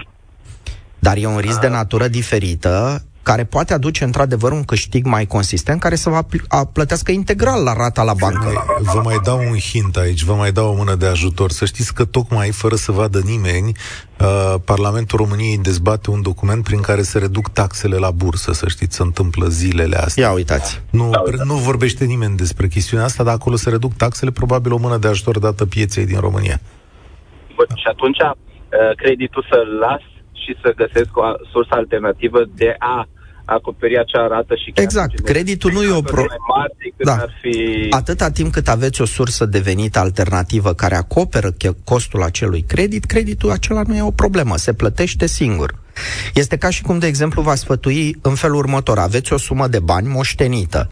Dar 1.02 1.18
e 1.18 1.26
un 1.26 1.38
risc 1.38 1.60
de 1.60 1.68
natură 1.68 2.08
diferită 2.08 3.04
care 3.24 3.44
poate 3.44 3.74
aduce 3.74 4.04
într-adevăr 4.04 4.52
un 4.52 4.64
câștig 4.64 5.06
mai 5.06 5.26
consistent 5.26 5.80
care 5.80 5.96
să 5.96 6.10
vă 6.10 6.26
plătească 6.74 7.12
integral 7.12 7.64
la 7.64 7.74
rata 7.74 8.04
la 8.04 8.14
bancă. 8.14 8.66
Vă 8.94 9.02
mai 9.04 9.20
dau 9.24 9.38
un 9.38 9.58
hint 9.58 9.98
aici, 9.98 10.24
vă 10.24 10.34
mai 10.34 10.52
dau 10.52 10.72
o 10.72 10.76
mână 10.76 10.96
de 10.96 11.06
ajutor. 11.06 11.52
Să 11.52 11.66
știți 11.66 11.94
că 11.94 12.06
tocmai, 12.06 12.50
fără 12.50 12.76
să 12.76 12.92
vadă 12.92 13.20
nimeni, 13.26 13.72
uh, 14.20 14.56
Parlamentul 14.66 15.18
României 15.18 15.58
dezbate 15.58 16.10
un 16.10 16.22
document 16.22 16.64
prin 16.64 16.82
care 16.82 17.02
se 17.02 17.20
reduc 17.20 17.50
taxele 17.50 17.98
la 17.98 18.12
bursă, 18.12 18.54
să 18.54 18.68
știți, 18.68 18.96
se 18.96 19.02
întâmplă 19.04 19.48
zilele 19.48 19.96
astea. 19.96 20.26
Ia 20.26 20.34
uitați. 20.34 20.82
Nu, 20.90 21.12
nu 21.44 21.56
vorbește 21.56 22.06
nimeni 22.06 22.36
despre 22.36 22.68
chestiunea 22.68 23.06
asta, 23.06 23.24
dar 23.24 23.34
acolo 23.34 23.56
se 23.56 23.70
reduc 23.70 23.94
taxele, 23.94 24.32
probabil 24.32 24.74
o 24.74 24.78
mână 24.78 24.98
de 24.98 25.08
ajutor 25.08 25.40
dată 25.40 25.66
pieței 25.66 26.06
din 26.06 26.20
România. 26.20 26.60
Bă, 27.56 27.64
și 27.76 27.88
atunci 27.90 28.18
uh, 28.20 28.96
creditul 28.96 29.46
să-l 29.50 29.78
las 29.80 30.02
și 30.44 30.58
să 30.62 30.74
găsesc 30.76 31.18
o 31.18 31.24
sursă 31.52 31.74
alternativă 31.76 32.40
de 32.56 32.76
a 32.80 33.08
acoperi 33.46 33.98
acea 33.98 34.28
rată 34.28 34.56
și 34.56 34.72
chiar 34.72 34.84
Exact. 34.84 35.20
Creditul 35.20 35.72
nu 35.72 35.82
e 35.84 35.92
o 35.92 36.02
pro... 36.02 36.24
da. 36.98 37.14
ar 37.14 37.34
fi... 37.42 37.88
Atâta 37.90 38.30
timp 38.30 38.52
cât 38.52 38.68
aveți 38.68 39.02
o 39.02 39.06
sursă 39.06 39.46
de 39.46 39.60
venit 39.60 39.98
alternativă 39.98 40.74
care 40.74 40.96
acoperă 40.96 41.52
costul 41.84 42.24
acelui 42.24 42.62
credit, 42.62 43.06
creditul 43.06 43.52
acela 43.52 43.82
nu 43.88 43.96
e 43.96 44.02
o 44.02 44.12
problemă, 44.12 44.58
se 44.58 44.74
plătește 44.74 45.26
singur. 45.26 45.81
Este 46.34 46.58
ca 46.58 46.70
și 46.70 46.82
cum, 46.82 47.00
de 47.00 47.08
exemplu, 47.08 47.42
v-aș 47.42 47.60
sfătui 47.60 48.18
în 48.22 48.36
felul 48.36 48.58
următor. 48.58 49.00
Aveți 49.00 49.34
o 49.34 49.38
sumă 49.38 49.68
de 49.68 49.80
bani 49.80 50.08
moștenită 50.08 50.88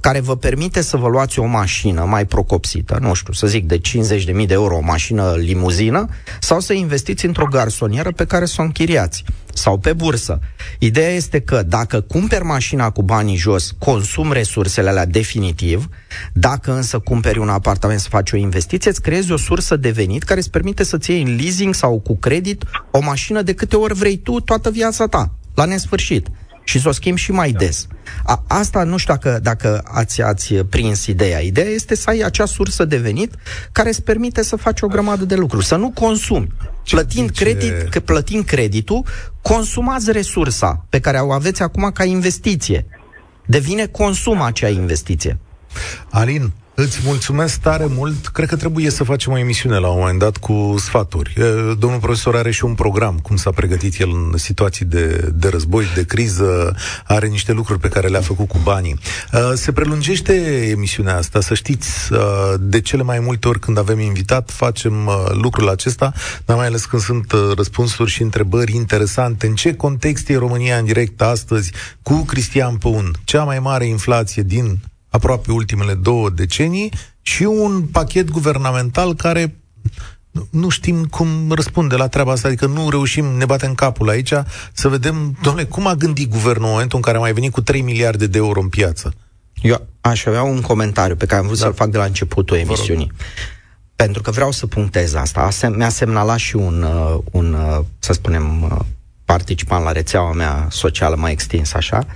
care 0.00 0.20
vă 0.20 0.36
permite 0.36 0.80
să 0.80 0.96
vă 0.96 1.08
luați 1.08 1.38
o 1.38 1.44
mașină 1.44 2.04
mai 2.04 2.26
procopsită, 2.26 2.98
nu 3.00 3.14
știu, 3.14 3.32
să 3.32 3.46
zic 3.46 3.66
de 3.66 3.80
50.000 3.80 4.46
de 4.46 4.46
euro, 4.48 4.76
o 4.76 4.80
mașină 4.80 5.34
limuzină, 5.36 6.08
sau 6.40 6.60
să 6.60 6.72
investiți 6.72 7.26
într-o 7.26 7.46
garsonieră 7.46 8.12
pe 8.12 8.24
care 8.24 8.44
să 8.44 8.56
o 8.58 8.62
închiriați 8.62 9.24
sau 9.54 9.78
pe 9.78 9.92
bursă. 9.92 10.40
Ideea 10.78 11.08
este 11.08 11.40
că 11.40 11.62
dacă 11.62 12.00
cumperi 12.00 12.44
mașina 12.44 12.90
cu 12.90 13.02
banii 13.02 13.36
jos, 13.36 13.72
consum 13.78 14.32
resursele 14.32 14.88
alea 14.88 15.06
definitiv, 15.06 15.88
dacă 16.32 16.72
însă 16.72 16.98
cumperi 16.98 17.38
un 17.38 17.48
apartament 17.48 18.00
să 18.00 18.08
faci 18.08 18.32
o 18.32 18.36
investiție, 18.36 18.90
îți 18.90 19.02
creezi 19.02 19.32
o 19.32 19.36
sursă 19.36 19.76
de 19.76 19.90
venit 19.90 20.22
care 20.22 20.38
îți 20.38 20.50
permite 20.50 20.84
să-ți 20.84 21.10
iei 21.10 21.22
în 21.22 21.36
leasing 21.36 21.74
sau 21.74 21.98
cu 21.98 22.16
credit 22.16 22.64
o 22.90 23.00
mașină 23.00 23.42
de 23.42 23.54
câte 23.54 23.76
ori 23.76 23.94
vrei 23.94 24.16
tu 24.16 24.40
toată 24.40 24.70
viața 24.70 25.06
ta, 25.06 25.32
la 25.54 25.64
nesfârșit. 25.64 26.26
Și 26.64 26.80
să 26.80 26.88
o 26.88 26.92
schimbi 26.92 27.20
și 27.20 27.32
mai 27.32 27.52
da. 27.52 27.58
des. 27.58 27.86
A, 28.24 28.44
asta 28.46 28.82
nu 28.82 28.96
știu 28.96 29.14
dacă, 29.14 29.38
dacă 29.42 29.82
ați, 29.84 30.22
ați 30.22 30.54
prins 30.54 31.06
ideea. 31.06 31.38
Ideea 31.38 31.68
este 31.68 31.94
să 31.94 32.10
ai 32.10 32.18
acea 32.18 32.46
sursă 32.46 32.84
de 32.84 32.96
venit 32.96 33.34
care 33.72 33.88
îți 33.88 34.02
permite 34.02 34.42
să 34.42 34.56
faci 34.56 34.80
o 34.80 34.86
grămadă 34.86 35.24
de 35.24 35.34
lucruri, 35.34 35.64
să 35.66 35.76
nu 35.76 35.90
consumi. 35.90 36.52
Plătind, 36.90 37.30
ce... 37.30 37.44
credit, 37.44 37.88
că 37.88 38.00
plătind 38.00 38.44
creditul, 38.44 39.04
consumați 39.42 40.12
resursa 40.12 40.86
pe 40.88 41.00
care 41.00 41.18
o 41.18 41.32
aveți 41.32 41.62
acum 41.62 41.90
ca 41.94 42.04
investiție. 42.04 42.86
Devine 43.46 43.86
consum 43.86 44.40
acea 44.40 44.68
investiție. 44.68 45.38
Alin, 46.10 46.52
Îți 46.74 47.00
mulțumesc 47.04 47.60
tare 47.60 47.86
mult. 47.88 48.26
Cred 48.26 48.48
că 48.48 48.56
trebuie 48.56 48.90
să 48.90 49.04
facem 49.04 49.32
o 49.32 49.38
emisiune 49.38 49.78
la 49.78 49.88
un 49.88 49.98
moment 49.98 50.18
dat 50.18 50.36
cu 50.36 50.74
sfaturi. 50.78 51.34
Domnul 51.78 52.00
profesor 52.00 52.36
are 52.36 52.50
și 52.50 52.64
un 52.64 52.74
program, 52.74 53.18
cum 53.18 53.36
s-a 53.36 53.50
pregătit 53.50 54.00
el 54.00 54.08
în 54.10 54.38
situații 54.38 54.84
de, 54.84 55.30
de 55.34 55.48
război, 55.48 55.84
de 55.94 56.04
criză, 56.04 56.76
are 57.06 57.26
niște 57.26 57.52
lucruri 57.52 57.80
pe 57.80 57.88
care 57.88 58.08
le-a 58.08 58.20
făcut 58.20 58.48
cu 58.48 58.58
banii. 58.62 58.98
Se 59.54 59.72
prelungește 59.72 60.32
emisiunea 60.70 61.16
asta, 61.16 61.40
să 61.40 61.54
știți, 61.54 61.88
de 62.60 62.80
cele 62.80 63.02
mai 63.02 63.20
multe 63.20 63.48
ori 63.48 63.58
când 63.58 63.78
avem 63.78 63.98
invitat, 63.98 64.50
facem 64.50 65.10
lucrul 65.32 65.68
acesta, 65.68 66.12
dar 66.44 66.56
mai 66.56 66.66
ales 66.66 66.84
când 66.84 67.02
sunt 67.02 67.32
răspunsuri 67.56 68.10
și 68.10 68.22
întrebări 68.22 68.74
interesante. 68.74 69.46
În 69.46 69.54
ce 69.54 69.74
context 69.74 70.28
e 70.28 70.36
România 70.36 70.76
în 70.76 70.84
direct 70.84 71.22
astăzi 71.22 71.72
cu 72.02 72.14
Cristian 72.14 72.76
Păun? 72.76 73.10
Cea 73.24 73.44
mai 73.44 73.58
mare 73.58 73.84
inflație 73.86 74.42
din 74.42 74.78
aproape 75.12 75.52
ultimele 75.52 75.94
două 75.94 76.30
decenii 76.30 76.92
și 77.22 77.42
un 77.42 77.82
pachet 77.82 78.30
guvernamental 78.30 79.14
care 79.14 79.56
nu 80.50 80.68
știm 80.68 81.04
cum 81.04 81.52
răspunde 81.52 81.96
la 81.96 82.08
treaba 82.08 82.32
asta, 82.32 82.48
adică 82.48 82.66
nu 82.66 82.90
reușim, 82.90 83.24
ne 83.24 83.44
batem 83.44 83.74
capul 83.74 84.08
aici 84.08 84.32
să 84.72 84.88
vedem, 84.88 85.38
domnule, 85.42 85.66
cum 85.66 85.86
a 85.86 85.94
gândit 85.94 86.30
guvernul 86.30 86.64
în 86.64 86.70
momentul 86.70 86.96
în 86.96 87.04
care 87.04 87.16
a 87.16 87.20
mai 87.20 87.32
venit 87.32 87.52
cu 87.52 87.60
3 87.60 87.80
miliarde 87.80 88.26
de 88.26 88.38
euro 88.38 88.60
în 88.60 88.68
piață? 88.68 89.14
Eu 89.62 89.86
aș 90.00 90.24
avea 90.24 90.42
un 90.42 90.60
comentariu 90.60 91.16
pe 91.16 91.26
care 91.26 91.40
am 91.40 91.46
vrut 91.46 91.58
da. 91.58 91.64
să-l 91.64 91.74
fac 91.74 91.88
de 91.88 91.98
la 91.98 92.04
începutul 92.04 92.56
emisiunii. 92.56 93.12
Pentru 93.96 94.22
că 94.22 94.30
vreau 94.30 94.50
să 94.50 94.66
punctez 94.66 95.14
asta. 95.14 95.48
Mi-a 95.76 95.88
semnalat 95.88 96.38
și 96.38 96.56
un, 96.56 96.82
uh, 96.82 97.18
un 97.30 97.52
uh, 97.52 97.84
să 97.98 98.12
spunem, 98.12 98.62
uh, 98.62 98.78
participant 99.24 99.84
la 99.84 99.92
rețeaua 99.92 100.32
mea 100.32 100.66
socială 100.70 101.16
mai 101.16 101.32
extins 101.32 101.72
așa, 101.72 102.06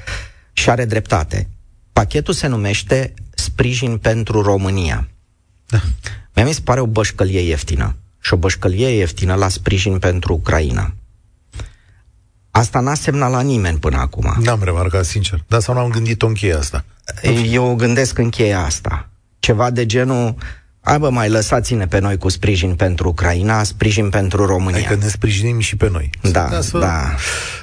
și 0.52 0.70
are 0.70 0.84
dreptate. 0.84 1.48
Pachetul 1.96 2.34
se 2.34 2.46
numește 2.46 3.14
Sprijin 3.34 3.98
pentru 3.98 4.42
România. 4.42 5.08
Da. 5.66 5.80
Mie 6.34 6.44
mi 6.44 6.52
se 6.52 6.60
pare 6.64 6.80
o 6.80 6.86
bășcălie 6.86 7.40
ieftină. 7.40 7.96
Și 8.20 8.34
o 8.34 8.36
bășcălie 8.36 8.88
ieftină 8.88 9.34
la 9.34 9.48
sprijin 9.48 9.98
pentru 9.98 10.32
Ucraina. 10.32 10.94
Asta 12.50 12.80
n-a 12.80 12.94
semnat 12.94 13.30
la 13.30 13.40
nimeni 13.40 13.78
până 13.78 13.96
acum. 13.96 14.34
N-am 14.42 14.62
remarcat, 14.62 15.04
sincer. 15.04 15.44
Dar 15.48 15.60
sau 15.60 15.74
n-am 15.74 15.90
gândit-o 15.90 16.26
în 16.26 16.32
cheia 16.32 16.58
asta? 16.58 16.84
Eu 17.50 17.74
gândesc 17.74 18.18
în 18.18 18.28
cheia 18.28 18.64
asta. 18.64 19.08
Ceva 19.38 19.70
de 19.70 19.86
genul... 19.86 20.34
Hai 20.80 20.98
bă, 20.98 21.10
mai 21.10 21.28
lăsați-ne 21.28 21.86
pe 21.86 21.98
noi 21.98 22.18
cu 22.18 22.28
sprijin 22.28 22.74
pentru 22.74 23.08
Ucraina, 23.08 23.62
sprijin 23.62 24.08
pentru 24.08 24.46
România. 24.46 24.78
Adică 24.78 24.94
ne 24.94 25.08
sprijinim 25.08 25.58
și 25.58 25.76
pe 25.76 25.88
noi. 25.90 26.10
Da, 26.20 26.48
da. 26.50 26.60
Să... 26.60 26.78
da. 26.78 27.14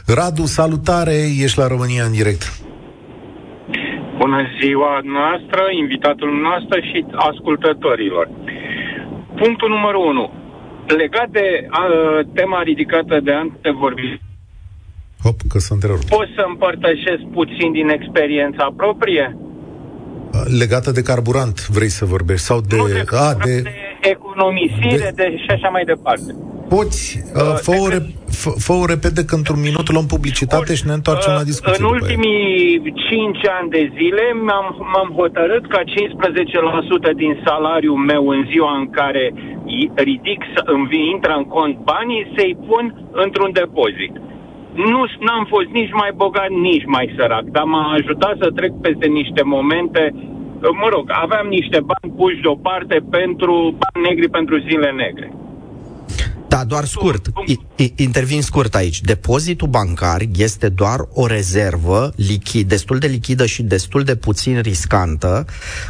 Radu, 0.06 0.46
salutare, 0.46 1.16
ești 1.16 1.58
la 1.58 1.68
România 1.68 2.06
în 2.06 2.12
direct. 2.12 2.52
Bună 4.24 4.42
ziua 4.62 4.94
noastră, 5.18 5.62
invitatul 5.84 6.32
noastră 6.46 6.78
și 6.90 6.98
ascultătorilor. 7.30 8.26
Punctul 9.42 9.70
numărul 9.70 10.06
1. 10.06 10.32
Legat 11.02 11.30
de 11.40 11.48
uh, 11.66 12.20
tema 12.34 12.60
ridicată 12.70 13.16
de 13.28 13.34
antevorbitor, 13.44 14.20
Hop, 15.24 15.38
că 15.52 15.58
sunt 15.60 15.78
întrerupt. 15.78 16.08
Pot 16.18 16.30
să 16.38 16.44
împărtășesc 16.48 17.24
puțin 17.38 17.72
din 17.72 17.88
experiența 17.98 18.66
proprie? 18.82 19.38
Legată 20.62 20.92
de 20.92 21.02
carburant, 21.02 21.68
vrei 21.68 21.90
să 22.00 22.06
vorbești? 22.06 22.46
Sau 22.46 22.60
de... 22.62 22.76
Nu 22.76 22.88
de, 22.88 23.04
a, 23.26 23.34
de, 23.34 23.62
de 23.62 23.74
economisire 24.16 25.10
de... 25.16 25.24
de, 25.24 25.38
și 25.44 25.50
așa 25.56 25.70
mai 25.70 25.84
departe 25.94 26.32
poți, 26.76 27.02
uh, 27.18 27.56
fă, 27.66 27.72
o 27.84 27.88
re- 27.94 28.10
fă, 28.42 28.50
fă 28.66 28.74
o 28.84 28.86
repede 28.94 29.22
că 29.30 29.36
într-un 29.40 29.62
minut 29.68 29.86
luăm 29.92 30.08
publicitate 30.16 30.72
și 30.80 30.88
ne 30.90 30.96
întoarcem 31.00 31.34
la 31.40 31.50
discuție. 31.52 31.84
În 31.84 31.92
ultimii 31.96 32.44
5 33.10 33.38
ani 33.58 33.70
de 33.78 33.84
zile 33.98 34.26
m-am, 34.48 34.68
m-am 34.94 35.10
hotărât 35.20 35.64
ca 35.74 35.82
15% 35.96 37.12
din 37.22 37.34
salariul 37.48 38.00
meu 38.12 38.24
în 38.36 38.42
ziua 38.52 38.74
în 38.82 38.88
care 39.00 39.26
ridic, 40.08 40.42
îmi 40.76 41.10
intră 41.14 41.34
în 41.42 41.46
cont 41.56 41.76
banii, 41.92 42.32
să-i 42.36 42.58
pun 42.68 42.84
într-un 43.26 43.52
depozit. 43.62 44.14
Nu 44.92 45.02
n-am 45.26 45.46
fost 45.54 45.70
nici 45.80 45.94
mai 46.02 46.12
bogat, 46.16 46.50
nici 46.70 46.88
mai 46.96 47.14
sărac, 47.18 47.46
dar 47.56 47.64
m-a 47.64 47.86
ajutat 48.00 48.36
să 48.42 48.48
trec 48.60 48.72
peste 48.86 49.08
niște 49.20 49.42
momente 49.56 50.04
mă 50.82 50.88
rog, 50.96 51.06
aveam 51.26 51.48
niște 51.48 51.80
bani 51.92 52.14
puși 52.18 52.42
deoparte 52.42 52.98
pentru 53.10 53.54
bani 53.82 54.06
negri 54.08 54.30
pentru 54.30 54.56
zile 54.68 54.92
negre. 55.04 55.28
Da, 56.54 56.64
doar 56.64 56.86
scurt. 56.86 57.28
I, 57.76 57.94
intervin 57.96 58.42
scurt 58.42 58.76
aici. 58.76 59.02
Depozitul 59.02 59.68
bancar 59.68 60.22
este 60.36 60.70
doar 60.70 61.00
o 61.14 61.26
rezervă 61.26 62.14
lichid, 62.16 62.68
destul 62.68 62.98
de 62.98 63.08
lichidă 63.08 63.46
și 63.46 63.64
destul 63.64 64.04
de 64.04 64.16
puțin 64.16 64.62
riscantă 64.62 65.46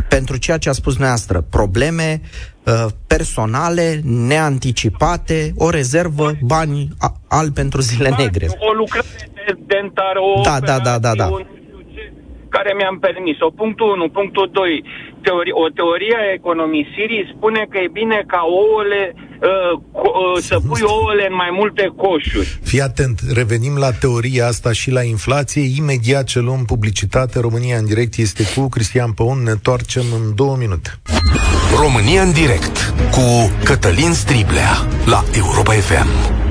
pentru 0.10 0.38
ceea 0.38 0.58
ce 0.58 0.70
a 0.70 0.72
spus 0.72 0.98
noastră. 0.98 1.46
Probleme 1.50 2.22
uh, 2.64 2.86
personale, 3.08 4.02
neanticipate, 4.04 5.54
o 5.56 5.70
rezervă, 5.70 6.32
bani 6.42 6.90
al 7.28 7.52
pentru 7.52 7.82
zile 7.82 8.10
negre. 8.18 8.48
O 8.48 8.74
lucrare 8.74 9.30
dentară, 9.66 10.20
o 10.38 10.42
da, 10.42 10.60
da, 10.60 10.80
da, 10.80 11.00
da, 11.00 11.16
da. 11.16 11.30
Care 12.56 12.72
mi-am 12.80 12.98
permis-o. 13.08 13.48
Punctul 13.62 13.90
1. 13.90 14.10
Punctul 14.20 14.50
2 14.52 14.84
teori, 15.26 15.52
o 15.64 15.66
teorie 15.80 16.16
a 16.20 16.34
economisirii 16.40 17.32
spune 17.36 17.62
că 17.70 17.78
e 17.78 17.98
bine 18.02 18.24
ca 18.28 18.42
ouăle 18.60 19.04
uh, 19.16 19.74
co- 20.00 20.16
uh, 20.22 20.38
să 20.50 20.56
pui 20.68 20.84
ouăle 20.96 21.26
în 21.30 21.36
mai 21.44 21.52
multe 21.60 21.86
coșuri. 22.04 22.50
Fii 22.70 22.82
atent, 22.82 23.18
revenim 23.40 23.76
la 23.86 23.92
teoria 23.92 24.46
asta 24.48 24.72
și 24.72 24.90
la 24.92 25.04
inflație. 25.16 25.64
Imediat 25.82 26.26
ce 26.32 26.40
luăm 26.40 26.64
publicitate, 26.66 27.40
România 27.40 27.78
în 27.78 27.86
direct 27.86 28.14
este 28.18 28.44
cu 28.56 28.62
Cristian 28.70 29.12
Păun. 29.12 29.40
Ne 29.44 29.52
întoarcem 29.52 30.06
în 30.20 30.36
două 30.36 30.56
minute. 30.64 30.90
România 31.84 32.22
în 32.22 32.32
direct 32.32 32.94
cu 33.12 33.52
Cătălin 33.64 34.14
Striblea 34.14 34.72
la 35.06 35.24
Europa 35.36 35.74
FM. 35.74 36.43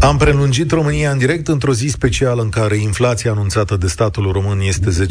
Am 0.00 0.16
prelungit 0.16 0.70
România 0.70 1.10
în 1.10 1.18
direct 1.18 1.48
într-o 1.48 1.72
zi 1.72 1.86
specială 1.86 2.42
în 2.42 2.48
care 2.48 2.76
inflația 2.76 3.30
anunțată 3.30 3.76
de 3.76 3.86
statul 3.86 4.32
român 4.32 4.60
este 4.60 5.06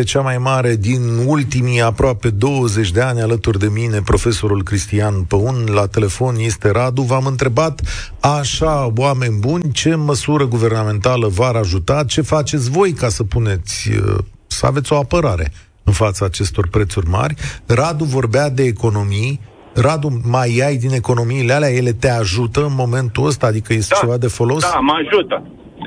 10,2%, 0.00 0.04
cea 0.04 0.20
mai 0.20 0.38
mare 0.38 0.76
din 0.76 1.02
ultimii 1.26 1.80
aproape 1.80 2.30
20 2.30 2.90
de 2.90 3.00
ani 3.00 3.20
alături 3.20 3.58
de 3.58 3.66
mine, 3.66 4.00
profesorul 4.00 4.62
Cristian 4.62 5.22
Păun. 5.22 5.68
La 5.72 5.86
telefon 5.86 6.36
este 6.38 6.70
Radu. 6.70 7.02
V-am 7.02 7.26
întrebat 7.26 7.80
așa, 8.20 8.92
oameni 8.96 9.38
buni, 9.38 9.72
ce 9.72 9.94
măsură 9.94 10.46
guvernamentală 10.46 11.28
v-ar 11.28 11.54
ajuta, 11.54 12.04
ce 12.04 12.20
faceți 12.20 12.70
voi 12.70 12.92
ca 12.92 13.08
să 13.08 13.22
puneți, 13.22 13.90
să 14.46 14.66
aveți 14.66 14.92
o 14.92 14.96
apărare 14.96 15.52
în 15.84 15.92
fața 15.92 16.24
acestor 16.24 16.68
prețuri 16.68 17.08
mari. 17.08 17.34
Radu 17.66 18.04
vorbea 18.04 18.48
de 18.48 18.62
economii, 18.62 19.40
Radu, 19.84 20.08
mai 20.30 20.50
ai 20.66 20.76
din 20.76 20.94
economiile 21.02 21.52
alea, 21.52 21.72
ele 21.80 21.92
te 22.02 22.10
ajută 22.10 22.60
în 22.60 22.74
momentul 22.82 23.26
ăsta? 23.26 23.46
Adică 23.46 23.72
este 23.72 23.94
da, 23.94 24.00
ceva 24.00 24.16
de 24.24 24.30
folos? 24.38 24.62
Da, 24.72 24.78
mă 24.78 24.94
ajută. 25.02 25.36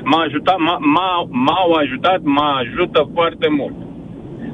M-a 0.04 0.22
ajutat, 0.22 0.58
m-a, 0.96 1.28
m-au 1.28 1.70
ajutat, 1.72 2.20
mă 2.22 2.46
ajută 2.62 3.10
foarte 3.14 3.48
mult. 3.58 3.76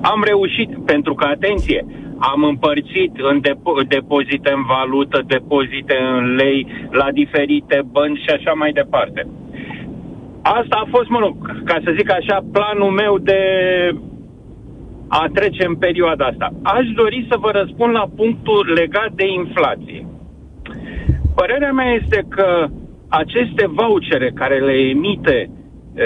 Am 0.01 0.23
reușit, 0.25 0.71
pentru 0.85 1.15
că, 1.15 1.25
atenție, 1.25 1.87
am 2.19 2.45
împărțit 2.45 3.13
în 3.31 3.41
depo- 3.49 3.89
depozite 3.89 4.51
în 4.59 4.65
valută, 4.75 5.23
depozite 5.27 5.97
în 6.17 6.35
lei, 6.35 6.67
la 6.91 7.09
diferite 7.13 7.83
bănci 7.93 8.23
și 8.25 8.31
așa 8.37 8.53
mai 8.53 8.73
departe. 8.73 9.27
Asta 10.43 10.77
a 10.85 10.89
fost, 10.91 11.09
mă 11.09 11.19
rog, 11.19 11.35
ca 11.65 11.77
să 11.85 11.95
zic 11.99 12.11
așa, 12.11 12.45
planul 12.53 12.91
meu 12.91 13.19
de 13.19 13.41
a 15.09 15.27
trece 15.35 15.67
în 15.67 15.75
perioada 15.75 16.25
asta. 16.25 16.53
Aș 16.63 16.87
dori 16.95 17.27
să 17.31 17.37
vă 17.41 17.51
răspund 17.51 17.93
la 17.93 18.07
punctul 18.17 18.73
legat 18.75 19.13
de 19.13 19.27
inflație. 19.27 20.07
Părerea 21.35 21.73
mea 21.73 21.93
este 21.93 22.27
că 22.29 22.67
aceste 23.09 23.67
vouchere 23.67 24.31
care 24.35 24.59
le 24.59 24.73
emite 24.73 25.51
e, 25.95 26.05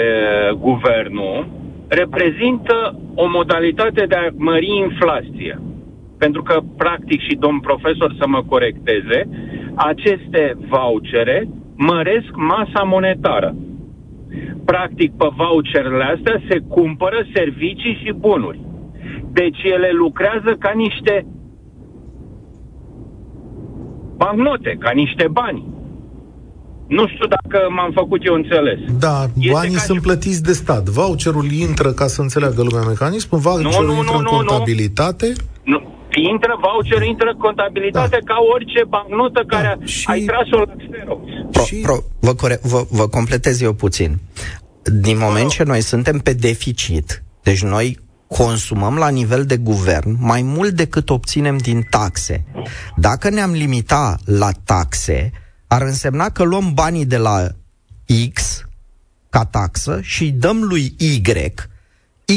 guvernul 0.59 1.47
reprezintă 1.87 2.99
o 3.15 3.27
modalitate 3.29 4.05
de 4.05 4.15
a 4.15 4.27
mări 4.37 4.77
inflația. 4.77 5.61
Pentru 6.17 6.41
că, 6.41 6.59
practic, 6.77 7.21
și 7.21 7.35
domn 7.35 7.59
profesor 7.59 8.15
să 8.19 8.27
mă 8.27 8.43
corecteze, 8.43 9.29
aceste 9.75 10.57
vouchere 10.69 11.47
măresc 11.75 12.31
masa 12.35 12.83
monetară. 12.83 13.55
Practic, 14.65 15.11
pe 15.17 15.27
voucherele 15.35 16.03
astea 16.03 16.41
se 16.49 16.57
cumpără 16.67 17.25
servicii 17.33 17.99
și 18.03 18.13
bunuri. 18.13 18.59
Deci 19.33 19.59
ele 19.75 19.89
lucrează 20.03 20.55
ca 20.59 20.71
niște 20.75 21.25
bancnote, 24.17 24.77
ca 24.79 24.91
niște 24.91 25.27
bani. 25.31 25.65
Nu 26.87 27.07
știu 27.07 27.27
dacă 27.27 27.57
m-am 27.75 27.91
făcut 27.93 28.25
eu 28.25 28.33
înțeles. 28.33 28.79
Da, 28.99 29.23
Este 29.39 29.51
banii 29.51 29.75
ca 29.75 29.81
sunt 29.81 29.97
și- 29.97 30.03
plătiți 30.03 30.43
de 30.43 30.51
stat. 30.53 30.83
Voucherul 30.89 31.51
intră, 31.51 31.91
ca 31.91 32.07
să 32.07 32.21
înțeleagă 32.21 32.61
lumea 32.63 32.87
mecanismul, 32.87 33.39
voucherul 33.39 33.85
nu, 33.85 33.95
intră 33.95 34.11
nu, 34.11 34.17
în 34.17 34.23
nu, 34.23 34.31
nu. 34.31 34.37
contabilitate. 34.37 35.33
Nu. 35.63 35.79
Intră 36.31 36.59
voucher, 36.61 37.01
intră 37.07 37.29
în 37.33 37.37
contabilitate 37.37 38.17
ca 38.25 38.35
orice 38.53 38.83
bancnotă 38.87 39.43
care 39.47 39.75
Da. 39.79 39.85
și- 39.85 40.05
ai 40.09 40.19
tras-o 40.21 40.57
la 40.57 40.73
Xerox. 40.77 41.21
Pro, 41.51 41.63
Și- 41.63 41.75
pro, 41.81 41.95
vă, 42.19 42.33
core, 42.33 42.59
vă, 42.63 42.85
vă 42.89 43.07
completez 43.07 43.61
eu 43.61 43.73
puțin. 43.73 44.17
Din 45.01 45.17
moment 45.19 45.49
ce 45.49 45.63
noi 45.63 45.81
suntem 45.81 46.17
pe 46.19 46.33
deficit, 46.33 47.23
deci 47.43 47.63
noi 47.63 47.97
consumăm 48.37 48.97
la 48.97 49.09
nivel 49.09 49.45
de 49.45 49.57
guvern 49.57 50.15
mai 50.19 50.41
mult 50.41 50.75
decât 50.75 51.09
obținem 51.09 51.57
din 51.57 51.87
taxe. 51.89 52.43
Dacă 52.95 53.29
ne-am 53.29 53.51
limita 53.51 54.17
la 54.25 54.51
taxe, 54.63 55.31
ar 55.67 55.81
însemna 55.81 56.29
că 56.29 56.43
luăm 56.43 56.73
banii 56.73 57.05
de 57.05 57.17
la 57.17 57.47
X 58.33 58.65
ca 59.29 59.45
taxă 59.45 59.99
și 60.01 60.23
îi 60.23 60.31
dăm 60.31 60.63
lui 60.63 60.95
Y. 60.97 61.21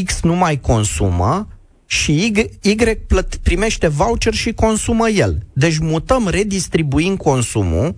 X 0.05 0.20
nu 0.22 0.34
mai 0.34 0.61
consumă 0.61 1.49
și 1.86 2.12
Y, 2.12 2.51
y 2.61 2.76
plăt, 3.07 3.36
primește 3.36 3.88
voucher 3.88 4.34
și 4.34 4.53
consumă 4.53 5.09
el. 5.09 5.47
Deci 5.53 5.78
mutăm, 5.78 6.28
redistribuim 6.28 7.16
consumul 7.16 7.95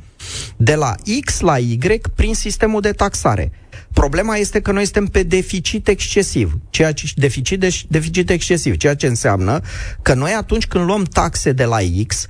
de 0.57 0.75
la 0.75 0.95
X 1.25 1.41
la 1.41 1.59
Y 1.59 2.01
prin 2.15 2.35
sistemul 2.35 2.81
de 2.81 2.93
taxare. 2.93 3.53
Problema 4.01 4.37
este 4.37 4.61
că 4.61 4.73
noi 4.73 4.83
suntem 4.85 5.07
pe 5.07 5.23
deficit 5.23 5.89
excesiv, 5.89 6.59
ceea 6.71 6.93
ce 6.93 7.07
deficit, 7.15 7.61
de, 7.61 7.81
deficit 7.89 8.31
excesiv, 8.31 8.77
ceea 8.77 8.95
ce 8.95 9.07
înseamnă 9.07 9.61
că 10.03 10.15
noi 10.15 10.33
atunci 10.33 10.67
când 10.67 10.85
luăm 10.85 11.03
taxe 11.05 11.53
de 11.53 11.65
la 11.65 11.77
X, 12.07 12.27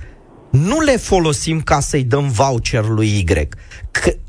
nu 0.51 0.79
le 0.79 0.97
folosim 0.97 1.61
ca 1.61 1.79
să-i 1.79 2.03
dăm 2.03 2.27
voucher 2.29 2.85
lui 2.85 3.07
Y. 3.07 3.23
Că, 3.91 4.09
îi- 4.09 4.19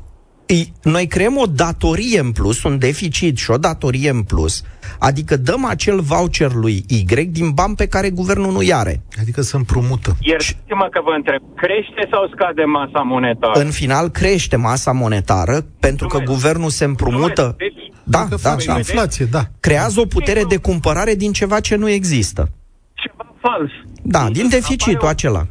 noi 0.83 1.07
creăm 1.07 1.37
o 1.37 1.45
datorie 1.45 2.19
în 2.19 2.31
plus, 2.31 2.63
un 2.63 2.77
deficit 2.77 3.37
și 3.37 3.51
o 3.51 3.57
datorie 3.57 4.09
în 4.09 4.21
plus, 4.23 4.63
adică 4.99 5.37
dăm 5.37 5.65
acel 5.65 5.99
voucher 6.01 6.51
lui 6.53 6.83
Y 6.87 7.03
din 7.25 7.51
bani 7.51 7.75
pe 7.75 7.87
care 7.87 8.09
guvernul 8.09 8.51
nu 8.51 8.59
are. 8.73 9.01
Adică 9.21 9.41
se 9.41 9.55
împrumută. 9.55 10.15
Iertați-mă 10.19 10.87
că 10.91 10.99
vă 11.03 11.13
întreb, 11.15 11.41
crește 11.55 12.07
sau 12.11 12.29
scade 12.33 12.63
masa 12.63 13.01
monetară? 13.01 13.59
În 13.59 13.69
final 13.71 14.09
crește 14.09 14.55
masa 14.55 14.91
monetară 14.91 15.65
pentru 15.79 16.07
că 16.07 16.17
Mulțumesc. 16.17 16.41
guvernul 16.41 16.69
se 16.69 16.83
împrumută. 16.85 17.41
Mulțumesc. 17.41 17.57
Deci, 17.57 17.91
Da, 18.03 18.19
Că 18.19 18.35
da, 18.41 18.49
face 18.49 18.67
da. 18.67 18.77
inflație, 18.77 19.25
da. 19.25 19.43
Creează 19.59 19.99
o 19.99 20.05
putere 20.05 20.43
de 20.43 20.57
cumpărare 20.57 21.15
din 21.15 21.31
ceva 21.31 21.59
ce 21.59 21.75
nu 21.75 21.89
există. 21.89 22.49
ceva 22.93 23.35
fals. 23.41 23.69
Da, 24.03 24.29
din 24.31 24.49
deficitul 24.49 24.93
Apare 24.95 25.11
acela. 25.11 25.47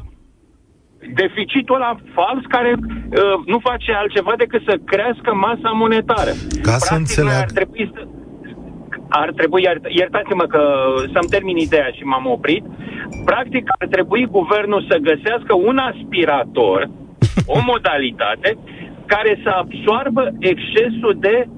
O- 1.09 1.13
Deficitul 1.15 1.75
ăla 1.75 1.93
fals 2.15 2.43
care 2.49 2.73
uh, 2.79 3.37
nu 3.47 3.59
face 3.59 3.93
altceva 3.93 4.33
decât 4.37 4.63
să 4.69 4.75
crească 4.85 5.35
masa 5.35 5.71
monetară. 5.83 6.33
Ca 6.63 6.75
să 6.77 6.87
Practic, 6.87 6.99
înțeleag. 6.99 7.33
noi 7.35 7.43
Ar 7.47 7.51
trebui 7.59 7.91
să... 7.95 8.01
Ar 9.09 9.31
trebui, 9.37 9.63
iert- 9.69 9.91
iertați-mă 10.01 10.45
că 10.55 10.63
să-mi 11.13 11.29
termin 11.35 11.57
ideea 11.57 11.89
și 11.97 12.03
m-am 12.03 12.27
oprit. 12.27 12.65
Practic 13.25 13.65
ar 13.79 13.87
trebui 13.89 14.27
guvernul 14.39 14.87
să 14.91 14.97
găsească 15.11 15.53
un 15.55 15.77
aspirator, 15.91 16.81
o 17.57 17.59
modalitate, 17.73 18.59
care 19.07 19.41
să 19.45 19.51
absoarbă 19.63 20.23
excesul 20.39 21.17
de 21.21 21.49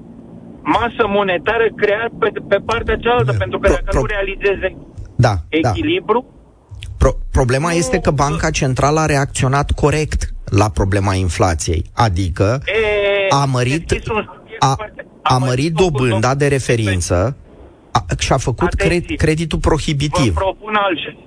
masă 0.63 1.03
monetară 1.07 1.67
creat 1.75 2.11
pe, 2.19 2.29
pe 2.47 2.57
partea 2.65 2.95
cealaltă, 2.95 3.31
Pro- 3.31 3.37
pentru 3.39 3.59
că 3.59 3.67
dacă 3.69 3.83
pro- 3.89 3.99
nu 3.99 4.05
realizeze 4.05 4.67
Da, 5.15 5.33
da. 5.61 5.71
Echilibru, 7.01 7.17
Pro- 7.17 7.17
problema 7.31 7.71
este 7.71 7.99
că 7.99 8.11
Banca 8.11 8.49
Centrală 8.49 8.99
a 8.99 9.05
reacționat 9.05 9.71
corect 9.71 10.33
la 10.45 10.69
problema 10.69 11.13
inflației, 11.13 11.83
adică 11.93 12.61
E, 12.65 13.27
a 13.29 13.45
mărit, 13.45 13.87
deschizi 13.87 14.11
un 14.11 14.25
subiect 14.33 14.63
a, 14.63 14.73
foarte- 14.75 15.05
a 15.21 15.33
am 15.33 15.41
mărit 15.41 15.75
făcut 15.75 15.91
dobânda 15.97 16.31
o- 16.31 16.33
de 16.35 16.47
referință 16.47 17.37
a, 17.91 18.05
și 18.19 18.31
a 18.33 18.37
făcut 18.37 18.73
cre, 18.73 18.85
Atenție. 18.87 19.15
creditul 19.15 19.59
Vă 19.61 19.67
prohibitiv. 19.69 20.33
propun 20.33 20.75
altceva. 20.75 21.19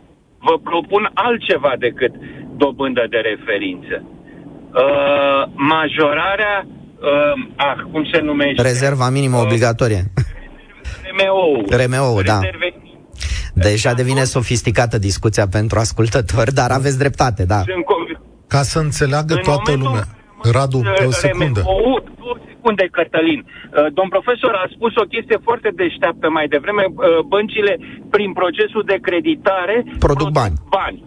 Vă 0.47 0.59
propun 0.71 1.11
altceva 1.15 1.73
decât 1.79 2.13
dobândă 2.57 3.07
de 3.11 3.17
referință. 3.17 4.03
Uh, 4.05 5.43
majorarea, 5.55 6.67
uh, 6.67 7.49
ah, 7.57 7.79
cum 7.93 8.03
se 8.13 8.21
numește? 8.21 8.63
Rezerva 8.63 9.09
minimă 9.11 9.37
obligatorie. 9.37 10.05
RMO. 11.11 11.77
RMO, 11.77 12.23
da. 12.23 12.39
Rezerve- 12.41 12.74
Deja 13.55 13.93
devine 13.95 14.25
sofisticată 14.25 14.99
discuția 14.99 15.47
pentru 15.49 15.79
ascultători, 15.79 16.53
dar 16.61 16.71
aveți 16.71 16.99
dreptate, 16.99 17.45
da. 17.45 17.61
Sunt 17.73 17.85
convins. 17.85 18.19
Ca 18.55 18.63
să 18.63 18.79
înțeleagă 18.79 19.35
În 19.35 19.41
toată 19.49 19.61
momentul 19.71 19.87
lumea. 19.89 20.07
în 20.43 20.51
care 20.53 20.57
Radu, 20.59 20.77
am 20.77 20.93
pe 20.99 21.05
o 21.05 21.07
pus, 21.07 21.17
secundă. 21.27 21.61
RMO, 21.61 21.97
două 22.21 22.37
secunde, 22.49 22.85
Cătălin. 22.97 23.41
Uh, 23.47 23.87
Domn 23.97 24.09
profesor 24.17 24.53
a 24.65 24.67
spus 24.77 24.93
o 25.03 25.11
chestie 25.15 25.39
foarte 25.49 25.69
deșteaptă 25.83 26.27
mai 26.37 26.47
devreme. 26.55 26.85
Uh, 26.89 26.97
Băncile, 27.33 27.73
prin 28.15 28.31
procesul 28.41 28.83
de 28.93 28.99
creditare, 29.07 29.77
Produc 30.07 30.29
bani. 30.41 30.57
bani. 30.79 30.99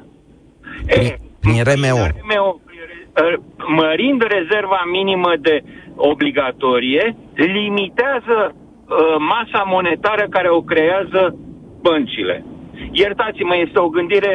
Prin- 0.94 1.20
prin 1.44 1.60
RMO. 1.70 1.98
RMO, 2.22 2.48
uh, 2.60 3.34
mărind 3.82 4.22
rezerva 4.38 4.82
minimă 4.98 5.32
de 5.48 5.56
obligatorie, 6.12 7.04
limitează 7.34 8.38
uh, 8.56 9.16
masa 9.34 9.62
monetară 9.76 10.26
care 10.36 10.50
o 10.50 10.62
creează 10.72 11.22
băncile. 11.90 12.36
Iertați-mă, 13.04 13.56
este 13.66 13.80
o 13.86 13.94
gândire, 13.98 14.34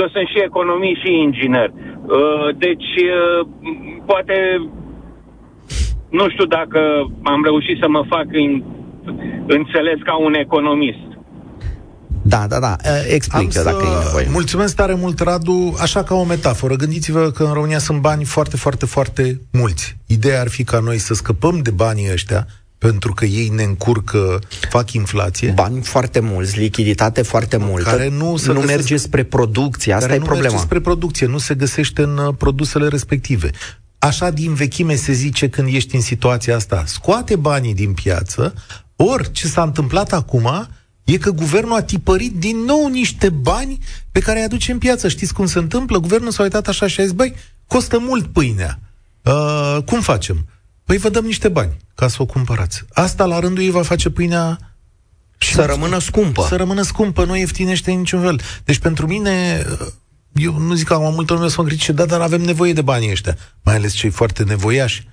eu 0.00 0.06
sunt 0.14 0.26
și 0.32 0.38
economist 0.48 1.00
și 1.04 1.10
inginer. 1.26 1.68
Uh, 1.72 2.46
Deci, 2.64 2.90
uh, 3.18 3.40
m- 3.68 4.04
poate, 4.10 4.36
nu 6.18 6.24
știu 6.32 6.46
dacă 6.58 6.80
am 7.32 7.40
reușit 7.48 7.76
să 7.82 7.88
mă 7.88 8.02
fac 8.12 8.26
în, 8.42 8.50
înțeles 9.56 9.98
ca 10.08 10.14
un 10.26 10.34
economist. 10.34 11.08
Da, 12.22 12.46
da, 12.48 12.58
da. 12.60 12.76
Eh, 12.82 13.14
Explică 13.14 13.62
dacă 13.64 13.84
e 13.84 14.04
nevoie. 14.04 14.26
Mulțumesc 14.30 14.76
tare 14.76 14.94
mult, 14.94 15.20
Radu. 15.20 15.74
Așa 15.80 16.02
ca 16.02 16.14
o 16.14 16.24
metaforă. 16.24 16.74
Gândiți-vă 16.74 17.30
că 17.30 17.42
în 17.42 17.52
România 17.52 17.78
sunt 17.78 18.00
bani 18.00 18.24
foarte, 18.24 18.56
foarte, 18.56 18.86
foarte 18.86 19.40
mulți. 19.52 19.96
Ideea 20.06 20.40
ar 20.40 20.48
fi 20.48 20.64
ca 20.64 20.78
noi 20.78 20.98
să 20.98 21.14
scăpăm 21.14 21.58
de 21.62 21.70
banii 21.70 22.08
ăștia, 22.12 22.46
pentru 22.80 23.12
că 23.12 23.24
ei 23.24 23.48
ne 23.48 23.62
încurcă, 23.62 24.38
fac 24.70 24.92
inflație. 24.92 25.50
Bani 25.50 25.82
foarte 25.82 26.20
mulți, 26.20 26.58
lichiditate 26.58 27.22
foarte 27.22 27.56
multă, 27.56 27.90
care 27.90 28.08
nu 28.08 28.36
se 28.36 28.52
nu 28.52 28.60
găsesc- 28.60 28.66
merge 28.66 28.96
spre 28.96 29.22
producție, 29.22 29.92
asta 29.92 30.04
care 30.04 30.16
e 30.16 30.20
nu 30.20 30.24
problema. 30.24 30.48
merge 30.50 30.64
spre 30.64 30.80
producție, 30.80 31.26
nu 31.26 31.38
se 31.38 31.54
găsește 31.54 32.02
în 32.02 32.16
uh, 32.16 32.34
produsele 32.38 32.88
respective. 32.88 33.50
Așa 33.98 34.30
din 34.30 34.54
vechime 34.54 34.94
se 34.94 35.12
zice 35.12 35.48
când 35.48 35.74
ești 35.74 35.94
în 35.94 36.00
situația 36.00 36.56
asta. 36.56 36.82
Scoate 36.86 37.36
banii 37.36 37.74
din 37.74 37.92
piață, 37.92 38.54
ori 38.96 39.32
ce 39.32 39.46
s-a 39.46 39.62
întâmplat 39.62 40.12
acum 40.12 40.68
e 41.04 41.16
că 41.16 41.30
guvernul 41.30 41.76
a 41.76 41.82
tipărit 41.82 42.34
din 42.34 42.56
nou 42.56 42.88
niște 42.88 43.28
bani 43.28 43.78
pe 44.12 44.20
care 44.20 44.38
îi 44.38 44.44
aduce 44.44 44.72
în 44.72 44.78
piață. 44.78 45.08
Știți 45.08 45.34
cum 45.34 45.46
se 45.46 45.58
întâmplă? 45.58 45.98
Guvernul 45.98 46.30
s-a 46.30 46.42
uitat 46.42 46.66
așa 46.68 46.86
și 46.86 47.00
a 47.00 47.02
zis, 47.02 47.12
băi, 47.12 47.34
costă 47.66 47.98
mult 47.98 48.26
pâinea. 48.26 48.78
Uh, 49.22 49.78
cum 49.86 50.00
facem? 50.00 50.46
Păi 50.90 50.98
vă 50.98 51.08
dăm 51.08 51.24
niște 51.24 51.48
bani 51.48 51.76
ca 51.94 52.08
să 52.08 52.22
o 52.22 52.26
cumpărați. 52.26 52.84
Asta 52.92 53.24
la 53.24 53.38
rândul 53.38 53.62
ei 53.62 53.70
va 53.70 53.82
face 53.82 54.10
pâinea 54.10 54.58
Și 55.38 55.52
să 55.52 55.64
rămână 55.64 55.98
scumpă. 55.98 56.46
să 56.48 56.56
rămână 56.56 56.82
scumpă, 56.82 57.24
nu 57.24 57.36
ieftinește 57.36 57.90
în 57.90 57.98
niciun 57.98 58.20
fel. 58.20 58.40
Deci 58.64 58.78
pentru 58.78 59.06
mine, 59.06 59.64
eu 60.32 60.58
nu 60.58 60.74
zic 60.74 60.86
că 60.86 60.94
am 60.94 61.14
multă 61.14 61.32
lume 61.32 61.48
să 61.48 61.54
mă 61.58 61.66
critique, 61.66 61.94
da, 61.94 62.06
dar 62.06 62.20
avem 62.20 62.40
nevoie 62.40 62.72
de 62.72 62.82
banii 62.82 63.10
ăștia, 63.10 63.36
mai 63.62 63.74
ales 63.74 63.92
cei 63.92 64.10
foarte 64.10 64.44
nevoiași. 64.44 65.08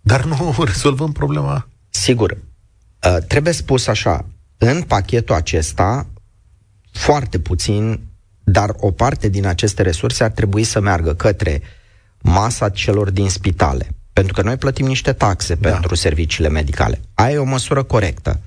Dar 0.00 0.24
nu 0.24 0.54
rezolvăm 0.64 1.12
problema. 1.12 1.68
Sigur. 1.90 2.30
Uh, 2.30 3.16
trebuie 3.28 3.52
spus 3.52 3.86
așa, 3.86 4.26
în 4.58 4.82
pachetul 4.82 5.34
acesta, 5.34 6.06
foarte 6.92 7.38
puțin, 7.38 8.00
dar 8.42 8.74
o 8.76 8.90
parte 8.90 9.28
din 9.28 9.46
aceste 9.46 9.82
resurse 9.82 10.24
ar 10.24 10.30
trebui 10.30 10.64
să 10.64 10.80
meargă 10.80 11.14
către 11.14 11.62
masa 12.20 12.68
celor 12.68 13.10
din 13.10 13.28
spitale. 13.28 13.88
Pentru 14.14 14.32
că 14.32 14.42
noi 14.42 14.56
plătim 14.56 14.86
niște 14.86 15.12
taxe 15.12 15.54
Da. 15.54 15.70
pentru 15.70 15.94
serviciile 15.94 16.48
medicale. 16.48 17.00
Aia 17.14 17.34
e 17.34 17.38
o 17.38 17.44
măsură 17.44 17.82
corectă. 17.82 18.40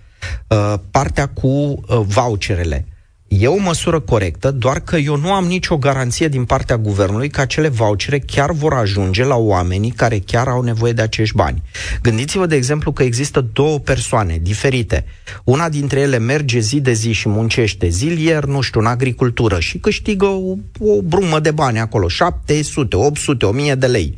Uh, 0.47 0.73
partea 0.91 1.27
cu 1.27 1.47
uh, 1.47 1.99
voucherele. 2.05 2.85
E 3.27 3.47
o 3.47 3.57
măsură 3.57 3.99
corectă, 3.99 4.51
doar 4.51 4.79
că 4.79 4.95
eu 4.97 5.17
nu 5.17 5.33
am 5.33 5.45
nicio 5.45 5.77
garanție 5.77 6.27
din 6.27 6.45
partea 6.45 6.77
guvernului 6.77 7.29
că 7.29 7.41
acele 7.41 7.67
vouchere 7.67 8.19
chiar 8.19 8.51
vor 8.51 8.73
ajunge 8.73 9.23
la 9.23 9.35
oamenii 9.35 9.91
care 9.91 10.19
chiar 10.19 10.47
au 10.47 10.61
nevoie 10.61 10.93
de 10.93 11.01
acești 11.01 11.35
bani. 11.35 11.61
Gândiți-vă, 12.01 12.45
de 12.45 12.55
exemplu, 12.55 12.91
că 12.91 13.03
există 13.03 13.41
două 13.53 13.79
persoane 13.79 14.39
diferite. 14.41 15.05
Una 15.43 15.69
dintre 15.69 15.99
ele 15.99 16.17
merge 16.17 16.59
zi 16.59 16.79
de 16.79 16.93
zi 16.93 17.11
și 17.11 17.29
muncește 17.29 17.87
zilier, 17.87 18.43
nu 18.43 18.61
știu, 18.61 18.79
în 18.79 18.85
agricultură 18.85 19.59
și 19.59 19.77
câștigă 19.77 20.25
o, 20.25 20.55
o 20.79 21.01
brumă 21.01 21.39
de 21.39 21.51
bani 21.51 21.79
acolo, 21.79 22.07
700, 22.07 22.95
800, 22.95 23.45
1000 23.45 23.75
de 23.75 23.87
lei. 23.87 24.17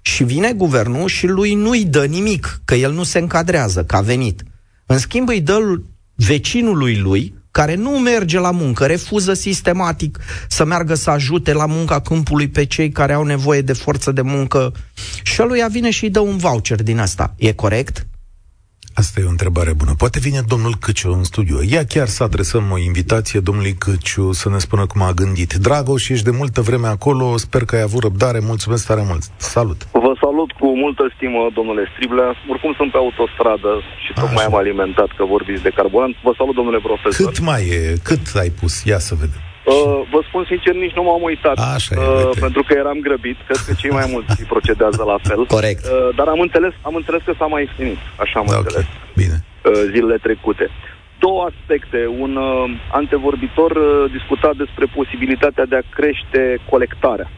Și 0.00 0.24
vine 0.24 0.52
guvernul 0.52 1.08
și 1.08 1.26
lui 1.26 1.54
nu-i 1.54 1.84
dă 1.84 2.04
nimic, 2.04 2.60
că 2.64 2.74
el 2.74 2.92
nu 2.92 3.02
se 3.02 3.18
încadrează, 3.18 3.84
că 3.84 3.96
a 3.96 4.00
venit. 4.00 4.42
În 4.86 4.98
schimb 4.98 5.28
îi 5.28 5.40
dă 5.40 5.80
vecinului 6.14 6.96
lui, 6.96 7.34
care 7.50 7.74
nu 7.74 7.90
merge 7.90 8.38
la 8.38 8.50
muncă, 8.50 8.86
refuză 8.86 9.32
sistematic 9.32 10.18
să 10.48 10.64
meargă 10.64 10.94
să 10.94 11.10
ajute 11.10 11.52
la 11.52 11.66
munca 11.66 12.00
câmpului 12.00 12.48
pe 12.48 12.64
cei 12.64 12.90
care 12.90 13.12
au 13.12 13.24
nevoie 13.24 13.60
de 13.60 13.72
forță 13.72 14.12
de 14.12 14.20
muncă 14.20 14.72
și 15.22 15.40
lui 15.40 15.64
vine 15.70 15.90
și 15.90 16.04
îi 16.04 16.10
dă 16.10 16.20
un 16.20 16.36
voucher 16.36 16.82
din 16.82 16.98
asta. 16.98 17.34
E 17.36 17.52
corect? 17.52 18.06
Asta 19.02 19.20
e 19.20 19.30
o 19.32 19.36
întrebare 19.36 19.72
bună. 19.80 19.92
Poate 20.02 20.18
vine 20.26 20.40
domnul 20.52 20.74
Căciu 20.84 21.10
în 21.18 21.24
studio. 21.24 21.58
Ia 21.74 21.84
chiar 21.94 22.06
să 22.16 22.22
adresăm 22.22 22.64
o 22.70 22.78
invitație 22.78 23.40
domnului 23.40 23.74
Căciu 23.84 24.32
să 24.32 24.48
ne 24.48 24.58
spună 24.58 24.86
cum 24.86 25.00
a 25.02 25.12
gândit. 25.20 25.52
Dragoș, 25.66 26.08
ești 26.08 26.24
de 26.24 26.34
multă 26.40 26.60
vreme 26.60 26.86
acolo, 26.86 27.36
sper 27.36 27.62
că 27.64 27.74
ai 27.76 27.86
avut 27.88 28.02
răbdare, 28.02 28.38
mulțumesc 28.52 28.86
tare 28.86 29.02
mult. 29.10 29.22
Salut! 29.36 29.78
Vă 29.92 30.12
salut 30.24 30.50
cu 30.60 30.66
multă 30.84 31.02
stimă, 31.16 31.42
domnule 31.54 31.82
Striblea. 31.92 32.28
Oricum 32.52 32.72
sunt 32.76 32.90
pe 32.90 32.98
autostradă 33.04 33.70
și 34.04 34.10
Așa. 34.12 34.20
tocmai 34.22 34.44
am 34.44 34.56
alimentat 34.62 35.10
că 35.16 35.24
vorbiți 35.24 35.62
de 35.62 35.72
carburant. 35.78 36.14
Vă 36.22 36.32
salut, 36.38 36.54
domnule 36.54 36.80
profesor. 36.88 37.26
Cât 37.26 37.40
mai 37.40 37.62
e? 37.68 37.96
Cât 38.08 38.24
ai 38.42 38.50
pus? 38.60 38.84
Ia 38.84 38.98
să 38.98 39.14
vedem. 39.22 39.42
Uh, 39.68 40.00
vă 40.12 40.20
spun 40.28 40.44
sincer, 40.48 40.74
nici 40.74 40.98
nu 40.98 41.02
m-am 41.02 41.22
uitat. 41.22 41.56
Așa 41.74 41.94
e, 41.94 41.98
uh, 41.98 42.30
pentru 42.44 42.62
că 42.66 42.72
eram 42.82 42.98
grăbit. 43.06 43.38
Cred 43.48 43.60
că 43.66 43.72
cei 43.80 43.90
mai 43.90 44.06
mulți 44.12 44.44
procedează 44.54 45.02
la 45.12 45.18
fel. 45.22 45.46
Corect. 45.46 45.84
Uh, 45.84 46.14
dar 46.18 46.26
am 46.34 46.40
înțeles, 46.40 46.72
am 46.82 46.94
înțeles 46.94 47.22
că 47.24 47.32
s-a 47.38 47.46
mai 47.46 47.62
extins. 47.62 47.98
Așa 48.24 48.38
am 48.38 48.46
okay. 48.46 48.58
înțeles. 48.58 48.86
Bine. 49.22 49.36
Uh, 49.64 49.72
zilele 49.92 50.18
trecute. 50.26 50.66
Două 51.18 51.40
aspecte. 51.50 52.00
Un 52.24 52.36
uh, 52.36 52.64
antevorbitor 53.00 53.70
uh, 53.70 54.10
discuta 54.16 54.50
despre 54.62 54.86
posibilitatea 54.98 55.64
de 55.66 55.76
a 55.76 55.88
crește 55.96 56.42
colectarea. 56.70 57.30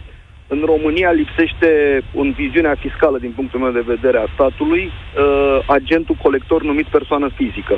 În 0.54 0.62
România 0.64 1.10
lipsește, 1.10 1.70
în 2.14 2.32
viziunea 2.32 2.74
fiscală, 2.78 3.18
din 3.18 3.32
punctul 3.38 3.60
meu 3.60 3.72
de 3.72 3.90
vedere, 3.94 4.18
a 4.18 4.32
statului, 4.34 4.84
uh, 4.84 5.58
agentul 5.66 6.16
colector 6.22 6.62
numit 6.62 6.86
persoană 6.86 7.28
fizică. 7.36 7.76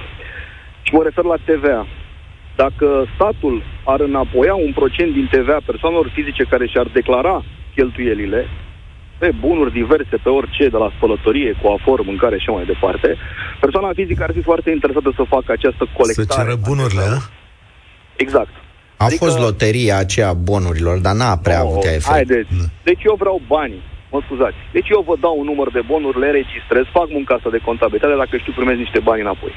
Și 0.82 0.94
mă 0.94 1.03
refer 1.03 1.24
la 1.24 1.36
TVA. 1.44 1.86
Dacă 2.57 2.86
statul 3.14 3.62
ar 3.84 4.00
înapoia 4.00 4.55
un 4.55 4.72
procent 4.72 5.12
din 5.12 5.26
TVA 5.30 5.59
persoanelor 5.66 6.09
fizice 6.14 6.44
care 6.53 6.66
și-ar 6.66 6.88
declara 6.92 7.44
cheltuielile, 7.74 8.48
pe 9.18 9.30
bunuri 9.40 9.72
diverse, 9.72 10.16
pe 10.22 10.28
orice, 10.28 10.68
de 10.68 10.76
la 10.76 10.92
spălătorie, 10.96 11.57
coafor, 11.62 11.98
mâncare 12.11 12.38
și 12.38 12.48
mai 12.50 12.64
departe, 12.64 13.16
persoana 13.61 13.92
fizică 13.94 14.22
ar 14.22 14.32
fi 14.32 14.42
foarte 14.42 14.70
interesată 14.70 15.12
să 15.16 15.24
facă 15.34 15.53
această 15.53 15.84
colectare. 15.98 16.28
Să 16.30 16.38
ceră 16.38 16.55
bunurile, 16.68 17.07
Exact. 18.16 18.55
A 18.96 19.05
adică... 19.05 19.24
fost 19.24 19.38
loteria 19.38 19.96
aceea 20.05 20.32
bonurilor, 20.32 20.98
dar 21.07 21.14
n-a 21.14 21.36
prea 21.46 21.62
no, 21.62 21.68
avut 21.68 21.84
efect. 21.84 22.14
Haideți. 22.16 22.50
Deci 22.82 23.03
eu 23.11 23.16
vreau 23.22 23.40
bani. 23.46 23.76
Mă 24.12 24.20
scuzați. 24.24 24.61
Deci 24.76 24.88
eu 24.96 25.03
vă 25.11 25.16
dau 25.24 25.34
un 25.38 25.44
număr 25.44 25.68
de 25.70 25.82
bonuri, 25.90 26.18
le 26.18 26.30
registrez, 26.40 26.84
fac 26.98 27.09
munca 27.16 27.34
asta 27.34 27.50
de 27.57 27.64
contabilitate, 27.68 28.22
dacă 28.22 28.36
știu 28.36 28.53
primez 28.57 28.76
niște 28.84 29.00
bani 29.09 29.24
înapoi. 29.26 29.53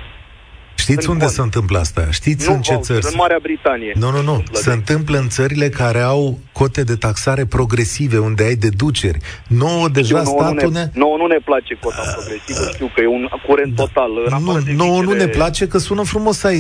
Știți 0.86 1.10
unde 1.10 1.26
se 1.26 1.42
întâmplă 1.42 1.78
asta? 1.80 2.08
Știți 2.12 2.48
nu 2.48 2.54
în 2.54 2.62
ce 2.62 2.76
țări? 2.76 3.06
În 3.12 3.14
Marea 3.16 3.40
Britanie. 3.42 3.94
Nu, 3.96 4.12
nu, 4.12 4.22
nu. 4.22 4.44
Se 4.52 4.72
întâmplă 4.72 5.18
în 5.18 5.30
țările 5.30 5.70
care 5.70 6.00
au 6.00 6.40
cote 6.52 6.84
de 6.84 6.96
taxare 6.96 7.46
progresive, 7.46 8.18
unde 8.18 8.44
ai 8.44 8.56
deduceri. 8.56 9.20
Nouă 9.48 9.88
deja 9.90 10.20
știu, 10.20 10.38
statul 10.38 10.72
ne... 10.72 10.90
Nouă 10.94 11.18
nu 11.18 11.26
ne 11.26 11.40
place 11.46 11.74
cota 11.82 12.04
uh, 12.08 12.14
progresivă, 12.16 12.70
știu 12.74 12.92
că 12.96 13.02
e 13.02 13.08
un 13.08 13.28
curent 13.48 13.76
da. 13.76 13.84
total. 13.84 14.12
Nu, 14.30 14.76
nouă 14.76 15.02
nu 15.02 15.14
ne 15.14 15.28
place 15.28 15.68
că 15.68 15.78
sună 15.78 16.04
frumos 16.04 16.38
să 16.38 16.48
ai 16.48 16.60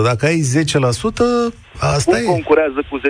10%. 0.00 0.02
Dacă 0.04 0.26
ai 0.26 0.40
10%, 0.40 0.62
asta 1.78 2.10
Cum 2.12 2.20
e. 2.22 2.24
concurează 2.24 2.80
cu 2.90 2.96
10% 2.98 3.02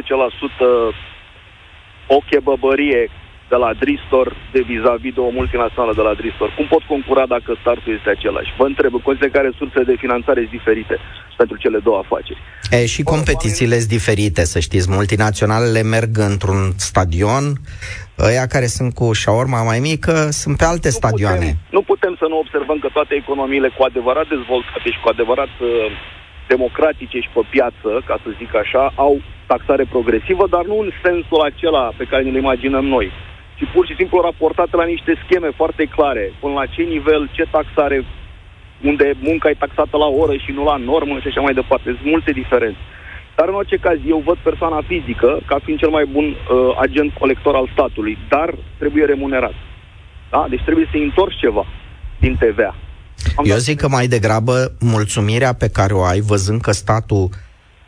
o 2.07 2.19
chebăbărie 2.31 3.11
de 3.53 3.59
la 3.65 3.71
Dristor 3.85 4.27
de 4.55 4.61
vis-a-vis 4.71 5.15
de 5.17 5.23
o 5.29 5.31
multinațională 5.41 5.93
de 6.01 6.05
la 6.09 6.15
Dristor. 6.21 6.49
Cum 6.59 6.67
pot 6.75 6.85
concura 6.95 7.25
dacă 7.35 7.51
startul 7.63 7.93
este 7.97 8.11
același? 8.17 8.51
Vă 8.61 8.67
întreb, 8.73 8.93
în 8.95 9.05
consider 9.09 9.31
care 9.39 9.59
sursele 9.61 9.85
de 9.91 10.03
finanțare 10.05 10.41
sunt 10.41 10.55
diferite 10.59 10.97
pentru 11.41 11.57
cele 11.63 11.79
două 11.87 11.99
afaceri. 12.05 12.41
E, 12.71 12.87
și 12.95 13.03
competițiile 13.15 13.77
sunt 13.79 13.95
diferite, 13.97 14.43
să 14.53 14.59
știți. 14.67 14.87
Multinaționalele 14.99 15.83
merg 15.95 16.13
într-un 16.31 16.61
stadion, 16.91 17.45
ăia 18.29 18.47
care 18.55 18.69
sunt 18.77 18.91
cu 18.99 19.07
șaorma 19.23 19.61
mai 19.71 19.81
mică 19.91 20.15
sunt 20.41 20.55
pe 20.61 20.67
alte 20.73 20.91
nu 20.93 20.99
stadioane. 20.99 21.49
Putem, 21.51 21.77
nu 21.77 21.83
putem 21.93 22.15
să 22.21 22.27
nu 22.33 22.37
observăm 22.45 22.79
că 22.85 22.89
toate 22.99 23.15
economiile 23.23 23.69
cu 23.77 23.83
adevărat 23.91 24.27
dezvoltate 24.35 24.89
și 24.95 25.03
cu 25.03 25.09
adevărat 25.15 25.53
uh, 25.61 25.69
democratice 26.53 27.19
și 27.25 27.31
pe 27.35 27.43
piață, 27.55 27.89
ca 28.09 28.17
să 28.23 28.29
zic 28.41 28.51
așa, 28.63 28.85
au 29.07 29.15
taxare 29.53 29.85
progresivă, 29.95 30.45
dar 30.55 30.65
nu 30.71 30.77
în 30.85 30.91
sensul 31.07 31.41
acela 31.51 31.85
pe 31.99 32.05
care 32.11 32.23
ne-l 32.23 32.43
imaginăm 32.45 32.87
noi 32.97 33.09
ci 33.63 33.75
pur 33.75 33.87
și 33.87 33.99
simplu 34.01 34.27
raportate 34.29 34.75
la 34.77 34.87
niște 34.95 35.13
scheme 35.25 35.51
foarte 35.61 35.85
clare, 35.97 36.25
până 36.41 36.55
la 36.61 36.67
ce 36.75 36.83
nivel, 36.83 37.23
ce 37.37 37.45
taxare, 37.57 37.99
unde 38.91 39.07
munca 39.29 39.49
e 39.51 39.63
taxată 39.65 39.97
la 39.97 40.09
oră 40.23 40.35
și 40.45 40.51
nu 40.57 40.63
la 40.65 40.77
normă 40.77 41.15
și 41.19 41.29
așa 41.29 41.41
mai 41.41 41.55
departe. 41.61 41.87
Sunt 41.99 42.11
multe 42.15 42.33
diferențe. 42.33 42.83
Dar 43.37 43.47
în 43.49 43.55
orice 43.55 43.77
caz, 43.77 43.99
eu 44.07 44.19
văd 44.29 44.39
persoana 44.49 44.81
fizică 44.91 45.31
ca 45.47 45.57
fiind 45.65 45.79
cel 45.79 45.93
mai 45.97 46.07
bun 46.15 46.27
uh, 46.27 46.37
agent 46.87 47.11
colector 47.21 47.55
al 47.55 47.69
statului, 47.73 48.19
dar 48.29 48.49
trebuie 48.79 49.05
remunerat. 49.05 49.57
Da? 50.31 50.47
Deci 50.51 50.65
trebuie 50.69 50.89
să 50.91 50.97
întorci 50.97 51.43
ceva 51.45 51.65
din 52.21 52.35
TVA. 52.43 52.75
Am 53.37 53.45
eu 53.45 53.57
zic 53.57 53.77
că 53.81 53.89
mai 53.89 54.07
degrabă 54.07 54.55
mulțumirea 54.81 55.53
pe 55.53 55.69
care 55.69 55.93
o 55.95 56.03
ai 56.03 56.21
văzând 56.21 56.61
că 56.61 56.73
statul 56.73 57.29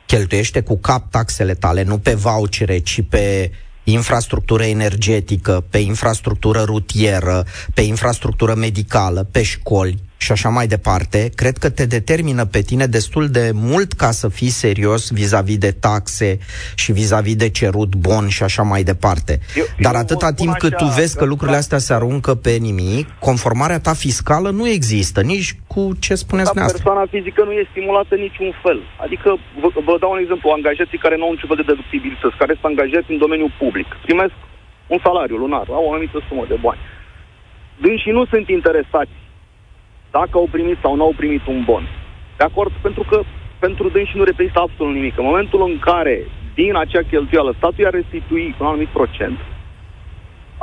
cheltuiește 0.06 0.60
cu 0.62 0.78
cap 0.80 1.10
taxele 1.10 1.54
tale, 1.54 1.82
nu 1.82 1.98
pe 1.98 2.14
vouchere, 2.14 2.78
ci 2.78 3.00
pe 3.10 3.50
infrastructură 3.84 4.64
energetică, 4.64 5.64
pe 5.70 5.78
infrastructură 5.78 6.62
rutieră, 6.62 7.44
pe 7.74 7.80
infrastructură 7.80 8.54
medicală, 8.54 9.28
pe 9.30 9.42
școli 9.42 10.02
și 10.24 10.32
așa 10.32 10.48
mai 10.48 10.66
departe, 10.66 11.20
cred 11.40 11.56
că 11.62 11.68
te 11.70 11.86
determină 11.96 12.44
pe 12.54 12.60
tine 12.70 12.86
destul 12.98 13.24
de 13.38 13.50
mult 13.70 13.90
ca 14.02 14.10
să 14.20 14.28
fii 14.38 14.52
serios 14.64 15.02
vis-a-vis 15.18 15.58
de 15.66 15.72
taxe 15.86 16.38
și 16.82 16.92
vis-a-vis 16.92 17.36
de 17.44 17.50
cerut 17.58 17.92
bon 18.06 18.26
și 18.36 18.42
așa 18.48 18.62
mai 18.72 18.82
departe. 18.92 19.32
Eu, 19.60 19.66
Dar 19.84 19.94
eu 19.94 20.00
atâta 20.00 20.30
timp 20.32 20.54
cât 20.64 20.74
tu 20.76 20.86
vezi 20.98 21.16
că 21.20 21.24
lucrurile 21.32 21.62
astea 21.62 21.78
se 21.86 21.92
aruncă 21.98 22.32
pe 22.34 22.52
nimic, 22.68 23.06
conformarea 23.28 23.80
ta 23.86 23.94
fiscală 24.04 24.50
nu 24.50 24.64
există, 24.68 25.18
nici 25.32 25.50
cu 25.72 25.82
ce 26.04 26.14
spuneți 26.24 26.50
dumneavoastră. 26.50 26.82
persoana 26.82 27.06
fizică 27.14 27.40
nu 27.48 27.52
e 27.60 27.72
stimulată 27.74 28.14
niciun 28.26 28.50
fel. 28.62 28.78
Adică, 29.04 29.28
vă, 29.62 29.68
vă 29.88 29.94
dau 30.02 30.10
un 30.16 30.22
exemplu, 30.24 30.56
angajații 30.58 31.04
care 31.04 31.16
nu 31.16 31.24
au 31.24 31.32
niciun 31.34 31.48
fel 31.50 31.60
de 31.62 31.70
deductibilități, 31.72 32.40
care 32.42 32.52
sunt 32.52 32.68
angajați 32.72 33.10
în 33.14 33.18
domeniul 33.24 33.52
public, 33.62 33.88
primesc 34.06 34.36
un 34.94 34.98
salariu 35.06 35.36
lunar, 35.44 35.66
au 35.78 35.84
o 35.86 35.90
anumită 35.92 36.18
sumă 36.28 36.44
de 36.52 36.58
bani. 36.66 36.82
și 38.02 38.10
nu 38.18 38.22
sunt 38.32 38.46
interesați 38.58 39.14
dacă 40.18 40.34
au 40.42 40.48
primit 40.54 40.78
sau 40.84 40.92
nu 40.96 41.04
au 41.08 41.14
primit 41.20 41.46
un 41.46 41.60
bon. 41.70 41.84
De 42.38 42.44
acord? 42.44 42.72
Pentru 42.86 43.04
că 43.10 43.18
pentru 43.66 43.88
dânsi 43.88 44.16
nu 44.16 44.24
reprezintă 44.24 44.60
absolut 44.60 44.94
nimic. 44.94 45.18
În 45.18 45.24
momentul 45.30 45.60
în 45.70 45.78
care 45.78 46.16
din 46.54 46.76
acea 46.76 47.02
cheltuială 47.10 47.52
statul 47.56 47.82
i-ar 47.84 47.96
restitui 48.00 48.54
un 48.60 48.66
anumit 48.66 48.88
procent, 48.98 49.38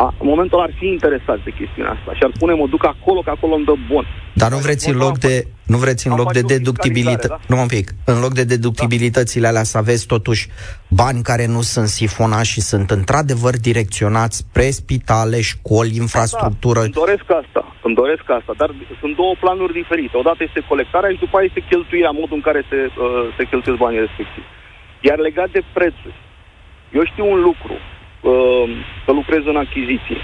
a, 0.01 0.13
în 0.21 0.27
momentul 0.31 0.59
ar 0.59 0.71
fi 0.79 0.87
interesat 0.87 1.39
de 1.43 1.51
chestiunea 1.59 1.91
asta 1.97 2.11
și 2.17 2.23
ar 2.23 2.31
spune, 2.35 2.53
mă 2.53 2.67
duc 2.67 2.85
acolo, 2.85 3.19
că 3.21 3.29
acolo 3.29 3.53
îmi 3.55 3.65
dă 3.65 3.75
bun. 3.91 4.05
Dar 4.33 4.49
nu 4.51 4.57
vreți 4.57 4.89
în 4.89 4.97
loc 4.97 5.17
de, 5.17 5.35
nu 5.73 5.77
vreți 5.77 6.07
în 6.07 6.13
loc 6.21 6.31
de 6.37 6.41
deductibilitate, 6.53 7.27
da? 7.27 7.39
nu 7.47 7.61
un 7.65 7.67
pic, 7.67 7.85
în 8.05 8.19
loc 8.19 8.33
de 8.39 8.43
deductibilitățile 8.43 9.47
alea 9.47 9.63
să 9.63 9.77
aveți 9.77 10.05
totuși 10.13 10.43
bani 10.87 11.21
care 11.29 11.45
nu 11.55 11.61
sunt 11.73 11.87
sifonați 11.87 12.49
și 12.53 12.61
sunt 12.61 12.87
într-adevăr 12.91 13.53
direcționați 13.69 14.37
spre 14.37 14.67
spitale, 14.81 15.41
școli, 15.41 15.95
infrastructură. 15.95 16.79
Da, 16.79 16.85
îmi 16.85 16.99
doresc 17.03 17.25
asta, 17.41 17.61
îmi 17.87 17.95
doresc 17.95 18.25
asta, 18.37 18.53
dar 18.61 18.69
sunt 18.99 19.15
două 19.15 19.33
planuri 19.39 19.73
diferite. 19.81 20.17
Odată 20.17 20.41
este 20.43 20.61
colectarea 20.71 21.09
și 21.09 21.23
după 21.25 21.35
aceea 21.37 21.51
este 21.51 21.67
cheltuirea, 21.69 22.19
modul 22.21 22.37
în 22.39 22.45
care 22.49 22.61
se, 22.69 22.79
uh, 22.85 23.33
se 23.37 23.43
cheltuiesc 23.49 23.81
banii 23.85 24.05
respectivi. 24.05 24.49
Iar 25.07 25.17
legat 25.27 25.49
de 25.57 25.61
prețuri, 25.77 26.17
eu 26.97 27.03
știu 27.11 27.25
un 27.33 27.39
lucru, 27.49 27.75
uh, 28.21 28.69
să 29.05 29.11
lucrez 29.11 29.43
în 29.45 29.55
achiziție. 29.55 30.19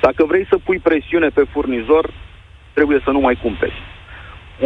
Dacă 0.00 0.24
vrei 0.24 0.46
să 0.50 0.56
pui 0.64 0.78
presiune 0.78 1.28
pe 1.28 1.44
furnizor, 1.52 2.04
trebuie 2.72 3.00
să 3.04 3.10
nu 3.10 3.20
mai 3.20 3.38
cumperi. 3.42 3.76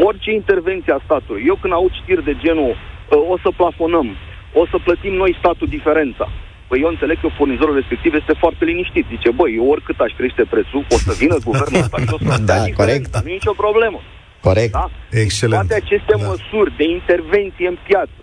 Orice 0.08 0.30
intervenție 0.32 0.92
a 0.92 1.04
statului, 1.04 1.44
eu 1.46 1.56
când 1.60 1.72
aud 1.72 1.92
știri 2.02 2.24
de 2.24 2.36
genul 2.44 2.70
uh, 2.70 3.18
o 3.32 3.36
să 3.42 3.48
plafonăm, 3.56 4.16
o 4.52 4.66
să 4.66 4.76
plătim 4.84 5.14
noi 5.14 5.36
statul 5.38 5.66
diferența, 5.66 6.28
Păi 6.68 6.80
eu 6.80 6.88
înțeleg 6.88 7.20
că 7.20 7.28
furnizorul 7.38 7.74
respectiv 7.74 8.14
este 8.14 8.34
foarte 8.38 8.64
liniștit. 8.64 9.04
Zice, 9.14 9.30
băi, 9.30 9.54
eu 9.54 9.66
oricât 9.74 9.98
aș 10.00 10.12
crește 10.16 10.44
prețul, 10.50 10.86
o 10.90 10.98
să 11.06 11.12
vină 11.22 11.36
guvernul 11.48 11.82
ăsta 11.86 11.98
și 11.98 12.12
o 12.16 12.18
să 12.18 12.42
da, 12.50 12.58
corect. 12.80 13.10
Nu 13.22 13.30
e 13.30 13.32
nicio 13.40 13.52
problemă. 13.64 14.00
Corect. 14.40 14.72
Da? 14.72 14.90
Excelent. 15.10 15.68
Toate 15.68 15.82
aceste 15.84 16.14
da. 16.18 16.26
măsuri 16.26 16.76
de 16.76 16.84
intervenție 16.98 17.66
în 17.68 17.78
piață 17.86 18.18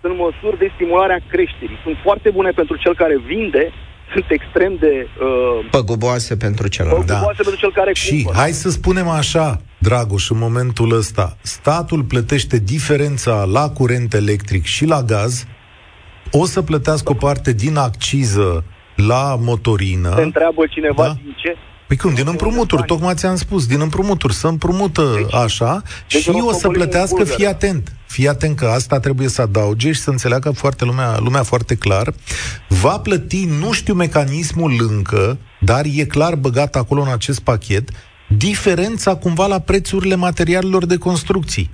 sunt 0.00 0.14
măsuri 0.16 0.58
de 0.58 0.70
stimulare 0.74 1.12
a 1.12 1.28
creșterii. 1.32 1.78
Sunt 1.82 1.96
foarte 2.02 2.30
bune 2.30 2.50
pentru 2.50 2.76
cel 2.76 2.94
care 2.94 3.16
vinde, 3.26 3.72
sunt 4.12 4.24
extrem 4.28 4.76
de... 4.80 5.06
Uh, 5.20 5.66
păguboase 5.70 6.36
pentru 6.36 6.68
celălalt. 6.68 7.06
Păguboase 7.06 7.42
da. 7.42 7.48
pentru 7.48 7.56
cel 7.56 7.72
care 7.72 7.92
Și 7.92 8.14
cumpără. 8.14 8.36
hai 8.36 8.50
să 8.50 8.70
spunem 8.70 9.08
așa, 9.08 9.60
Dragoș, 9.78 10.30
în 10.30 10.38
momentul 10.38 10.92
ăsta, 10.92 11.36
statul 11.42 12.02
plătește 12.02 12.58
diferența 12.58 13.44
la 13.44 13.70
curent 13.70 14.14
electric 14.14 14.64
și 14.64 14.84
la 14.84 15.02
gaz, 15.02 15.46
o 16.30 16.44
să 16.44 16.62
plătească 16.62 17.10
o 17.12 17.14
parte 17.14 17.52
din 17.52 17.76
acciză 17.76 18.64
la 18.96 19.36
motorină. 19.40 20.12
Se 20.16 20.22
întreabă 20.22 20.66
cineva 20.66 21.02
da? 21.02 21.12
din 21.22 21.36
ce? 21.36 21.56
Păi 21.88 21.96
cum, 21.96 22.14
din 22.14 22.26
împrumuturi, 22.26 22.82
tocmai 22.82 23.14
ți-am 23.14 23.36
spus, 23.36 23.66
din 23.66 23.80
împrumuturi, 23.80 24.34
să 24.34 24.46
împrumută 24.46 25.12
deci, 25.14 25.34
așa 25.34 25.82
deci 26.08 26.22
și 26.22 26.30
o 26.30 26.52
să 26.52 26.68
plătească, 26.68 27.24
fii 27.24 27.46
atent, 27.46 27.92
fii 28.06 28.28
atent 28.28 28.56
că 28.56 28.66
asta 28.66 29.00
trebuie 29.00 29.28
să 29.28 29.42
adauge 29.42 29.92
și 29.92 30.00
să 30.00 30.10
înțeleagă 30.10 30.50
foarte 30.50 30.84
lumea, 30.84 31.18
lumea 31.18 31.42
foarte 31.42 31.76
clar, 31.76 32.12
va 32.68 32.98
plăti, 32.98 33.44
nu 33.60 33.72
știu 33.72 33.94
mecanismul 33.94 34.72
încă, 34.90 35.38
dar 35.60 35.84
e 35.96 36.04
clar 36.04 36.34
băgat 36.34 36.76
acolo 36.76 37.00
în 37.00 37.12
acest 37.12 37.40
pachet, 37.40 37.88
diferența 38.26 39.16
cumva 39.16 39.46
la 39.46 39.58
prețurile 39.58 40.14
materialelor 40.14 40.86
de 40.86 40.96
construcții. 40.96 41.70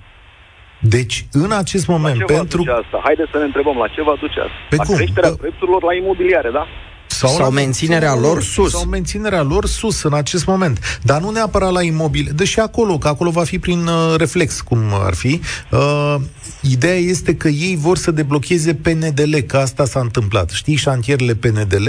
Deci, 0.81 1.27
în 1.33 1.53
acest 1.53 1.87
moment, 1.87 2.19
la 2.19 2.25
ce 2.25 2.33
pentru... 2.33 2.63
Va 2.63 2.73
duce 2.73 2.85
asta? 2.85 3.01
Haideți 3.05 3.31
să 3.31 3.39
ne 3.39 3.45
întrebăm 3.45 3.77
la 3.77 3.89
ce 3.89 4.03
va 4.03 4.17
duce 4.21 4.41
asta. 4.41 4.59
Pe 4.71 4.77
la 4.77 4.85
cum? 4.85 4.95
creșterea 4.95 5.31
Ă- 5.31 5.35
prețurilor 5.35 5.83
la 5.83 5.95
imobiliare, 5.95 6.51
da? 6.51 6.67
Sau, 7.07 7.31
sau 7.31 7.51
menținerea 7.51 8.11
sau, 8.11 8.21
lor 8.21 8.43
sus. 8.43 8.71
Sau 8.71 8.85
menținerea 8.85 9.43
lor 9.43 9.67
sus 9.67 10.03
în 10.03 10.15
acest 10.15 10.47
moment. 10.47 10.99
Dar 11.03 11.21
nu 11.21 11.31
neapărat 11.31 11.73
la 11.73 11.83
imobil, 11.83 12.33
deși 12.35 12.61
acolo, 12.61 12.99
că 12.99 13.09
acolo 13.09 13.31
va 13.31 13.45
fi 13.45 13.59
prin 13.59 13.87
uh, 13.87 14.15
reflex, 14.17 14.61
cum 14.61 14.79
ar 14.93 15.15
fi. 15.15 15.41
Uh, 15.71 16.17
ideea 16.61 16.97
este 16.97 17.35
că 17.35 17.49
ei 17.49 17.77
vor 17.81 17.97
să 17.97 18.11
deblocheze 18.11 18.75
PNDL, 18.75 19.37
că 19.37 19.57
asta 19.57 19.85
s-a 19.85 20.01
întâmplat. 20.01 20.51
Știi, 20.51 20.75
șantierele 20.77 21.35
PNDL, 21.35 21.89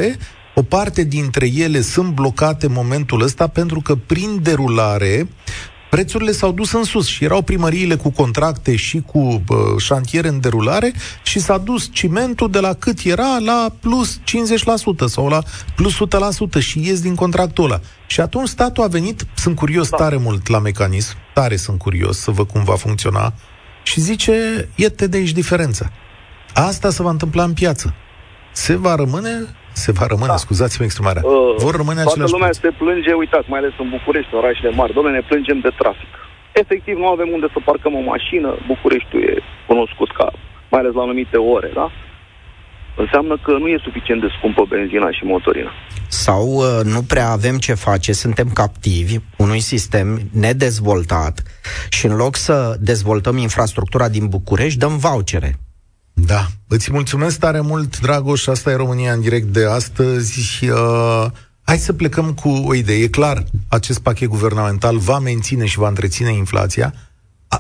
o 0.55 0.61
parte 0.61 1.03
dintre 1.03 1.49
ele 1.55 1.81
sunt 1.81 2.13
blocate 2.13 2.65
în 2.65 2.71
momentul 2.71 3.21
ăsta 3.21 3.47
pentru 3.47 3.81
că 3.81 3.95
prin 3.95 4.39
derulare 4.41 5.27
prețurile 5.95 6.31
s-au 6.31 6.51
dus 6.51 6.71
în 6.71 6.83
sus 6.83 7.07
și 7.07 7.23
erau 7.23 7.41
primăriile 7.41 7.95
cu 7.95 8.09
contracte 8.09 8.75
și 8.75 9.01
cu 9.01 9.19
uh, 9.19 9.57
șantiere 9.77 10.27
în 10.27 10.39
derulare 10.39 10.93
și 11.23 11.39
s-a 11.39 11.57
dus 11.57 11.89
cimentul 11.91 12.51
de 12.51 12.59
la 12.59 12.73
cât 12.73 12.99
era 13.03 13.37
la 13.39 13.75
plus 13.79 14.19
50% 14.19 14.19
sau 15.05 15.27
la 15.27 15.41
plus 15.75 15.93
100% 16.57 16.59
și 16.59 16.87
ies 16.87 17.01
din 17.01 17.15
contractul 17.15 17.63
ăla. 17.63 17.79
Și 18.07 18.21
atunci 18.21 18.47
statul 18.47 18.83
a 18.83 18.87
venit, 18.87 19.25
sunt 19.35 19.55
curios 19.55 19.89
da. 19.89 19.97
tare 19.97 20.17
mult 20.17 20.47
la 20.47 20.59
mecanism, 20.59 21.15
tare 21.33 21.55
sunt 21.55 21.77
curios 21.77 22.17
să 22.17 22.31
văd 22.31 22.47
cum 22.47 22.63
va 22.63 22.75
funcționa 22.75 23.33
și 23.83 24.01
zice, 24.01 24.69
iete 24.75 25.07
de 25.07 25.17
aici 25.17 25.31
diferența. 25.31 25.91
Asta 26.53 26.89
se 26.89 27.01
va 27.01 27.09
întâmpla 27.09 27.43
în 27.43 27.53
piață. 27.53 27.93
Se 28.53 28.75
va 28.75 28.95
rămâne 28.95 29.55
se 29.83 29.91
va 29.91 30.05
rămâne, 30.13 30.33
da. 30.35 30.43
scuzați-mă 30.45 30.85
exprimarea, 30.85 31.21
uh, 31.25 31.55
vor 31.65 31.75
rămâne 31.81 32.01
toată 32.01 32.09
aceleași 32.09 32.35
lumea 32.37 32.51
se 32.51 32.71
plânge, 32.81 33.11
uitați, 33.23 33.49
mai 33.49 33.59
ales 33.59 33.73
în 33.83 33.89
București, 33.97 34.29
în 34.33 34.39
orașele 34.43 34.69
mari, 34.79 34.93
domnule, 34.93 35.15
ne 35.15 35.27
plângem 35.29 35.59
de 35.59 35.71
trafic. 35.81 36.11
Efectiv, 36.61 36.95
nu 37.03 37.07
avem 37.15 37.29
unde 37.37 37.47
să 37.53 37.59
parcăm 37.69 37.93
o 37.95 38.03
mașină, 38.13 38.49
Bucureștiul 38.71 39.23
e 39.23 39.33
cunoscut 39.67 40.09
ca, 40.17 40.27
mai 40.71 40.79
ales 40.81 40.93
la 40.93 41.01
anumite 41.01 41.37
ore, 41.37 41.71
da? 41.73 41.87
Înseamnă 43.03 43.35
că 43.43 43.51
nu 43.51 43.67
e 43.67 43.77
suficient 43.87 44.21
de 44.21 44.29
scumpă 44.37 44.63
benzina 44.69 45.11
și 45.11 45.23
motorina. 45.23 45.71
Sau 46.07 46.45
uh, 46.47 46.79
nu 46.93 47.01
prea 47.01 47.29
avem 47.29 47.57
ce 47.57 47.73
face, 47.73 48.11
suntem 48.13 48.47
captivi 48.53 49.15
unui 49.37 49.59
sistem 49.59 50.07
nedezvoltat 50.33 51.35
și 51.89 52.05
în 52.05 52.15
loc 52.15 52.35
să 52.35 52.75
dezvoltăm 52.79 53.37
infrastructura 53.37 54.07
din 54.09 54.27
București, 54.27 54.79
dăm 54.79 54.97
vouchere 54.97 55.55
da, 56.17 56.47
îți 56.67 56.91
mulțumesc 56.91 57.39
tare 57.39 57.59
mult, 57.59 57.99
Dragoș, 57.99 58.47
asta 58.47 58.71
e 58.71 58.75
România 58.75 59.13
în 59.13 59.21
direct 59.21 59.47
de 59.47 59.65
astăzi. 59.65 60.69
Uh, 60.69 61.25
hai 61.61 61.77
să 61.77 61.93
plecăm 61.93 62.33
cu 62.33 62.49
o 62.49 62.73
idee. 62.73 63.03
E 63.03 63.07
clar, 63.07 63.43
acest 63.67 63.99
pachet 63.99 64.27
guvernamental 64.27 64.97
va 64.97 65.19
menține 65.19 65.65
și 65.65 65.77
va 65.77 65.87
întreține 65.87 66.33
inflația. 66.33 66.93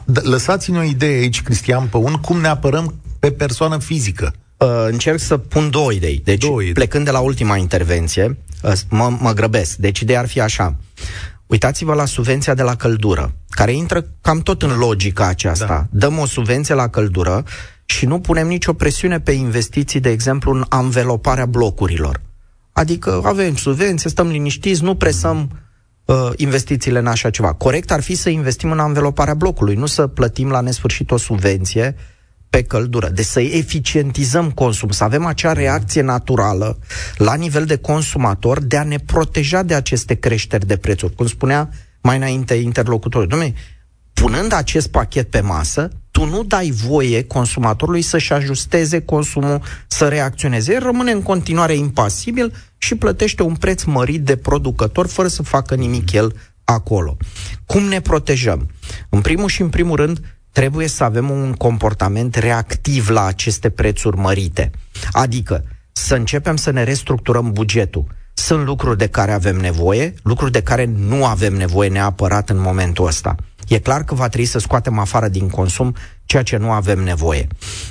Lăsați-ne 0.05 0.77
o 0.77 0.83
idee 0.83 1.19
aici, 1.19 1.41
Cristian 1.41 1.87
Păun, 1.87 2.13
cum 2.13 2.41
ne 2.41 2.47
apărăm 2.47 2.93
pe 3.19 3.31
persoană 3.31 3.77
fizică. 3.77 4.33
Uh, 4.57 4.67
încerc 4.89 5.19
să 5.19 5.37
pun 5.37 5.69
două 5.69 5.91
idei. 5.91 6.21
Deci, 6.23 6.41
două 6.41 6.61
idei. 6.61 6.73
plecând 6.73 7.05
de 7.05 7.11
la 7.11 7.19
ultima 7.19 7.57
intervenție, 7.57 8.37
uh, 8.61 8.73
mă, 8.89 9.17
mă 9.19 9.33
grăbesc. 9.33 9.75
Deci, 9.75 9.99
ideea 9.99 10.19
ar 10.19 10.27
fi 10.27 10.41
așa. 10.41 10.75
Uitați-vă 11.45 11.93
la 11.93 12.05
subvenția 12.05 12.53
de 12.53 12.61
la 12.61 12.75
căldură, 12.75 13.33
care 13.49 13.71
intră 13.73 14.05
cam 14.21 14.39
tot 14.39 14.61
în 14.61 14.77
logica 14.77 15.27
aceasta. 15.27 15.65
Da. 15.65 15.87
Dăm 15.89 16.17
o 16.17 16.25
subvenție 16.25 16.73
la 16.73 16.87
căldură 16.87 17.43
și 17.85 18.05
nu 18.05 18.19
punem 18.19 18.47
nicio 18.47 18.73
presiune 18.73 19.19
pe 19.19 19.31
investiții, 19.31 19.99
de 19.99 20.09
exemplu, 20.09 20.51
în 20.51 20.65
anveloparea 20.69 21.45
blocurilor. 21.45 22.21
Adică 22.71 23.21
avem 23.23 23.55
subvenție, 23.55 24.09
stăm 24.09 24.27
liniștiți, 24.27 24.83
nu 24.83 24.95
presăm 24.95 25.59
uh, 26.05 26.29
investițiile 26.35 26.99
în 26.99 27.07
așa 27.07 27.29
ceva. 27.29 27.53
Corect 27.53 27.91
ar 27.91 28.01
fi 28.01 28.15
să 28.15 28.29
investim 28.29 28.71
în 28.71 28.79
anveloparea 28.79 29.33
blocului, 29.33 29.75
nu 29.75 29.85
să 29.85 30.07
plătim 30.07 30.49
la 30.49 30.59
nesfârșit 30.59 31.11
o 31.11 31.17
subvenție 31.17 31.95
pe 32.49 32.63
căldură. 32.63 33.09
Deci 33.09 33.25
să 33.25 33.39
eficientizăm 33.39 34.51
consum, 34.51 34.89
să 34.89 35.03
avem 35.03 35.25
acea 35.25 35.53
reacție 35.53 36.01
naturală 36.01 36.79
la 37.17 37.33
nivel 37.33 37.65
de 37.65 37.75
consumator 37.75 38.63
de 38.63 38.77
a 38.77 38.83
ne 38.83 38.97
proteja 38.97 39.63
de 39.63 39.73
aceste 39.73 40.13
creșteri 40.13 40.67
de 40.67 40.77
prețuri. 40.77 41.15
Cum 41.15 41.27
spunea 41.27 41.69
mai 42.01 42.17
înainte 42.17 42.53
interlocutorul, 42.53 43.27
domnule, 43.27 43.53
punând 44.21 44.53
acest 44.53 44.87
pachet 44.87 45.29
pe 45.29 45.39
masă, 45.39 45.89
tu 46.11 46.25
nu 46.25 46.43
dai 46.43 46.69
voie 46.69 47.23
consumatorului 47.23 48.01
să-și 48.01 48.33
ajusteze 48.33 49.01
consumul, 49.01 49.61
să 49.87 50.07
reacționeze. 50.07 50.73
El 50.73 50.83
rămâne 50.83 51.11
în 51.11 51.21
continuare 51.21 51.73
impasibil 51.73 52.53
și 52.77 52.95
plătește 52.95 53.43
un 53.43 53.55
preț 53.55 53.83
mărit 53.83 54.21
de 54.21 54.35
producător 54.35 55.07
fără 55.07 55.27
să 55.27 55.43
facă 55.43 55.75
nimic 55.75 56.11
el 56.11 56.35
acolo. 56.63 57.17
Cum 57.65 57.83
ne 57.83 58.01
protejăm? 58.01 58.69
În 59.09 59.21
primul 59.21 59.47
și 59.47 59.61
în 59.61 59.69
primul 59.69 59.95
rând, 59.95 60.19
trebuie 60.51 60.87
să 60.87 61.03
avem 61.03 61.29
un 61.29 61.53
comportament 61.53 62.35
reactiv 62.35 63.09
la 63.09 63.25
aceste 63.25 63.69
prețuri 63.69 64.17
mărite. 64.17 64.71
Adică 65.11 65.63
să 65.91 66.15
începem 66.15 66.55
să 66.55 66.71
ne 66.71 66.83
restructurăm 66.83 67.51
bugetul. 67.51 68.05
Sunt 68.33 68.65
lucruri 68.65 68.97
de 68.97 69.07
care 69.07 69.31
avem 69.31 69.55
nevoie, 69.55 70.13
lucruri 70.23 70.51
de 70.51 70.61
care 70.61 70.85
nu 70.85 71.25
avem 71.25 71.53
nevoie 71.53 71.89
neapărat 71.89 72.49
în 72.49 72.59
momentul 72.59 73.07
ăsta. 73.07 73.35
E 73.67 73.79
clar 73.79 74.03
că 74.03 74.15
va 74.15 74.27
trebui 74.27 74.47
să 74.47 74.59
scoatem 74.59 74.99
afară 74.99 75.27
din 75.27 75.49
consum 75.49 75.95
ceea 76.25 76.43
ce 76.43 76.57
nu 76.57 76.71
avem 76.71 76.99
nevoie. 76.99 77.47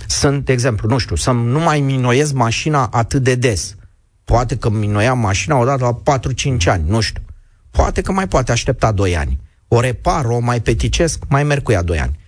Sunt, 0.07 0.45
de 0.45 0.53
exemplu, 0.53 0.89
nu 0.89 0.99
știu, 0.99 1.16
să 1.16 1.31
nu 1.31 1.59
mai 1.59 1.81
minoiez 1.81 2.33
mașina 2.33 2.87
atât 2.93 3.22
de 3.22 3.35
des. 3.35 3.77
Poate 4.25 4.57
că 4.57 4.70
minoiam 4.70 5.18
mașina 5.18 5.57
odată 5.57 5.85
la 6.05 6.18
4-5 6.18 6.64
ani, 6.64 6.85
nu 6.87 7.01
știu. 7.01 7.22
Poate 7.70 8.01
că 8.01 8.12
mai 8.12 8.29
poate 8.29 8.53
aștepta 8.53 8.93
2 8.93 9.16
ani. 9.16 9.41
O 9.68 9.81
repar, 9.81 10.25
o 10.25 10.39
mai 10.39 10.61
peticesc, 10.61 11.22
mai 11.29 11.45
merg 11.45 11.62
cu 11.62 11.72
ea 11.72 11.83
2 11.83 12.01
ani. 12.01 12.18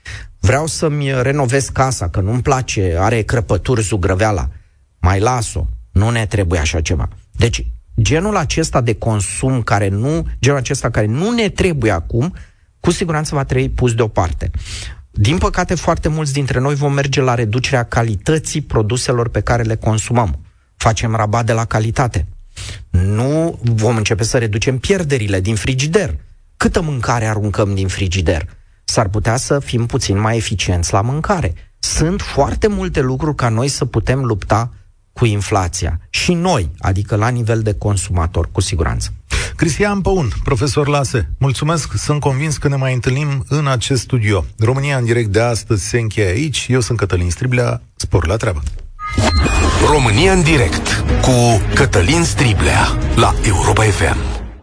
Vreau 0.41 0.67
să-mi 0.67 1.23
renovez 1.23 1.69
casa, 1.69 2.09
că 2.09 2.21
nu-mi 2.21 2.43
place, 2.43 2.97
are 2.99 3.23
crăpături, 3.23 3.83
zugrăveala. 3.83 4.49
Mai 5.01 5.21
las-o. 5.21 5.67
Nu 5.93 6.11
ne 6.11 6.27
trebuie 6.27 6.61
așa 6.61 6.81
ceva. 6.81 7.09
Deci, 7.33 7.67
genul 8.01 8.37
acesta 8.37 8.81
de 8.81 8.95
consum 8.95 9.63
care 9.63 9.89
nu, 9.89 10.27
genul 10.41 10.59
acesta 10.59 10.91
care 10.91 11.07
nu 11.07 11.31
ne 11.31 11.49
trebuie 11.49 11.91
acum, 11.91 12.35
cu 12.87 12.93
siguranță 12.93 13.35
va 13.35 13.45
trebui 13.45 13.69
pus 13.69 13.95
deoparte. 13.95 14.51
Din 15.11 15.39
păcate, 15.39 15.75
foarte 15.75 16.09
mulți 16.09 16.33
dintre 16.33 16.61
noi 16.61 16.75
vom 16.75 16.93
merge 16.93 17.21
la 17.21 17.35
reducerea 17.35 17.83
calității 17.83 18.61
produselor 18.61 19.29
pe 19.29 19.41
care 19.41 19.63
le 19.63 19.77
consumăm. 19.77 20.39
Facem 20.77 21.15
rabat 21.15 21.47
de 21.47 21.53
la 21.53 21.65
calitate. 21.65 22.27
Nu 22.91 23.59
vom 23.63 23.97
începe 23.97 24.25
să 24.25 24.39
reducem 24.39 24.79
pierderile 24.79 25.41
din 25.41 25.55
frigider. 25.55 26.17
Câtă 26.57 26.81
mâncare 26.83 27.27
aruncăm 27.27 27.75
din 27.75 27.89
frigider? 27.89 28.49
S-ar 28.85 29.09
putea 29.09 29.37
să 29.37 29.59
fim 29.59 29.87
puțin 29.87 30.19
mai 30.19 30.37
eficienți 30.37 30.93
la 30.93 31.01
mâncare. 31.01 31.55
Sunt 31.79 32.21
foarte 32.21 32.67
multe 32.67 33.01
lucruri 33.01 33.37
ca 33.37 33.49
noi 33.49 33.69
să 33.69 33.85
putem 33.85 34.25
lupta 34.25 34.73
cu 35.17 35.25
inflația. 35.25 36.01
Și 36.11 36.33
noi, 36.33 36.71
adică 36.79 37.17
la 37.17 37.29
nivel 37.29 37.63
de 37.63 37.73
consumator, 37.73 38.49
cu 38.53 38.61
siguranță. 38.61 39.13
Cristian 39.57 40.01
Păun, 40.01 40.29
profesor 40.45 40.89
Lase, 40.89 41.31
mulțumesc, 41.39 41.93
sunt 41.97 42.21
convins 42.21 42.57
că 42.57 42.69
ne 42.69 42.77
mai 42.77 42.95
întâlnim 42.95 43.45
în 43.49 43.67
acest 43.67 44.03
studio. 44.03 44.45
România 44.59 44.97
în 44.97 45.05
direct 45.05 45.29
de 45.29 45.41
astăzi 45.41 45.89
se 45.89 45.99
încheie 45.99 46.29
aici, 46.29 46.67
eu 46.69 46.81
sunt 46.81 46.99
Cătălin 46.99 47.31
Striblea, 47.31 47.83
spor 47.97 48.27
la 48.27 48.37
treabă. 48.37 48.63
România 49.91 50.33
în 50.33 50.43
direct 50.43 51.05
cu 51.21 51.63
Cătălin 51.75 52.25
Striblea 52.25 52.99
la 53.15 53.35
Europa 53.43 53.83
FM. 53.83 54.36